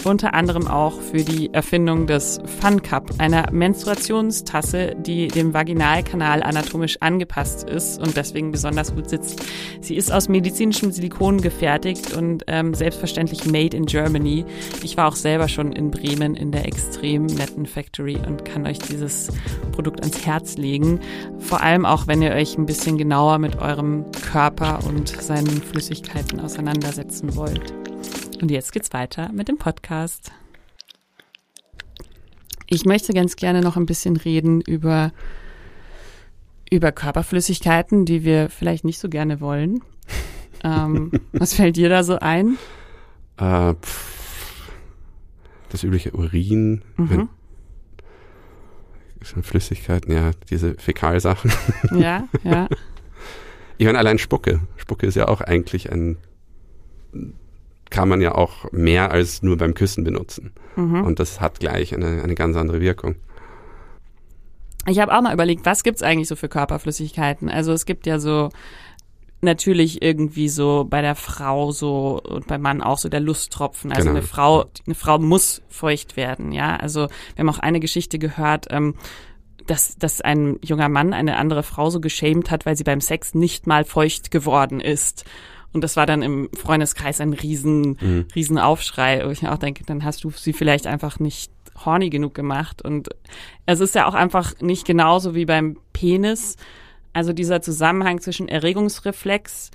unter 0.06 0.34
anderem 0.34 0.66
auch 0.66 1.00
für 1.00 1.24
die 1.24 1.52
Erfindung 1.52 2.06
des 2.06 2.40
Fun 2.60 2.82
Cup, 2.82 3.10
einer 3.18 3.50
Menstruationstasse, 3.50 4.94
die 4.98 5.28
dem 5.28 5.54
Vaginalkanal 5.54 6.42
anatomisch 6.42 6.98
angepasst 7.00 7.68
ist 7.68 8.00
und 8.00 8.16
deswegen 8.16 8.52
besonders 8.52 8.94
gut 8.94 9.08
sitzt. 9.08 9.42
Sie 9.80 9.96
ist 9.96 10.12
aus 10.12 10.28
medizinischem 10.28 10.92
Silikon 10.92 11.40
gefertigt 11.40 12.16
und 12.16 12.44
ähm, 12.46 12.74
selbstverständlich 12.74 13.46
made 13.46 13.76
in 13.76 13.86
Germany. 13.86 14.44
Ich 14.82 14.96
war 14.96 15.08
auch 15.08 15.16
selber 15.16 15.48
schon 15.48 15.72
in 15.72 15.90
Bremen 15.90 16.34
in 16.34 16.52
der 16.52 16.66
extrem 16.66 17.26
netten 17.26 17.66
Factory 17.66 18.16
und 18.16 18.44
kann 18.44 18.66
euch 18.66 18.78
dieses 18.78 19.28
Produkt 19.72 20.00
ans 20.00 20.24
Herz 20.24 20.56
legen. 20.56 21.00
Vor 21.38 21.62
allem 21.62 21.84
auch, 21.84 22.06
wenn 22.06 22.22
ihr 22.22 22.32
euch 22.32 22.56
ein 22.56 22.66
bisschen 22.66 22.98
genauer 22.98 23.38
mit 23.38 23.60
eurem 23.60 24.04
Körper 24.32 24.80
und 24.86 25.08
seinen 25.08 25.62
Flüssigkeiten 25.62 26.40
auseinandersetzen 26.40 27.36
wollt. 27.36 27.83
Und 28.44 28.50
jetzt 28.50 28.72
geht's 28.72 28.92
weiter 28.92 29.32
mit 29.32 29.48
dem 29.48 29.56
Podcast. 29.56 30.30
Ich 32.66 32.84
möchte 32.84 33.14
ganz 33.14 33.36
gerne 33.36 33.62
noch 33.62 33.78
ein 33.78 33.86
bisschen 33.86 34.18
reden 34.18 34.60
über, 34.60 35.12
über 36.70 36.92
Körperflüssigkeiten, 36.92 38.04
die 38.04 38.22
wir 38.22 38.50
vielleicht 38.50 38.84
nicht 38.84 38.98
so 38.98 39.08
gerne 39.08 39.40
wollen. 39.40 39.80
ähm, 40.62 41.10
was 41.32 41.54
fällt 41.54 41.76
dir 41.76 41.88
da 41.88 42.04
so 42.04 42.18
ein? 42.18 42.58
Äh, 43.38 43.72
das 45.70 45.82
übliche 45.82 46.10
Urin, 46.10 46.82
mhm. 46.98 47.30
Flüssigkeiten, 49.22 50.12
ja, 50.12 50.32
diese 50.50 50.74
Fäkalsachen. 50.74 51.50
Ja, 51.98 52.28
ja. 52.42 52.68
Ich 53.78 53.86
meine, 53.86 53.98
allein 53.98 54.18
Spucke. 54.18 54.60
Spucke 54.76 55.06
ist 55.06 55.14
ja 55.14 55.28
auch 55.28 55.40
eigentlich 55.40 55.90
ein 55.90 56.18
kann 57.94 58.08
man 58.08 58.20
ja 58.20 58.34
auch 58.34 58.72
mehr 58.72 59.12
als 59.12 59.44
nur 59.44 59.56
beim 59.56 59.72
Küssen 59.72 60.02
benutzen. 60.02 60.52
Mhm. 60.74 61.04
Und 61.04 61.20
das 61.20 61.40
hat 61.40 61.60
gleich 61.60 61.94
eine, 61.94 62.24
eine 62.24 62.34
ganz 62.34 62.56
andere 62.56 62.80
Wirkung. 62.80 63.14
Ich 64.88 64.98
habe 64.98 65.16
auch 65.16 65.22
mal 65.22 65.32
überlegt, 65.32 65.64
was 65.64 65.84
gibt's 65.84 66.02
eigentlich 66.02 66.26
so 66.26 66.34
für 66.34 66.48
Körperflüssigkeiten? 66.48 67.48
Also 67.48 67.72
es 67.72 67.86
gibt 67.86 68.06
ja 68.06 68.18
so 68.18 68.50
natürlich 69.42 70.02
irgendwie 70.02 70.48
so 70.48 70.84
bei 70.90 71.02
der 71.02 71.14
Frau 71.14 71.70
so 71.70 72.20
und 72.20 72.48
beim 72.48 72.62
Mann 72.62 72.82
auch 72.82 72.98
so 72.98 73.08
der 73.08 73.20
Lusttropfen. 73.20 73.92
Also 73.92 74.08
genau. 74.08 74.18
eine 74.18 74.26
Frau, 74.26 74.64
eine 74.86 74.96
Frau 74.96 75.20
muss 75.20 75.62
feucht 75.68 76.16
werden, 76.16 76.50
ja. 76.50 76.74
Also 76.74 77.02
wir 77.36 77.38
haben 77.38 77.48
auch 77.48 77.60
eine 77.60 77.78
Geschichte 77.78 78.18
gehört, 78.18 78.66
ähm, 78.70 78.96
dass, 79.68 79.96
dass 79.96 80.20
ein 80.20 80.58
junger 80.64 80.88
Mann 80.88 81.12
eine 81.12 81.36
andere 81.36 81.62
Frau 81.62 81.90
so 81.90 82.00
geschämt 82.00 82.50
hat, 82.50 82.66
weil 82.66 82.76
sie 82.76 82.84
beim 82.84 83.00
Sex 83.00 83.34
nicht 83.34 83.68
mal 83.68 83.84
feucht 83.84 84.32
geworden 84.32 84.80
ist. 84.80 85.24
Und 85.74 85.82
das 85.82 85.96
war 85.96 86.06
dann 86.06 86.22
im 86.22 86.48
Freundeskreis 86.56 87.20
ein 87.20 87.32
riesen, 87.32 87.98
mhm. 88.00 88.26
riesen 88.34 88.58
Aufschrei, 88.58 89.26
wo 89.26 89.30
ich 89.30 89.46
auch 89.46 89.58
denke, 89.58 89.84
dann 89.84 90.04
hast 90.04 90.22
du 90.22 90.30
sie 90.30 90.52
vielleicht 90.52 90.86
einfach 90.86 91.18
nicht 91.18 91.50
horny 91.84 92.10
genug 92.10 92.32
gemacht. 92.32 92.80
Und 92.80 93.08
es 93.66 93.80
ist 93.80 93.96
ja 93.96 94.06
auch 94.06 94.14
einfach 94.14 94.60
nicht 94.60 94.86
genauso 94.86 95.34
wie 95.34 95.44
beim 95.44 95.76
Penis. 95.92 96.56
Also 97.12 97.32
dieser 97.32 97.60
Zusammenhang 97.60 98.20
zwischen 98.20 98.48
Erregungsreflex 98.48 99.72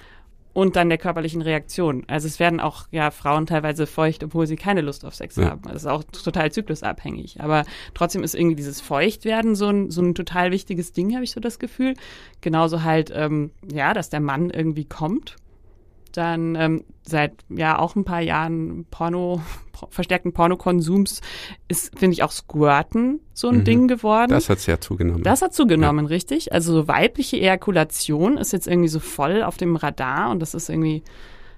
und 0.54 0.78
dann 0.78 0.88
der 0.88 0.97
körperlichen 0.97 1.41
Reaktion. 1.41 2.06
Also 2.08 2.28
es 2.28 2.39
werden 2.39 2.62
auch 2.62 2.88
ja 2.91 3.12
Frauen 3.12 3.45
teilweise 3.45 3.86
feucht, 3.86 4.24
obwohl 4.24 4.47
sie 4.47 4.56
keine 4.56 4.82
Lust 4.82 5.04
auf 5.04 5.16
Sex 5.16 5.36
ja. 5.36 5.50
haben. 5.50 5.64
Das 5.64 5.84
ist 5.84 5.86
auch 5.86 6.04
total 6.06 6.50
zyklusabhängig. 6.52 7.41
Aber 7.41 7.66
trotzdem 7.93 8.24
ist 8.24 8.36
irgendwie 8.36 8.56
dieses 8.56 8.80
Feuchtwerden 8.80 9.56
so 9.56 9.68
ein, 9.68 9.91
so 9.91 10.02
ein 10.02 10.16
total 10.16 10.52
wichtiges 10.52 10.93
Ding, 10.93 11.14
habe 11.14 11.26
ich 11.26 11.32
so 11.32 11.41
das 11.41 11.60
Gefühl. 11.60 11.93
Genauso 12.39 12.84
halt, 12.84 13.12
ähm, 13.14 13.52
ja, 13.70 13.93
dass 13.93 14.10
der 14.10 14.22
Mann 14.22 14.50
irgendwie 14.50 14.86
kommt 14.86 15.36
dann 16.12 16.55
ähm, 16.55 16.84
seit 17.03 17.34
ja 17.49 17.80
auch 17.80 17.95
ein 17.95 18.05
paar 18.05 18.22
Jahren 18.22 18.86
Porno, 18.89 19.41
verstärkten 19.89 20.34
Pornokonsums 20.34 21.22
ist, 21.68 21.97
finde 21.97 22.14
ich, 22.14 22.24
auch 22.24 22.32
Squirten 22.32 23.20
so 23.34 23.49
ein 23.49 23.60
mhm. 23.60 23.64
Ding 23.64 23.88
geworden. 23.88 24.32
Das 24.32 24.49
hat 24.49 24.60
sehr 24.60 24.82
zugenommen. 24.82 25.24
Das 25.24 25.41
hat 25.41 25.53
zugenommen, 25.53 26.05
ja. 26.05 26.10
richtig. 26.10 26.53
Also 26.53 26.74
so 26.74 26.88
weibliche 26.88 27.38
Ejakulation 27.38 28.38
ist 28.38 28.53
jetzt 28.53 28.68
irgendwie 28.68 28.89
so 28.89 28.99
voll 28.99 29.43
auf 29.43 29.57
dem 29.57 29.76
Radar 29.76 30.32
und 30.32 30.39
das 30.39 30.53
ist 30.53 30.70
irgendwie 30.70 31.03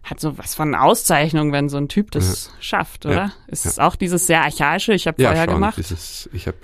hat 0.04 0.20
so 0.20 0.38
was 0.38 0.56
von 0.56 0.74
Auszeichnung, 0.74 1.52
wenn 1.52 1.70
so 1.70 1.78
ein 1.78 1.88
Typ 1.88 2.12
das 2.12 2.48
ja. 2.48 2.62
schafft, 2.62 3.06
oder? 3.06 3.16
Ja. 3.16 3.34
Ist 3.48 3.66
es 3.66 3.78
auch 3.78 3.96
dieses 3.96 4.26
sehr 4.26 4.42
archaische, 4.42 4.94
ich 4.94 5.08
habe 5.08 5.22
vorher 5.22 5.46
schon, 5.46 5.54
gemacht. 5.54 5.78
Dieses, 5.78 6.28
ich 6.34 6.48
habe 6.48 6.58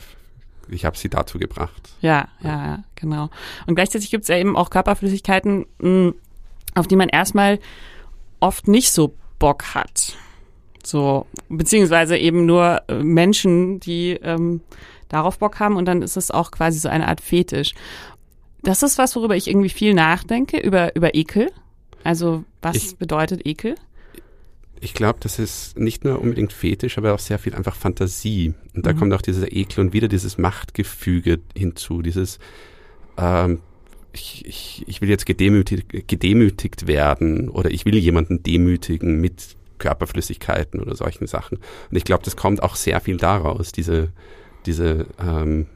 ich 0.70 0.86
hab 0.86 0.98
sie 0.98 1.10
dazu 1.10 1.38
gebracht. 1.38 1.90
Ja, 2.02 2.28
ja, 2.42 2.66
ja, 2.66 2.84
genau. 2.96 3.30
Und 3.68 3.76
gleichzeitig 3.76 4.10
gibt 4.10 4.24
es 4.24 4.28
ja 4.28 4.38
eben 4.38 4.58
auch 4.58 4.70
Körperflüssigkeiten, 4.70 5.66
mh, 5.80 5.88
hm, 5.88 6.16
auf 6.78 6.88
die 6.88 6.96
man 6.96 7.10
erstmal 7.10 7.60
oft 8.40 8.68
nicht 8.68 8.92
so 8.92 9.14
Bock 9.40 9.76
hat. 9.76 10.16
So, 10.84 11.26
beziehungsweise 11.50 12.18
eben 12.18 12.46
nur 12.46 12.82
äh, 12.88 13.04
Menschen, 13.04 13.80
die 13.80 14.12
ähm, 14.12 14.62
darauf 15.10 15.40
Bock 15.40 15.60
haben 15.60 15.76
und 15.76 15.86
dann 15.86 16.02
ist 16.02 16.18
es 16.18 16.32
auch 16.32 16.52
quasi 16.52 16.80
so 16.80 16.90
eine 16.90 17.08
Art 17.08 17.22
Fetisch. 17.22 17.74
Das 18.64 18.84
ist 18.84 18.98
was, 18.98 19.16
worüber 19.16 19.36
ich 19.36 19.48
irgendwie 19.48 19.70
viel 19.70 19.94
nachdenke, 19.94 20.60
über, 20.60 20.96
über 20.96 21.16
Ekel. 21.16 21.52
Also, 22.04 22.44
was 22.62 22.76
ich, 22.76 22.98
bedeutet 22.98 23.46
Ekel? 23.46 23.76
Ich 24.80 24.94
glaube, 24.94 25.20
das 25.22 25.40
ist 25.40 25.78
nicht 25.78 26.06
nur 26.06 26.22
unbedingt 26.22 26.54
Fetisch, 26.54 26.98
aber 26.98 27.14
auch 27.14 27.20
sehr 27.20 27.40
viel 27.40 27.56
einfach 27.56 27.76
Fantasie. 27.76 28.54
Und 28.76 28.86
da 28.86 28.94
mhm. 28.94 29.00
kommt 29.00 29.14
auch 29.14 29.22
dieser 29.22 29.52
Ekel 29.52 29.82
und 29.82 29.94
wieder 29.94 30.08
dieses 30.08 30.38
Machtgefüge 30.38 31.40
hinzu, 31.56 32.02
dieses 32.02 32.40
ähm, 33.18 33.60
ich, 34.14 34.46
ich, 34.46 34.84
ich 34.88 35.02
will 35.02 35.10
jetzt 35.10 35.26
gedemütigt, 35.26 36.08
gedemütigt 36.08 36.88
werden 36.88 37.50
oder 37.50 37.72
ich 37.72 37.86
will 37.86 37.98
jemanden 37.98 38.44
demütigen 38.44 39.20
mit 39.20 39.56
Körperflüssigkeiten 39.78 40.80
oder 40.80 40.96
solchen 40.96 41.28
Sachen. 41.28 41.58
Und 41.90 41.98
ich 41.98 42.04
glaube, 42.04 42.24
das 42.24 42.36
kommt 42.36 42.64
auch 42.64 42.76
sehr 42.76 43.00
viel 43.00 43.18
daraus, 43.18 43.72
diese, 43.72 44.10
diese, 44.66 45.08
ähm, 45.20 45.68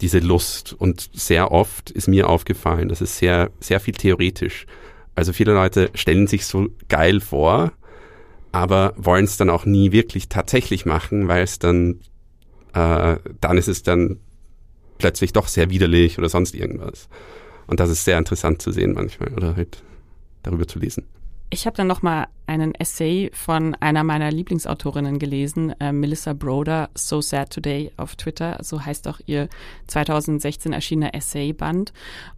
diese 0.00 0.18
Lust. 0.18 0.74
Und 0.76 1.10
sehr 1.12 1.52
oft 1.52 1.90
ist 1.90 2.08
mir 2.08 2.28
aufgefallen, 2.28 2.88
dass 2.88 3.00
es 3.00 3.18
sehr, 3.18 3.50
sehr 3.60 3.80
viel 3.80 3.94
theoretisch. 3.94 4.66
Also 5.14 5.32
viele 5.32 5.52
Leute 5.52 5.90
stellen 5.94 6.26
sich 6.26 6.46
so 6.46 6.68
geil 6.88 7.20
vor, 7.20 7.72
aber 8.50 8.94
wollen 8.96 9.24
es 9.24 9.36
dann 9.36 9.50
auch 9.50 9.64
nie 9.64 9.92
wirklich 9.92 10.28
tatsächlich 10.28 10.86
machen, 10.86 11.28
weil 11.28 11.42
es 11.42 11.58
dann, 11.58 12.00
äh, 12.74 13.16
dann 13.40 13.58
ist 13.58 13.68
es 13.68 13.82
dann 13.82 14.18
plötzlich 14.98 15.32
doch 15.32 15.48
sehr 15.48 15.70
widerlich 15.70 16.18
oder 16.18 16.28
sonst 16.28 16.54
irgendwas. 16.54 17.08
Und 17.66 17.80
das 17.80 17.90
ist 17.90 18.04
sehr 18.04 18.18
interessant 18.18 18.60
zu 18.62 18.72
sehen 18.72 18.92
manchmal 18.92 19.32
oder 19.32 19.56
halt 19.56 19.82
darüber 20.42 20.66
zu 20.66 20.78
lesen. 20.78 21.04
Ich 21.54 21.66
habe 21.66 21.76
dann 21.76 21.86
noch 21.86 22.00
mal 22.00 22.28
einen 22.46 22.74
Essay 22.74 23.30
von 23.34 23.74
einer 23.74 24.04
meiner 24.04 24.30
Lieblingsautorinnen 24.30 25.18
gelesen, 25.18 25.78
äh, 25.80 25.92
Melissa 25.92 26.32
Broder, 26.32 26.88
So 26.94 27.20
Sad 27.20 27.50
Today 27.50 27.92
auf 27.98 28.16
Twitter. 28.16 28.58
So 28.62 28.82
heißt 28.82 29.06
auch 29.06 29.20
ihr 29.26 29.50
2016 29.86 30.72
erschienener 30.72 31.14
Essayband. 31.14 31.92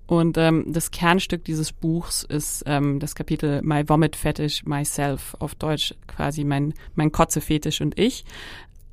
Und 0.08 0.36
ähm, 0.36 0.64
das 0.66 0.90
Kernstück 0.90 1.44
dieses 1.44 1.72
Buchs 1.72 2.24
ist 2.24 2.64
ähm, 2.66 2.98
das 2.98 3.14
Kapitel 3.14 3.62
My 3.62 3.88
Vomit 3.88 4.16
Fetish 4.16 4.64
Myself, 4.64 5.36
auf 5.38 5.54
Deutsch 5.54 5.94
quasi 6.08 6.42
mein, 6.42 6.74
mein 6.96 7.12
Kotze-Fetisch 7.12 7.82
und 7.82 7.96
ich 7.96 8.24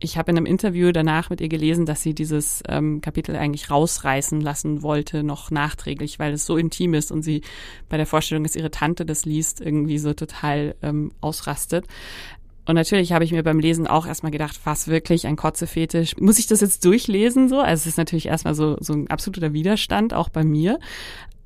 ich 0.02 0.18
habe 0.18 0.32
in 0.32 0.38
einem 0.38 0.45
Interview 0.47 0.91
danach 0.91 1.30
mit 1.30 1.41
ihr 1.41 1.47
gelesen, 1.47 1.86
dass 1.86 2.02
sie 2.02 2.14
dieses 2.14 2.64
ähm, 2.68 3.02
Kapitel 3.02 3.36
eigentlich 3.36 3.70
rausreißen 3.70 4.41
lassen 4.41 4.82
wollte, 4.82 5.24
noch 5.24 5.52
nachträglich, 5.52 6.18
weil 6.18 6.34
es 6.34 6.45
so 6.45 6.58
intim 6.58 6.95
ist 6.95 7.12
und 7.12 7.22
sie 7.22 7.41
bei 7.88 7.97
der 7.97 8.08
Vorstellung, 8.08 8.43
dass 8.43 8.56
ihre 8.56 8.72
Tante 8.72 9.06
das 9.06 9.26
liest, 9.26 9.62
irgendwie 9.62 9.99
so 9.99 10.14
total 10.14 10.76
ähm, 10.82 11.12
ausrastet. 11.22 11.86
Und 12.66 12.76
natürlich 12.76 13.14
habe 13.14 13.24
ich 13.24 13.32
mir 13.32 13.43
beim 13.43 13.60
Lesen 13.60 13.88
auch 13.88 14.08
erstmal 14.08 14.32
gedacht, 14.32 14.60
was 14.64 14.88
wirklich 14.88 15.28
ein 15.28 15.36
Kotzefetisch? 15.36 16.18
Muss 16.18 16.39
ich 16.39 16.47
das 16.47 16.62
jetzt 16.62 16.84
durchlesen 16.86 17.47
so? 17.47 17.60
Also 17.60 17.82
es 17.82 17.88
ist 17.88 17.97
natürlich 17.97 18.28
erstmal 18.28 18.56
so, 18.56 18.78
so 18.80 18.93
ein 18.93 19.10
absoluter 19.10 19.54
Widerstand, 19.54 20.14
auch 20.14 20.30
bei 20.30 20.43
mir. 20.43 20.80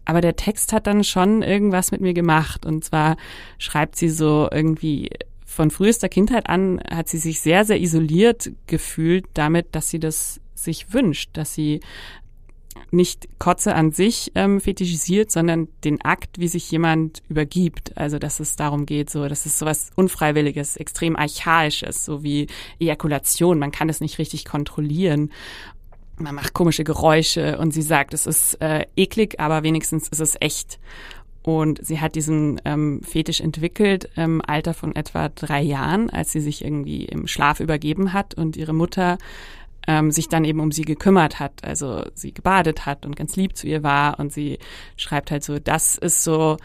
Aber 0.05 0.21
der 0.21 0.35
Text 0.35 0.71
hat 0.71 0.87
dann 0.87 1.03
schon 1.03 1.41
irgendwas 1.41 1.91
mit 1.91 2.01
mir 2.01 2.13
gemacht. 2.13 2.65
Und 2.65 2.83
zwar 2.85 3.17
schreibt 3.57 3.95
sie 3.95 4.09
so 4.09 4.47
irgendwie, 4.51 5.09
von 5.55 5.71
frühester 5.71 6.09
Kindheit 6.09 6.49
an 6.49 6.81
hat 6.89 7.07
sie 7.07 7.17
sich 7.17 7.39
sehr, 7.39 7.63
sehr 7.65 7.79
isoliert 7.79 8.51
gefühlt 8.67 9.25
damit, 9.33 9.73
dass 9.73 9.89
sie 9.89 9.99
das 9.99 10.41
sich 10.53 10.93
wünscht, 10.93 11.29
dass 11.33 11.53
sie 11.53 11.79
nicht 12.91 13.27
Kotze 13.39 13.73
an 13.73 13.91
sich 13.91 14.31
ähm, 14.35 14.59
fetischisiert, 14.59 15.31
sondern 15.31 15.69
den 15.85 16.01
Akt, 16.01 16.39
wie 16.39 16.49
sich 16.49 16.69
jemand 16.71 17.23
übergibt. 17.29 17.97
Also 17.97 18.19
dass 18.19 18.41
es 18.41 18.57
darum 18.57 18.85
geht, 18.85 19.09
so, 19.09 19.27
das 19.27 19.45
ist 19.45 19.57
sowas 19.57 19.91
Unfreiwilliges, 19.95 20.75
extrem 20.75 21.15
Archaisches, 21.15 22.03
so 22.03 22.21
wie 22.21 22.47
Ejakulation. 22.79 23.57
Man 23.57 23.71
kann 23.71 23.87
es 23.87 24.01
nicht 24.01 24.19
richtig 24.19 24.43
kontrollieren. 24.43 25.31
Man 26.17 26.35
macht 26.35 26.53
komische 26.53 26.83
Geräusche 26.83 27.57
und 27.57 27.71
sie 27.71 27.81
sagt, 27.81 28.13
es 28.13 28.25
ist 28.25 28.61
äh, 28.61 28.85
eklig, 28.95 29.39
aber 29.39 29.63
wenigstens 29.63 30.09
ist 30.09 30.21
es 30.21 30.35
echt. 30.39 30.79
Und 31.45 31.85
sie 31.85 32.01
hat 32.01 32.15
diesen 32.15 32.59
ähm, 32.65 33.01
Fetisch 33.03 33.39
entwickelt 33.39 34.09
im 34.15 34.41
Alter 34.41 34.73
von 34.73 34.95
etwa 34.95 35.29
drei 35.29 35.61
Jahren, 35.61 36.09
als 36.09 36.31
sie 36.31 36.39
sich 36.39 36.65
irgendwie 36.65 37.05
im 37.05 37.27
Schlaf 37.27 37.59
übergeben 37.59 38.13
hat 38.13 38.33
und 38.33 38.57
ihre 38.57 38.73
Mutter 38.73 39.19
ähm, 39.85 40.09
sich 40.09 40.27
dann 40.27 40.43
eben 40.43 40.59
um 40.59 40.71
sie 40.71 40.81
gekümmert 40.81 41.39
hat, 41.39 41.63
also 41.63 42.03
sie 42.15 42.33
gebadet 42.33 42.87
hat 42.87 43.05
und 43.05 43.15
ganz 43.15 43.35
lieb 43.35 43.55
zu 43.55 43.67
ihr 43.67 43.83
war. 43.83 44.19
Und 44.19 44.33
sie 44.33 44.57
schreibt 44.97 45.29
halt 45.29 45.43
so, 45.43 45.59
das 45.59 45.99
ist 45.99 46.23
so 46.23 46.57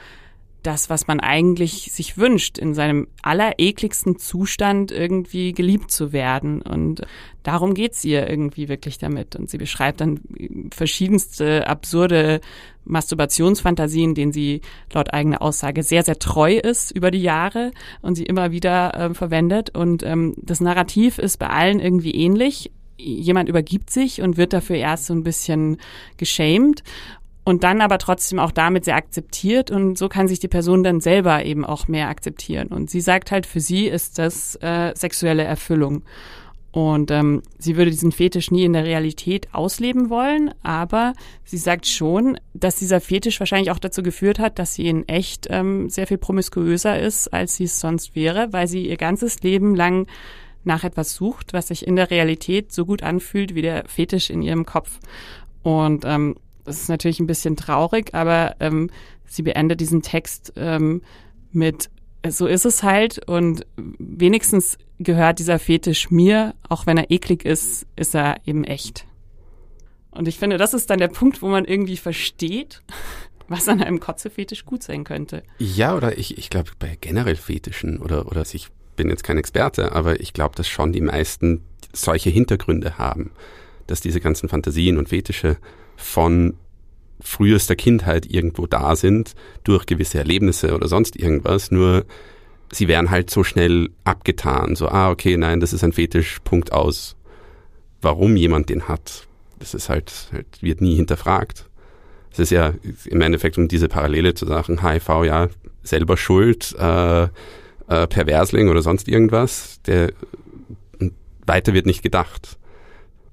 das, 0.63 0.91
was 0.91 1.07
man 1.07 1.21
eigentlich 1.21 1.91
sich 1.93 2.19
wünscht, 2.19 2.59
in 2.59 2.75
seinem 2.75 3.09
allerekligsten 3.23 4.19
Zustand 4.19 4.93
irgendwie 4.93 5.53
geliebt 5.53 5.91
zu 5.91 6.13
werden. 6.13 6.63
Und 6.63 7.03
darum 7.43 7.75
geht's 7.75 8.05
ihr 8.05 8.29
irgendwie 8.29 8.69
wirklich 8.69 8.99
damit. 8.99 9.37
Und 9.37 9.49
sie 9.49 9.59
beschreibt 9.59 10.01
dann 10.01 10.21
verschiedenste 10.73 11.67
absurde 11.67 12.41
Masturbationsfantasien, 12.85 14.15
denen 14.15 14.33
sie 14.33 14.61
laut 14.93 15.13
eigener 15.13 15.43
Aussage 15.43 15.83
sehr, 15.83 16.03
sehr 16.03 16.19
treu 16.19 16.55
ist 16.55 16.91
über 16.91 17.11
die 17.11 17.23
Jahre 17.23 17.71
und 18.03 18.15
sie 18.15 18.25
immer 18.25 18.51
wieder 18.51 18.95
äh, 18.95 19.15
verwendet. 19.15 19.71
Und 19.71 20.03
ähm, 20.03 20.35
das 20.37 20.61
Narrativ 20.61 21.19
ist 21.19 21.39
bei 21.39 21.49
allen 21.49 21.81
irgendwie 21.81 22.15
ähnlich 22.15 22.71
jemand 23.03 23.49
übergibt 23.49 23.91
sich 23.91 24.21
und 24.21 24.37
wird 24.37 24.53
dafür 24.53 24.77
erst 24.77 25.07
so 25.07 25.15
ein 25.15 25.23
bisschen 25.23 25.79
geschämt 26.17 26.83
und 27.45 27.65
dann 27.65 27.81
aber 27.81 27.99
trotzdem 27.99 28.39
auch 28.39 28.51
damit 28.51 28.85
sehr 28.85 28.97
akzeptiert 28.97 29.71
und 29.71 29.97
so 29.97 30.09
kann 30.09 30.29
sich 30.29 30.41
die 30.41 30.49
Person 30.49 30.83
dann 30.83 31.01
selber 31.01 31.45
eben 31.45 31.65
auch 31.65 31.89
mehr 31.89 32.09
akzeptieren. 32.09 32.69
Und 32.69 32.91
sie 32.91 33.01
sagt 33.01 33.31
halt, 33.31 33.47
für 33.47 33.61
sie 33.61 33.87
ist 33.87 34.19
das 34.19 34.57
äh, 34.57 34.93
sexuelle 34.95 35.45
Erfüllung. 35.45 36.03
Und 36.73 37.11
ähm, 37.11 37.43
sie 37.59 37.77
würde 37.77 37.91
diesen 37.91 38.13
Fetisch 38.13 38.53
nie 38.53 38.65
in 38.65 38.75
der 38.75 38.85
Realität 38.85 39.49
ausleben 39.53 40.09
wollen, 40.09 40.55
aber 40.63 41.15
sie 41.45 41.57
sagt 41.57 41.87
schon, 41.87 42.39
dass 42.55 42.77
dieser 42.77 43.01
Fetisch 43.01 43.41
wahrscheinlich 43.41 43.73
auch 43.73 43.81
dazu 43.81 44.05
geführt 44.05 44.39
hat, 44.39 44.61
dass 44.61 44.75
sie 44.75 44.87
in 44.87 45.09
echt 45.09 45.49
ähm, 45.51 45.89
sehr 45.89 46.07
viel 46.07 46.19
promiskuöser 46.19 47.01
ist, 47.01 47.33
als 47.35 47.57
sie 47.57 47.65
es 47.65 47.81
sonst 47.81 48.15
wäre, 48.15 48.53
weil 48.53 48.69
sie 48.69 48.87
ihr 48.87 48.97
ganzes 48.97 49.43
Leben 49.43 49.75
lang 49.75 50.07
nach 50.63 50.85
etwas 50.85 51.15
sucht, 51.15 51.55
was 51.55 51.69
sich 51.69 51.87
in 51.87 51.97
der 51.97 52.11
Realität 52.11 52.71
so 52.71 52.87
gut 52.87 53.03
anfühlt 53.03 53.55
wie 53.57 53.63
der 53.63 53.85
Fetisch 53.89 54.31
in 54.31 54.43
ihrem 54.43 54.65
Kopf. 54.65 55.01
Und 55.63 56.05
ähm, 56.05 56.37
das 56.71 56.83
ist 56.83 56.89
natürlich 56.89 57.19
ein 57.19 57.27
bisschen 57.27 57.57
traurig, 57.57 58.15
aber 58.15 58.55
ähm, 58.61 58.91
sie 59.27 59.43
beendet 59.43 59.81
diesen 59.81 60.03
Text 60.03 60.53
ähm, 60.55 61.03
mit 61.51 61.91
so 62.29 62.47
ist 62.47 62.65
es 62.65 62.85
halt 62.85 63.27
und 63.29 63.67
wenigstens 63.77 64.79
gehört 65.01 65.41
dieser 65.41 65.59
Fetisch 65.59 66.11
mir, 66.11 66.55
auch 66.69 66.87
wenn 66.87 66.97
er 66.97 67.11
eklig 67.11 67.45
ist, 67.45 67.87
ist 67.97 68.15
er 68.15 68.37
eben 68.47 68.63
echt. 68.63 69.05
Und 70.13 70.29
ich 70.29 70.39
finde, 70.39 70.59
das 70.59 70.75
ist 70.75 70.91
dann 70.91 70.99
der 70.99 71.09
Punkt, 71.09 71.43
wo 71.43 71.49
man 71.49 71.65
irgendwie 71.65 71.97
versteht, 71.97 72.83
was 73.49 73.69
an 73.69 73.83
einem 73.83 73.99
Kotzefetisch 73.99 74.65
gut 74.65 74.85
sein 74.85 75.03
könnte. 75.03 75.43
Ja, 75.59 75.97
oder 75.97 76.19
ich, 76.19 76.39
ich 76.39 76.51
glaube 76.51 76.71
bei 76.79 76.97
generell 77.01 77.37
Fetischen 77.37 77.99
oder, 77.99 78.27
oder 78.27 78.43
ich 78.43 78.69
bin 78.95 79.09
jetzt 79.09 79.25
kein 79.25 79.39
Experte, 79.39 79.91
aber 79.91 80.21
ich 80.21 80.35
glaube, 80.35 80.55
dass 80.55 80.69
schon 80.69 80.93
die 80.93 81.01
meisten 81.01 81.65
solche 81.93 82.31
Hintergründe 82.31 82.97
haben, 82.97 83.33
dass 83.89 84.01
diese 84.01 84.21
ganzen 84.21 84.49
Fantasien 84.49 84.99
und 84.99 85.09
Fetische 85.09 85.57
von 86.01 86.55
frühester 87.21 87.77
Kindheit 87.77 88.27
irgendwo 88.27 88.67
da 88.67 88.97
sind, 88.97 89.35
durch 89.65 89.87
gewisse 89.87 90.19
Erlebnisse 90.19 90.75
oder 90.75 90.89
sonst 90.89 91.17
irgendwas, 91.17 91.71
nur 91.71 92.05
sie 92.73 92.89
werden 92.89 93.11
halt 93.11 93.31
so 93.31 93.45
schnell 93.45 93.91
abgetan, 94.05 94.77
so, 94.77 94.89
ah, 94.89 95.11
okay, 95.11 95.37
nein, 95.37 95.61
das 95.61 95.73
ist 95.73 95.85
ein 95.85 95.93
Fetisch, 95.93 96.39
Punkt 96.45 96.73
aus. 96.73 97.17
warum 98.03 98.37
jemand 98.37 98.71
den 98.71 98.89
hat, 98.89 99.27
das 99.59 99.75
ist 99.75 99.91
halt, 99.91 100.31
halt 100.33 100.63
wird 100.63 100.81
nie 100.81 100.97
hinterfragt. 100.97 101.69
Es 102.33 102.39
ist 102.39 102.51
ja 102.51 102.73
im 103.05 103.21
Endeffekt 103.21 103.59
um 103.59 103.69
diese 103.69 103.89
Parallele 103.89 104.33
zu 104.33 104.47
sagen, 104.47 104.83
HIV 104.83 105.09
ja 105.25 105.49
selber 105.83 106.17
schuld, 106.17 106.75
äh, 106.79 107.25
äh, 107.25 107.29
Perversling 108.07 108.71
oder 108.71 108.81
sonst 108.81 109.09
irgendwas, 109.09 109.81
der 109.83 110.13
weiter 111.45 111.75
wird 111.75 111.85
nicht 111.87 112.03
gedacht. 112.03 112.57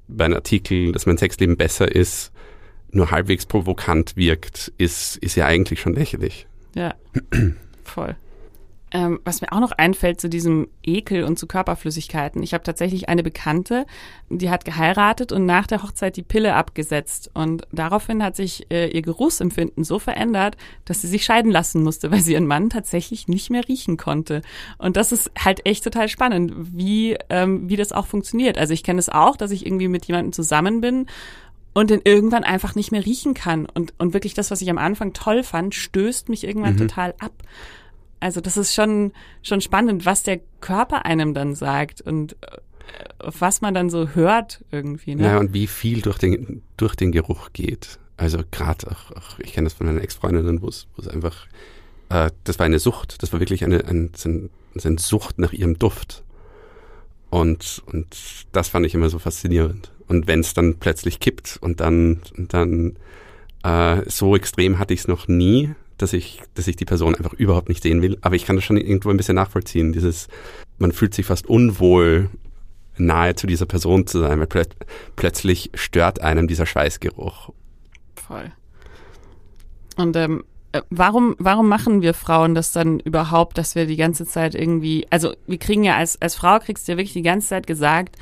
Bei 0.08 0.26
einem 0.26 0.36
Artikel, 0.36 0.92
dass 0.92 1.06
mein 1.06 1.18
Sexleben 1.18 1.56
besser 1.56 1.94
ist, 1.94 2.32
nur 2.92 3.12
halbwegs 3.12 3.46
provokant 3.46 4.16
wirkt, 4.16 4.72
ist, 4.78 5.18
ist 5.18 5.36
ja 5.36 5.46
eigentlich 5.46 5.82
schon 5.82 5.94
lächerlich. 5.94 6.48
Ja, 6.76 6.96
voll. 7.84 8.16
Ähm, 8.90 9.20
was 9.26 9.42
mir 9.42 9.52
auch 9.52 9.60
noch 9.60 9.74
einfällt 9.74 10.22
zu 10.22 10.30
diesem 10.30 10.70
Ekel 10.82 11.26
und 11.26 11.38
zu 11.38 11.46
Körperflüssigkeiten. 11.46 12.42
Ich 12.42 12.54
habe 12.54 12.64
tatsächlich 12.64 13.10
eine 13.10 13.22
Bekannte, 13.22 13.86
die 14.30 14.50
hat 14.50 14.64
geheiratet 14.64 15.34
und 15.34 15.46
nach 15.46 15.68
der 15.68 15.84
Hochzeit 15.84 16.16
die 16.16 16.24
Pille 16.24 16.56
abgesetzt. 16.56 17.30
Und 17.34 17.68
daraufhin 17.74 18.24
hat 18.24 18.38
sich 18.38 18.72
äh, 18.72 18.88
ihr 18.88 19.02
Geruchsempfinden 19.02 19.84
so 19.84 20.00
verändert, 20.00 20.56
dass 20.86 21.02
sie 21.02 21.10
sich 21.10 21.26
scheiden 21.26 21.52
lassen 21.52 21.84
musste, 21.84 22.12
weil 22.12 22.22
sie 22.22 22.32
ihren 22.32 22.48
Mann 22.48 22.70
tatsächlich 22.70 23.28
nicht 23.28 23.50
mehr 23.50 23.68
riechen 23.68 23.98
konnte. 23.98 24.42
Und 24.78 24.96
das 24.96 25.12
ist 25.12 25.32
halt 25.38 25.66
echt 25.66 25.84
total 25.84 26.08
spannend, 26.08 26.54
wie, 26.56 27.18
ähm, 27.30 27.70
wie 27.70 27.76
das 27.76 27.92
auch 27.92 28.08
funktioniert. 28.08 28.58
Also 28.58 28.74
ich 28.74 28.84
kenne 28.84 29.00
es 29.00 29.10
auch, 29.10 29.36
dass 29.36 29.52
ich 29.52 29.66
irgendwie 29.66 29.90
mit 29.90 30.06
jemandem 30.06 30.32
zusammen 30.32 30.80
bin 30.80 31.08
und 31.78 31.92
den 31.92 32.02
irgendwann 32.04 32.44
einfach 32.44 32.74
nicht 32.74 32.92
mehr 32.92 33.06
riechen 33.06 33.36
kann. 33.36 33.68
Und, 33.68 33.94
und 34.00 34.16
wirklich 34.16 34.34
das, 34.34 34.50
was 34.50 34.64
ich 34.64 34.70
am 34.72 34.80
Anfang 34.80 35.14
toll 35.14 35.44
fand, 35.44 35.76
stößt 35.76 36.28
mich 36.28 36.44
irgendwann 36.44 36.74
mhm. 36.74 36.80
total 36.80 37.14
ab. 37.20 37.44
Also 38.20 38.42
das 38.42 38.58
ist 38.58 38.74
schon, 38.74 39.14
schon 39.44 39.62
spannend, 39.62 40.04
was 40.04 40.24
der 40.24 40.40
Körper 40.60 41.06
einem 41.06 41.36
dann 41.36 41.54
sagt 41.54 42.02
und 42.02 42.34
äh, 42.42 42.58
was 43.20 43.62
man 43.62 43.76
dann 43.76 43.92
so 43.92 44.08
hört 44.16 44.66
irgendwie. 44.72 45.14
Ne? 45.14 45.26
Ja, 45.26 45.38
und 45.38 45.54
wie 45.54 45.68
viel 45.68 46.02
durch 46.02 46.18
den, 46.18 46.64
durch 46.78 46.96
den 46.96 47.12
Geruch 47.12 47.50
geht. 47.54 48.00
Also 48.18 48.40
gerade 48.50 48.88
auch, 48.90 49.12
auch, 49.16 49.38
ich 49.38 49.54
kenne 49.54 49.68
das 49.68 49.76
von 49.76 49.88
einer 49.88 50.02
Ex-Freundin, 50.02 50.64
wo 50.64 50.70
es 50.70 50.88
einfach, 51.08 51.46
äh, 52.10 52.32
das 52.44 52.58
war 52.58 52.66
eine 52.66 52.80
Sucht, 52.80 53.22
das 53.22 53.34
war 53.34 53.40
wirklich 53.40 53.64
eine, 53.64 53.86
eine, 53.86 54.10
eine 54.84 54.98
Sucht 54.98 55.38
nach 55.38 55.54
ihrem 55.54 55.78
Duft. 55.78 56.24
Und, 57.30 57.84
und 57.86 58.18
das 58.52 58.70
fand 58.70 58.88
ich 58.88 58.96
immer 58.96 59.10
so 59.10 59.20
faszinierend. 59.20 59.92
Und 60.08 60.28
wenn 60.28 60.40
es 60.40 60.54
dann 60.54 60.76
plötzlich 60.76 61.20
kippt 61.20 61.58
und 61.62 61.80
dann, 61.82 62.22
dann 62.38 62.98
äh, 63.64 64.10
so 64.10 64.36
extrem 64.36 64.80
hatte 64.80 64.94
ich 64.94 65.02
es 65.02 65.08
noch 65.08 65.28
nie, 65.28 65.74
dass 65.98 66.14
ich, 66.14 66.42
dass 66.54 66.68
ich 66.68 66.76
die 66.76 66.86
Person 66.86 67.16
einfach 67.16 67.34
überhaupt 67.34 67.70
nicht 67.70 67.84
sehen 67.84 68.02
will. 68.02 68.18
Aber 68.22 68.36
ich 68.36 68.46
kann 68.46 68.56
das 68.56 68.66
schon 68.66 68.78
irgendwo 68.78 69.10
ein 69.10 69.18
bisschen 69.18 69.36
nachvollziehen. 69.36 69.94
Dieses, 69.94 70.28
man 70.78 70.92
fühlt 70.92 71.14
sich 71.14 71.26
fast 71.26 71.48
unwohl, 71.48 72.30
nahe 72.98 73.36
zu 73.36 73.48
dieser 73.48 73.66
Person 73.66 74.08
zu 74.08 74.20
sein, 74.20 74.40
weil 74.40 74.48
plöt 74.48 74.70
plötzlich 75.16 75.72
stört 75.74 76.22
einem 76.22 76.48
dieser 76.48 76.66
Schweißgeruch. 76.66 77.52
Voll. 78.16 78.52
Und 79.98 80.16
ähm, 80.16 80.44
äh, 80.72 80.82
warum, 80.90 81.36
warum 81.40 81.68
machen 81.68 82.02
wir 82.02 82.14
Frauen 82.14 82.56
das 82.56 82.72
dann 82.72 83.00
überhaupt, 83.00 83.58
dass 83.58 83.76
wir 83.76 83.86
die 83.86 83.96
ganze 83.96 84.26
Zeit 84.26 84.56
irgendwie, 84.56 85.08
also 85.10 85.34
wir 85.46 85.58
kriegen 85.58 85.84
ja 85.84 85.98
als, 85.98 86.22
als 86.22 86.36
Frau 86.36 86.60
kriegst 86.60 86.88
du 86.88 86.94
ja 86.94 86.98
wirklich 86.98 87.14
die 87.14 87.22
ganze 87.22 87.48
Zeit 87.48 87.68
gesagt, 87.68 88.16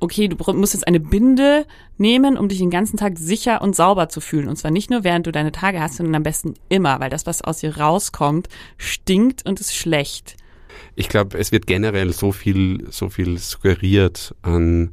okay, 0.00 0.28
du 0.28 0.36
musst 0.54 0.74
jetzt 0.74 0.86
eine 0.86 1.00
Binde 1.00 1.66
nehmen, 1.96 2.36
um 2.36 2.48
dich 2.48 2.58
den 2.58 2.70
ganzen 2.70 2.96
Tag 2.96 3.18
sicher 3.18 3.62
und 3.62 3.74
sauber 3.74 4.08
zu 4.08 4.20
fühlen. 4.20 4.48
Und 4.48 4.56
zwar 4.56 4.70
nicht 4.70 4.90
nur 4.90 5.04
während 5.04 5.26
du 5.26 5.32
deine 5.32 5.52
Tage 5.52 5.80
hast, 5.80 5.96
sondern 5.96 6.14
am 6.14 6.22
besten 6.22 6.54
immer, 6.68 7.00
weil 7.00 7.10
das, 7.10 7.26
was 7.26 7.42
aus 7.42 7.58
dir 7.58 7.76
rauskommt, 7.76 8.48
stinkt 8.76 9.46
und 9.46 9.60
ist 9.60 9.74
schlecht. 9.74 10.36
Ich 10.94 11.08
glaube, 11.08 11.38
es 11.38 11.52
wird 11.52 11.66
generell 11.66 12.12
so 12.12 12.32
viel, 12.32 12.86
so 12.90 13.08
viel 13.08 13.38
suggeriert 13.38 14.34
an, 14.42 14.92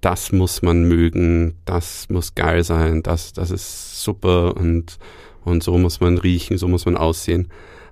das 0.00 0.32
muss 0.32 0.62
man 0.62 0.84
mögen, 0.84 1.54
das 1.66 2.08
muss 2.08 2.34
geil 2.34 2.64
sein, 2.64 3.02
das, 3.02 3.34
das 3.34 3.50
ist 3.50 4.02
super 4.02 4.56
und, 4.56 4.98
und 5.44 5.62
so 5.62 5.76
muss 5.76 6.00
man 6.00 6.16
riechen, 6.16 6.56
so 6.56 6.68
muss 6.68 6.86
man 6.86 6.96
aussehen. 6.96 7.48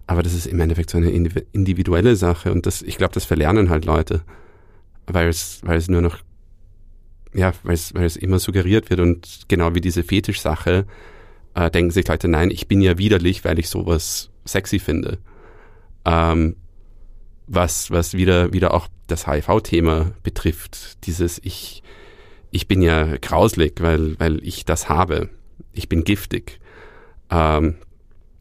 Aber 0.07 0.23
das 0.23 0.33
ist 0.33 0.47
im 0.47 0.59
Endeffekt 0.59 0.89
so 0.89 0.97
eine 0.97 1.11
individuelle 1.11 2.17
Sache 2.17 2.51
und 2.51 2.65
das, 2.65 2.81
ich 2.81 2.97
glaube, 2.97 3.13
das 3.13 3.27
verlernen 3.27 3.69
halt 3.69 3.85
Leute 3.85 4.23
weil 5.13 5.29
es, 5.29 5.61
weil 5.63 5.79
es 5.79 5.89
nur 5.89 6.03
noch, 6.03 6.19
ja, 7.35 7.53
weil 7.63 7.75
es, 7.75 7.95
weil 7.95 8.05
es 8.05 8.17
immer 8.17 8.39
suggeriert 8.39 8.91
wird 8.91 9.01
und 9.01 9.41
genau 9.49 9.75
wie 9.75 9.81
diese 9.81 10.03
Fetischsache 10.03 10.87
äh, 11.55 11.71
denken 11.71 11.91
sich 11.91 12.07
Leute, 12.07 12.29
nein, 12.29 12.51
ich 12.51 12.69
bin 12.69 12.81
ja 12.81 12.99
widerlich, 12.99 13.45
weil 13.45 13.59
ich 13.59 13.69
sowas 13.69 14.31
sexy 14.45 14.79
finde. 14.79 15.19
Ähm, 16.05 16.57
was, 17.47 17.91
was 17.91 18.15
wieder, 18.15 18.53
wieder 18.53 18.75
auch 18.75 18.89
das 19.07 19.27
HIV-Thema 19.27 20.13
betrifft, 20.23 21.07
dieses 21.07 21.41
ich, 21.43 21.83
ich 22.51 22.69
bin 22.69 22.83
ja 22.83 23.17
grauslig, 23.17 23.81
weil, 23.81 24.19
weil 24.21 24.45
ich 24.45 24.65
das 24.65 24.89
habe. 24.89 25.31
Ich 25.73 25.89
bin 25.89 26.05
giftig. 26.05 26.61
Ähm, 27.31 27.77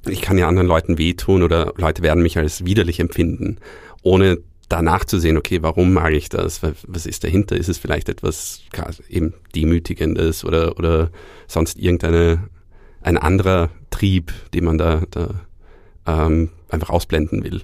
ich 0.05 0.21
kann 0.21 0.37
ja 0.37 0.47
anderen 0.47 0.67
Leuten 0.67 0.97
wehtun 0.97 1.43
oder 1.43 1.73
Leute 1.77 2.03
werden 2.03 2.23
mich 2.23 2.37
als 2.37 2.65
widerlich 2.65 2.99
empfinden, 2.99 3.57
ohne 4.03 4.39
danach 4.69 5.05
zu 5.05 5.19
sehen, 5.19 5.37
okay, 5.37 5.61
warum 5.61 5.93
mag 5.93 6.13
ich 6.13 6.29
das? 6.29 6.61
Was 6.63 7.05
ist 7.05 7.23
dahinter? 7.23 7.55
Ist 7.55 7.69
es 7.69 7.77
vielleicht 7.77 8.09
etwas 8.09 8.61
eben 9.09 9.33
Demütigendes 9.55 10.43
oder, 10.43 10.77
oder 10.77 11.09
sonst 11.47 11.77
irgendeine, 11.77 12.49
ein 13.01 13.17
anderer 13.17 13.69
Trieb, 13.89 14.33
den 14.53 14.65
man 14.65 14.77
da, 14.77 15.03
da 15.11 15.41
ähm, 16.05 16.49
einfach 16.69 16.89
ausblenden 16.89 17.43
will? 17.43 17.63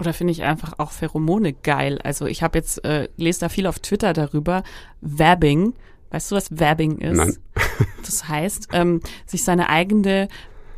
Oder 0.00 0.12
finde 0.12 0.32
ich 0.32 0.42
einfach 0.42 0.74
auch 0.78 0.92
Pheromone 0.92 1.52
geil. 1.52 1.98
Also 2.02 2.26
ich 2.26 2.42
habe 2.42 2.58
jetzt, 2.58 2.84
äh, 2.84 3.08
lese 3.16 3.40
da 3.40 3.48
viel 3.48 3.66
auf 3.66 3.80
Twitter 3.80 4.12
darüber, 4.12 4.62
Vabbing. 5.00 5.74
Weißt 6.10 6.30
du, 6.30 6.36
was 6.36 6.50
Vabbing 6.50 6.98
ist? 6.98 7.16
Nein. 7.16 7.36
Das 8.04 8.26
heißt, 8.28 8.68
ähm, 8.72 9.02
sich 9.26 9.44
seine 9.44 9.68
eigene 9.68 10.28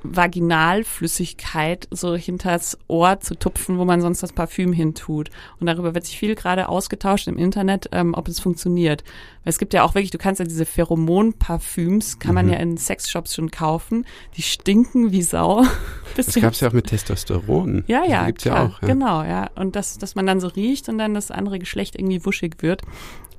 Vaginalflüssigkeit 0.03 1.89
so 1.91 2.15
hinters 2.15 2.79
Ohr 2.89 3.21
zu 3.21 3.35
tupfen, 3.35 3.79
wo 3.79 3.85
man 3.85 4.01
sonst 4.01 4.23
das 4.23 4.33
Parfüm 4.33 4.73
hintut. 4.73 5.31
Und 5.59 5.67
darüber 5.67 5.95
wird 5.95 6.07
sich 6.07 6.19
viel 6.19 6.35
gerade 6.35 6.69
ausgetauscht 6.69 7.29
im 7.29 7.37
Internet, 7.37 7.89
ähm, 7.93 8.15
ob 8.15 8.29
es 8.29 8.41
funktioniert. 8.41 9.05
Weil 9.45 9.51
es 9.51 9.59
gibt 9.59 9.75
ja 9.75 9.83
auch 9.83 9.95
wirklich, 9.95 10.11
du 10.11 10.19
kannst 10.19 10.39
ja 10.39 10.45
diese 10.45 10.67
Pheromon-Parfüms, 10.67 12.19
kann 12.19 12.35
man 12.35 12.47
mhm. 12.47 12.53
ja 12.53 12.59
in 12.59 12.77
Sexshops 12.77 13.35
schon 13.35 13.51
kaufen. 13.51 14.07
Die 14.37 14.43
stinken 14.43 15.13
wie 15.13 15.23
Sau. 15.23 15.65
das 16.17 16.35
gab 16.35 16.53
es 16.53 16.61
ja 16.61 16.69
auch 16.69 16.73
mit 16.73 16.87
Testosteron. 16.87 17.85
Ja, 17.87 18.05
ja, 18.05 18.27
gibt's 18.27 18.45
klar, 18.45 18.57
ja 18.57 18.67
auch. 18.67 18.83
Ja. 18.83 18.89
Genau, 18.89 19.23
ja. 19.23 19.51
Und 19.57 19.77
das, 19.77 19.99
dass 19.99 20.15
man 20.15 20.27
dann 20.27 20.41
so 20.41 20.49
riecht 20.49 20.89
und 20.89 20.99
dann 20.99 21.15
das 21.15 21.31
andere 21.31 21.59
Geschlecht 21.59 21.97
irgendwie 21.97 22.25
wuschig 22.25 22.57
wird. 22.61 22.83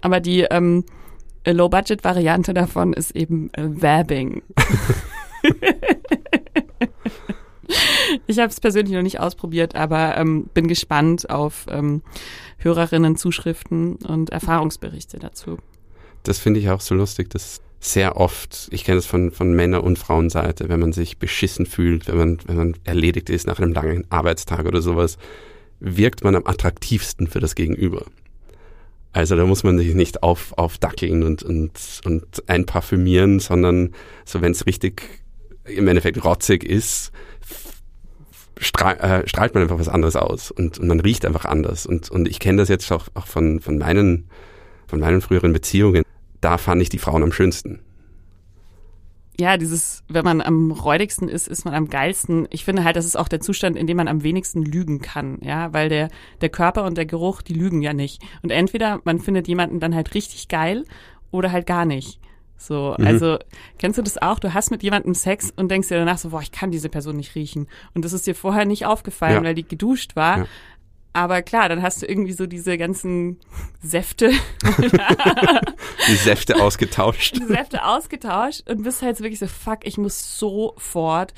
Aber 0.01 0.19
die 0.19 0.41
ähm, 0.41 0.85
Low-Budget-Variante 1.45 2.53
davon 2.53 2.93
ist 2.93 3.15
eben 3.15 3.51
äh, 3.53 3.63
Vabbing. 3.69 4.43
ich 8.27 8.39
habe 8.39 8.49
es 8.49 8.59
persönlich 8.59 8.93
noch 8.93 9.01
nicht 9.01 9.19
ausprobiert, 9.19 9.75
aber 9.75 10.17
ähm, 10.17 10.49
bin 10.53 10.67
gespannt 10.67 11.29
auf 11.29 11.65
ähm, 11.69 12.01
Hörerinnen, 12.57 13.15
Zuschriften 13.15 13.95
und 13.95 14.29
Erfahrungsberichte 14.29 15.19
dazu. 15.19 15.57
Das 16.23 16.39
finde 16.39 16.59
ich 16.59 16.69
auch 16.69 16.81
so 16.81 16.95
lustig, 16.95 17.29
dass 17.29 17.61
sehr 17.79 18.15
oft, 18.17 18.67
ich 18.71 18.83
kenne 18.83 18.97
das 18.97 19.07
von, 19.07 19.31
von 19.31 19.53
Männer- 19.53 19.83
und 19.83 19.97
Frauenseite, 19.97 20.69
wenn 20.69 20.79
man 20.79 20.93
sich 20.93 21.17
beschissen 21.17 21.65
fühlt, 21.65 22.07
wenn 22.07 22.17
man, 22.17 22.37
wenn 22.45 22.55
man 22.55 22.77
erledigt 22.83 23.29
ist 23.29 23.47
nach 23.47 23.59
einem 23.59 23.73
langen 23.73 24.05
Arbeitstag 24.11 24.67
oder 24.67 24.83
sowas, 24.83 25.17
wirkt 25.79 26.23
man 26.23 26.35
am 26.35 26.45
attraktivsten 26.45 27.25
für 27.25 27.39
das 27.39 27.55
Gegenüber. 27.55 28.05
Also 29.13 29.35
da 29.35 29.45
muss 29.45 29.63
man 29.63 29.77
sich 29.79 29.95
nicht 29.95 30.21
auf, 30.21 30.53
aufdackeln 30.57 31.23
und, 31.23 31.41
und, 31.41 32.01
und 32.05 32.47
einparfümieren, 32.47 33.39
sondern 33.39 33.93
so 34.25 34.41
wenn 34.41 34.51
es 34.51 34.67
richtig 34.67 35.01
im 35.65 35.87
Endeffekt 35.87 36.23
rotzig 36.23 36.63
ist, 36.63 37.11
strahl, 38.61 38.97
äh, 38.99 39.27
strahlt 39.27 39.53
man 39.53 39.63
einfach 39.63 39.79
was 39.79 39.89
anderes 39.89 40.15
aus 40.15 40.51
und, 40.51 40.79
und 40.79 40.87
man 40.87 40.99
riecht 40.99 41.25
einfach 41.25 41.45
anders. 41.45 41.85
Und, 41.85 42.09
und 42.09 42.27
ich 42.27 42.39
kenne 42.39 42.59
das 42.59 42.69
jetzt 42.69 42.91
auch, 42.91 43.07
auch 43.13 43.27
von, 43.27 43.59
von, 43.59 43.77
meinen, 43.77 44.29
von 44.87 44.99
meinen 44.99 45.21
früheren 45.21 45.51
Beziehungen. 45.51 46.03
Da 46.39 46.57
fand 46.57 46.81
ich 46.81 46.89
die 46.89 46.99
Frauen 46.99 47.23
am 47.23 47.31
schönsten. 47.31 47.79
Ja, 49.39 49.57
dieses, 49.57 50.03
wenn 50.07 50.23
man 50.23 50.41
am 50.41 50.71
räudigsten 50.71 51.27
ist, 51.27 51.47
ist 51.47 51.65
man 51.65 51.73
am 51.73 51.89
geilsten. 51.89 52.47
Ich 52.51 52.63
finde 52.63 52.83
halt, 52.83 52.95
das 52.95 53.05
ist 53.05 53.15
auch 53.17 53.27
der 53.27 53.39
Zustand, 53.39 53.75
in 53.75 53.87
dem 53.87 53.97
man 53.97 54.07
am 54.07 54.23
wenigsten 54.23 54.61
lügen 54.61 55.01
kann, 55.01 55.39
ja, 55.41 55.73
weil 55.73 55.89
der, 55.89 56.09
der 56.41 56.49
Körper 56.49 56.83
und 56.83 56.95
der 56.95 57.07
Geruch, 57.07 57.41
die 57.41 57.53
lügen 57.53 57.81
ja 57.81 57.93
nicht. 57.93 58.21
Und 58.43 58.51
entweder 58.51 59.01
man 59.03 59.19
findet 59.19 59.47
jemanden 59.47 59.79
dann 59.79 59.95
halt 59.95 60.13
richtig 60.13 60.47
geil 60.47 60.83
oder 61.31 61.51
halt 61.51 61.65
gar 61.65 61.85
nicht. 61.85 62.19
So, 62.61 62.95
mhm. 62.97 63.07
also 63.07 63.39
kennst 63.79 63.97
du 63.97 64.03
das 64.03 64.21
auch? 64.21 64.37
Du 64.37 64.53
hast 64.53 64.69
mit 64.69 64.83
jemandem 64.83 65.15
Sex 65.15 65.51
und 65.55 65.69
denkst 65.69 65.87
dir 65.87 65.97
danach 65.97 66.19
so, 66.19 66.29
boah, 66.29 66.41
ich 66.41 66.51
kann 66.51 66.69
diese 66.69 66.89
Person 66.89 67.17
nicht 67.17 67.33
riechen. 67.33 67.67
Und 67.95 68.05
das 68.05 68.13
ist 68.13 68.27
dir 68.27 68.35
vorher 68.35 68.65
nicht 68.65 68.85
aufgefallen, 68.85 69.37
ja. 69.37 69.43
weil 69.43 69.55
die 69.55 69.67
geduscht 69.67 70.15
war. 70.15 70.39
Ja. 70.39 70.45
Aber 71.13 71.41
klar, 71.41 71.67
dann 71.67 71.81
hast 71.81 72.01
du 72.01 72.05
irgendwie 72.05 72.31
so 72.33 72.45
diese 72.45 72.77
ganzen 72.77 73.39
Säfte. 73.81 74.29
die 76.07 76.15
Säfte 76.15 76.55
ausgetauscht. 76.61 77.35
Die 77.35 77.45
Säfte 77.45 77.83
ausgetauscht 77.83 78.69
und 78.69 78.83
bist 78.83 79.01
halt 79.01 79.19
wirklich 79.19 79.39
so, 79.39 79.47
fuck, 79.47 79.79
ich 79.83 79.97
muss 79.97 80.37
sofort 80.37 81.33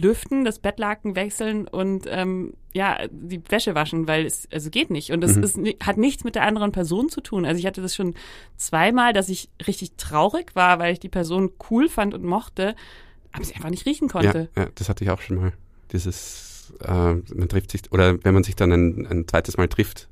lüften, 0.00 0.44
das 0.44 0.58
Bettlaken 0.60 1.16
wechseln 1.16 1.66
und 1.66 2.04
ähm, 2.08 2.54
ja, 2.72 2.98
die 3.10 3.42
Wäsche 3.50 3.74
waschen, 3.74 4.06
weil 4.06 4.24
es 4.26 4.46
also 4.52 4.70
geht 4.70 4.90
nicht. 4.90 5.10
Und 5.10 5.24
es 5.24 5.36
Mhm. 5.36 5.42
ist, 5.42 5.58
hat 5.84 5.96
nichts 5.96 6.22
mit 6.24 6.34
der 6.36 6.44
anderen 6.44 6.70
Person 6.72 7.08
zu 7.08 7.20
tun. 7.20 7.44
Also 7.44 7.58
ich 7.58 7.66
hatte 7.66 7.82
das 7.82 7.94
schon 7.96 8.14
zweimal, 8.56 9.12
dass 9.12 9.28
ich 9.28 9.48
richtig 9.66 9.92
traurig 9.96 10.54
war, 10.54 10.78
weil 10.78 10.92
ich 10.92 11.00
die 11.00 11.08
Person 11.08 11.50
cool 11.70 11.88
fand 11.88 12.14
und 12.14 12.24
mochte, 12.24 12.76
aber 13.32 13.44
sie 13.44 13.54
einfach 13.54 13.70
nicht 13.70 13.86
riechen 13.86 14.06
Ja, 14.08 14.12
konnte. 14.12 14.48
ja, 14.56 14.68
das 14.74 14.88
hatte 14.88 15.02
ich 15.04 15.10
auch 15.10 15.20
schon 15.20 15.36
mal. 15.36 15.52
Dieses, 15.92 16.72
äh, 16.84 17.14
man 17.34 17.48
trifft 17.48 17.70
sich, 17.72 17.90
oder 17.90 18.22
wenn 18.22 18.34
man 18.34 18.44
sich 18.44 18.54
dann 18.54 18.70
ein, 18.72 19.06
ein 19.06 19.26
zweites 19.26 19.56
Mal 19.56 19.68
trifft, 19.68 20.08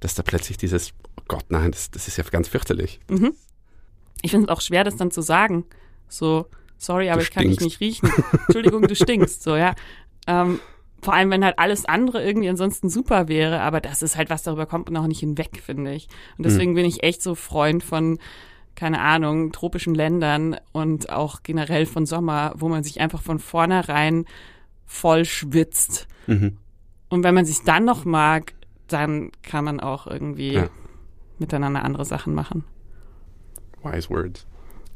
dass 0.00 0.14
da 0.14 0.22
plötzlich 0.22 0.56
dieses, 0.56 0.92
oh 1.20 1.22
Gott, 1.28 1.44
nein, 1.50 1.70
das, 1.72 1.90
das 1.90 2.08
ist 2.08 2.16
ja 2.16 2.24
ganz 2.24 2.48
fürchterlich. 2.48 2.98
Mhm. 3.10 3.34
Ich 4.22 4.30
finde 4.30 4.46
es 4.46 4.56
auch 4.56 4.60
schwer, 4.62 4.84
das 4.84 4.96
dann 4.96 5.10
zu 5.10 5.20
sagen. 5.20 5.64
So, 6.08 6.46
sorry, 6.82 7.08
aber 7.10 7.18
Du 7.20 7.24
ich 7.24 7.30
kann 7.30 7.44
dich 7.44 7.54
stinkst. 7.54 7.80
nicht 7.80 8.02
riechen. 8.02 8.10
Entschuldigung, 8.46 8.82
du 8.82 8.94
stinkst. 8.94 9.42
So, 9.42 9.56
ja. 9.56 9.74
Ähm, 10.26 10.60
vor 11.00 11.14
allem, 11.14 11.30
wenn 11.30 11.44
halt 11.44 11.58
alles 11.58 11.84
andere 11.84 12.22
irgendwie 12.24 12.48
ansonsten 12.48 12.88
super 12.88 13.26
wäre, 13.28 13.60
aber 13.60 13.80
das 13.80 14.02
ist 14.02 14.16
halt 14.16 14.30
was, 14.30 14.42
darüber 14.44 14.66
kommt 14.66 14.90
man 14.90 15.02
auch 15.02 15.06
nicht 15.08 15.20
hinweg, 15.20 15.60
finde 15.64 15.92
ich. 15.94 16.08
Und 16.38 16.46
deswegen 16.46 16.74
bin 16.74 16.84
ich 16.84 17.02
echt 17.02 17.22
so 17.22 17.34
Freund 17.34 17.82
von, 17.82 18.18
keine 18.76 19.00
Ahnung, 19.00 19.50
tropischen 19.52 19.94
Ländern 19.96 20.56
und 20.70 21.10
auch 21.10 21.42
generell 21.42 21.86
von 21.86 22.06
Sommer, 22.06 22.52
wo 22.56 22.68
man 22.68 22.84
sich 22.84 23.00
einfach 23.00 23.20
von 23.20 23.38
vornherein 23.40 24.26
voll 24.86 25.24
schwitzt. 25.24 26.06
Mhm. 26.28 26.56
Und 27.08 27.24
wenn 27.24 27.34
man 27.34 27.44
sich 27.46 27.62
dann 27.64 27.84
noch 27.84 28.04
mag, 28.04 28.54
dann 28.86 29.32
kann 29.42 29.64
man 29.64 29.80
auch 29.80 30.06
irgendwie 30.06 30.52
Ja. 30.54 30.68
miteinander 31.38 31.84
andere 31.84 32.04
Sachen 32.04 32.32
machen. 32.34 32.64
Wise 33.82 34.08
words. 34.08 34.46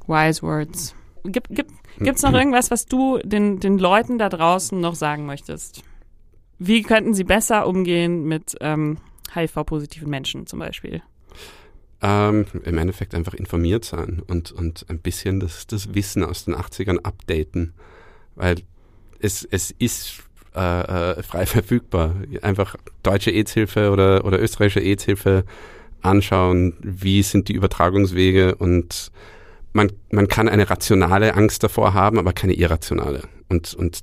Wise 0.07 0.43
Words. 0.43 0.95
Gibt, 1.27 1.49
gibt, 1.51 1.70
gibt's 1.99 2.22
noch 2.22 2.33
irgendwas, 2.33 2.70
was 2.70 2.87
du 2.87 3.18
den, 3.24 3.61
den 3.61 3.79
Leuten 3.79 4.18
da 4.18 4.29
draußen 4.29 4.81
noch 4.81 4.95
sagen 4.95 5.27
möchtest? 5.27 5.83
Wie 6.59 6.83
könnten 6.83 7.14
sie 7.14 7.24
besser 7.24 7.66
umgehen 7.66 8.24
mit 8.24 8.57
ähm, 8.61 8.99
HIV-positiven 9.35 10.09
Menschen 10.09 10.47
zum 10.47 10.59
Beispiel? 10.59 11.03
Ähm, 12.03 12.47
Im 12.64 12.79
Endeffekt 12.79 13.14
einfach 13.14 13.35
informiert 13.35 13.85
sein 13.85 14.22
und, 14.27 14.53
und 14.53 14.87
ein 14.89 14.99
bisschen 14.99 15.41
das, 15.41 15.66
das 15.66 15.95
Wissen 15.95 16.22
aus 16.24 16.45
den 16.45 16.55
80ern 16.55 16.99
updaten. 17.03 17.74
Weil 18.35 18.57
es, 19.20 19.45
es 19.51 19.70
ist 19.70 20.22
äh, 20.55 21.18
äh, 21.18 21.22
frei 21.22 21.47
verfügbar. 21.47 22.14
Einfach 22.43 22.77
deutsche 23.03 23.31
AIDS-Hilfe 23.31 23.91
oder, 23.91 24.24
oder 24.24 24.41
österreichische 24.41 24.81
AIDS-Hilfe 24.81 25.45
anschauen, 26.03 26.74
wie 26.81 27.22
sind 27.22 27.49
die 27.49 27.55
Übertragungswege 27.55 28.55
und 28.55 29.11
man, 29.77 29.93
man 30.11 30.27
kann 30.29 30.49
eine 30.49 30.68
rationale 30.68 31.35
Angst 31.35 31.62
davor 31.62 31.95
haben, 31.95 32.18
aber 32.18 32.33
keine 32.33 32.55
irrationale. 32.55 33.22
Und, 33.49 33.74
und 33.74 34.01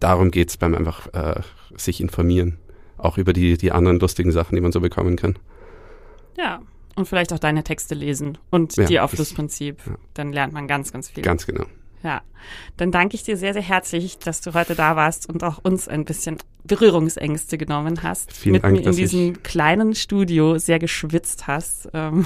darum 0.00 0.30
geht's 0.30 0.56
beim 0.56 0.74
einfach 0.74 1.12
äh, 1.12 1.40
sich 1.76 2.00
informieren. 2.00 2.58
Auch 2.96 3.18
über 3.18 3.32
die, 3.32 3.58
die 3.58 3.70
anderen 3.72 3.98
lustigen 4.00 4.32
Sachen, 4.32 4.54
die 4.54 4.60
man 4.60 4.72
so 4.72 4.80
bekommen 4.80 5.16
kann. 5.16 5.36
Ja. 6.36 6.60
Und 6.96 7.06
vielleicht 7.06 7.32
auch 7.32 7.38
deine 7.38 7.62
Texte 7.62 7.94
lesen 7.94 8.38
und 8.50 8.76
Ja, 8.76 8.84
die 8.86 8.98
auf 9.00 9.10
das- 9.12 9.20
das 9.28 9.34
Prinzip. 9.34 9.80
ja. 9.86 9.94
Dann 10.14 10.32
lernt 10.32 10.52
man 10.52 10.66
ganz, 10.66 10.92
ganz 10.92 11.08
viel. 11.08 11.22
Ganz 11.22 11.46
genau. 11.46 11.64
Ja, 12.02 12.22
dann 12.76 12.90
danke 12.92 13.14
ich 13.16 13.22
dir 13.24 13.36
sehr, 13.36 13.52
sehr 13.52 13.62
herzlich, 13.62 14.18
dass 14.18 14.40
du 14.40 14.54
heute 14.54 14.74
da 14.74 14.96
warst 14.96 15.28
und 15.28 15.42
auch 15.44 15.58
uns 15.62 15.86
ein 15.88 16.04
bisschen 16.04 16.38
Berührungsängste 16.68 17.58
genommen 17.58 18.02
hast. 18.02 18.32
Vielen 18.32 18.52
mit 18.54 18.64
Dank, 18.64 18.76
mir 18.76 18.86
in 18.86 18.96
diesem 18.96 19.42
kleinen 19.42 19.94
Studio 19.94 20.58
sehr 20.58 20.78
geschwitzt 20.78 21.46
hast. 21.46 21.88
Ähm, 21.92 22.24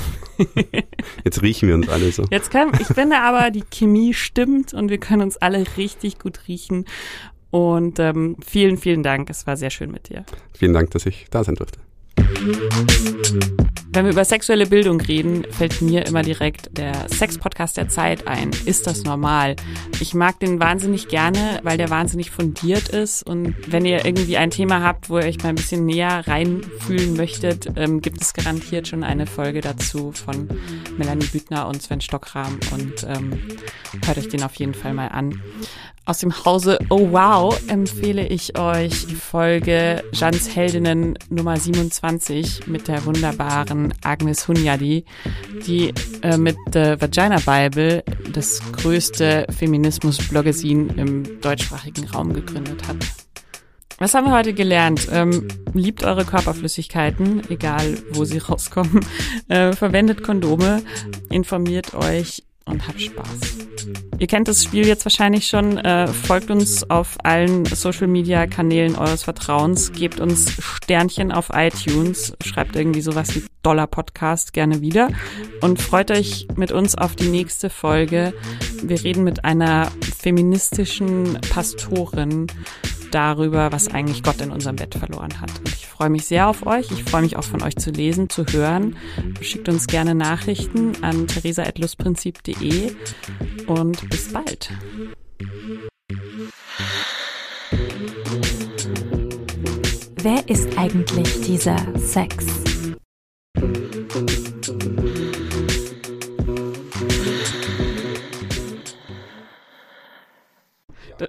Jetzt 1.24 1.42
riechen 1.42 1.68
wir 1.68 1.76
uns 1.76 1.88
alle 1.88 2.12
so. 2.12 2.24
Jetzt 2.30 2.50
können, 2.50 2.72
ich 2.78 2.86
finde 2.88 3.20
aber, 3.20 3.50
die 3.50 3.64
Chemie 3.70 4.12
stimmt 4.12 4.74
und 4.74 4.90
wir 4.90 4.98
können 4.98 5.22
uns 5.22 5.38
alle 5.38 5.64
richtig 5.76 6.18
gut 6.18 6.48
riechen. 6.48 6.84
Und 7.50 7.98
ähm, 7.98 8.36
vielen, 8.44 8.78
vielen 8.78 9.02
Dank. 9.02 9.30
Es 9.30 9.46
war 9.46 9.56
sehr 9.56 9.70
schön 9.70 9.90
mit 9.90 10.08
dir. 10.08 10.24
Vielen 10.54 10.72
Dank, 10.72 10.90
dass 10.90 11.06
ich 11.06 11.26
da 11.30 11.44
sein 11.44 11.54
durfte. 11.54 11.78
Wenn 13.94 14.06
wir 14.06 14.12
über 14.12 14.24
sexuelle 14.24 14.66
Bildung 14.66 15.02
reden, 15.02 15.44
fällt 15.50 15.82
mir 15.82 16.06
immer 16.06 16.22
direkt 16.22 16.78
der 16.78 17.10
Sex-Podcast 17.10 17.76
der 17.76 17.90
Zeit 17.90 18.26
ein. 18.26 18.50
Ist 18.64 18.86
das 18.86 19.04
normal? 19.04 19.54
Ich 20.00 20.14
mag 20.14 20.40
den 20.40 20.58
wahnsinnig 20.60 21.08
gerne, 21.08 21.60
weil 21.62 21.76
der 21.76 21.90
wahnsinnig 21.90 22.30
fundiert 22.30 22.88
ist. 22.88 23.22
Und 23.22 23.54
wenn 23.66 23.84
ihr 23.84 24.06
irgendwie 24.06 24.38
ein 24.38 24.50
Thema 24.50 24.82
habt, 24.82 25.10
wo 25.10 25.18
ihr 25.18 25.26
euch 25.26 25.42
mal 25.42 25.50
ein 25.50 25.56
bisschen 25.56 25.84
näher 25.84 26.26
reinfühlen 26.26 27.18
möchtet, 27.18 27.68
ähm, 27.76 28.00
gibt 28.00 28.22
es 28.22 28.32
garantiert 28.32 28.88
schon 28.88 29.04
eine 29.04 29.26
Folge 29.26 29.60
dazu 29.60 30.12
von 30.12 30.48
Melanie 30.96 31.26
Büttner 31.26 31.68
und 31.68 31.82
Sven 31.82 32.00
Stockram. 32.00 32.58
Und 32.72 33.06
ähm, 33.06 33.38
hört 34.06 34.16
euch 34.16 34.28
den 34.30 34.42
auf 34.42 34.54
jeden 34.54 34.74
Fall 34.74 34.94
mal 34.94 35.08
an. 35.08 35.42
Aus 36.04 36.18
dem 36.18 36.44
Hause 36.44 36.78
Oh 36.90 37.12
Wow 37.12 37.56
empfehle 37.68 38.26
ich 38.26 38.58
euch 38.58 39.06
die 39.06 39.14
Folge 39.14 40.02
Jans 40.12 40.54
Heldinnen 40.54 41.16
Nummer 41.30 41.56
27 41.56 42.66
mit 42.66 42.88
der 42.88 43.04
wunderbaren 43.04 43.94
Agnes 44.02 44.48
Hunyadi, 44.48 45.04
die 45.64 45.94
äh, 46.22 46.36
mit 46.38 46.56
The 46.72 46.96
Vagina 47.00 47.38
Bible 47.38 48.02
das 48.32 48.60
größte 48.72 49.46
Feminismus-Bloggesin 49.56 50.90
im 50.98 51.40
deutschsprachigen 51.40 52.08
Raum 52.08 52.32
gegründet 52.32 52.88
hat. 52.88 52.96
Was 53.98 54.14
haben 54.14 54.26
wir 54.26 54.32
heute 54.32 54.54
gelernt? 54.54 55.06
Ähm, 55.12 55.46
liebt 55.72 56.02
eure 56.02 56.24
Körperflüssigkeiten, 56.24 57.48
egal 57.48 57.98
wo 58.10 58.24
sie 58.24 58.38
rauskommen. 58.38 59.06
Äh, 59.48 59.72
verwendet 59.72 60.22
Kondome, 60.22 60.82
informiert 61.28 61.94
euch 61.94 62.42
und 62.66 62.86
habt 62.86 63.00
Spaß. 63.00 63.38
Ihr 64.18 64.26
kennt 64.26 64.48
das 64.48 64.62
Spiel 64.62 64.86
jetzt 64.86 65.04
wahrscheinlich 65.04 65.48
schon. 65.48 65.78
Äh, 65.78 66.06
folgt 66.08 66.50
uns 66.50 66.88
auf 66.88 67.16
allen 67.24 67.64
Social 67.64 68.06
Media 68.06 68.46
Kanälen 68.46 68.94
eures 68.94 69.24
Vertrauens. 69.24 69.92
Gebt 69.92 70.20
uns 70.20 70.52
Sternchen 70.62 71.32
auf 71.32 71.50
iTunes. 71.52 72.32
Schreibt 72.44 72.76
irgendwie 72.76 73.00
sowas 73.00 73.34
wie 73.34 73.44
Dollar 73.62 73.86
Podcast 73.86 74.52
gerne 74.52 74.80
wieder. 74.80 75.08
Und 75.60 75.80
freut 75.80 76.10
euch 76.10 76.46
mit 76.56 76.72
uns 76.72 76.94
auf 76.96 77.16
die 77.16 77.28
nächste 77.28 77.70
Folge. 77.70 78.32
Wir 78.82 79.02
reden 79.02 79.24
mit 79.24 79.44
einer 79.44 79.90
feministischen 80.16 81.38
Pastorin 81.50 82.46
darüber, 83.14 83.72
was 83.72 83.88
eigentlich 83.88 84.22
Gott 84.22 84.40
in 84.40 84.50
unserem 84.50 84.76
Bett 84.76 84.94
verloren 84.94 85.40
hat. 85.40 85.50
Und 85.58 85.68
ich 85.68 85.86
freue 85.86 86.10
mich 86.10 86.26
sehr 86.26 86.48
auf 86.48 86.66
euch. 86.66 86.90
Ich 86.90 87.04
freue 87.04 87.22
mich 87.22 87.36
auch 87.36 87.44
von 87.44 87.62
euch 87.62 87.76
zu 87.76 87.90
lesen, 87.90 88.28
zu 88.28 88.44
hören. 88.46 88.96
Schickt 89.40 89.68
uns 89.68 89.86
gerne 89.86 90.14
Nachrichten 90.14 90.92
an 91.02 91.26
theresa.lustprinzip.de 91.26 92.92
und 93.66 94.10
bis 94.10 94.32
bald. 94.32 94.70
Wer 100.22 100.48
ist 100.48 100.78
eigentlich 100.78 101.40
dieser 101.40 101.76
Sex? 101.98 102.61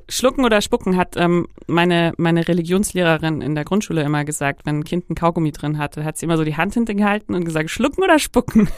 Schlucken 0.09 0.45
oder 0.45 0.61
Spucken 0.61 0.97
hat 0.97 1.15
ähm, 1.17 1.47
meine, 1.67 2.13
meine 2.17 2.47
Religionslehrerin 2.47 3.41
in 3.41 3.55
der 3.55 3.65
Grundschule 3.65 4.03
immer 4.03 4.23
gesagt, 4.25 4.65
wenn 4.65 4.79
ein 4.79 4.83
Kind 4.83 5.09
ein 5.09 5.15
Kaugummi 5.15 5.51
drin 5.51 5.77
hatte, 5.77 6.03
hat 6.03 6.17
sie 6.17 6.25
immer 6.25 6.37
so 6.37 6.43
die 6.43 6.57
Hand 6.57 6.73
hinten 6.73 6.97
gehalten 6.97 7.33
und 7.35 7.45
gesagt, 7.45 7.69
schlucken 7.69 8.03
oder 8.03 8.19
spucken. 8.19 8.69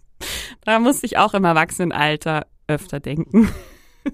da 0.64 0.78
musste 0.78 1.06
ich 1.06 1.18
auch 1.18 1.34
im 1.34 1.44
Erwachsenenalter 1.44 2.46
öfter 2.66 3.00
denken. 3.00 3.48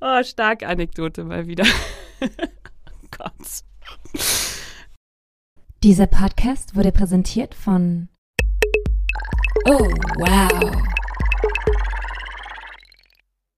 oh, 0.00 0.22
starke 0.22 0.66
Anekdote 0.66 1.24
mal 1.24 1.46
wieder. 1.46 1.64
oh 2.22 3.08
Gott. 3.16 3.64
Dieser 5.82 6.06
Podcast 6.06 6.74
wurde 6.76 6.92
präsentiert 6.92 7.54
von 7.54 8.08
Oh, 9.64 9.90
wow. 10.18 10.98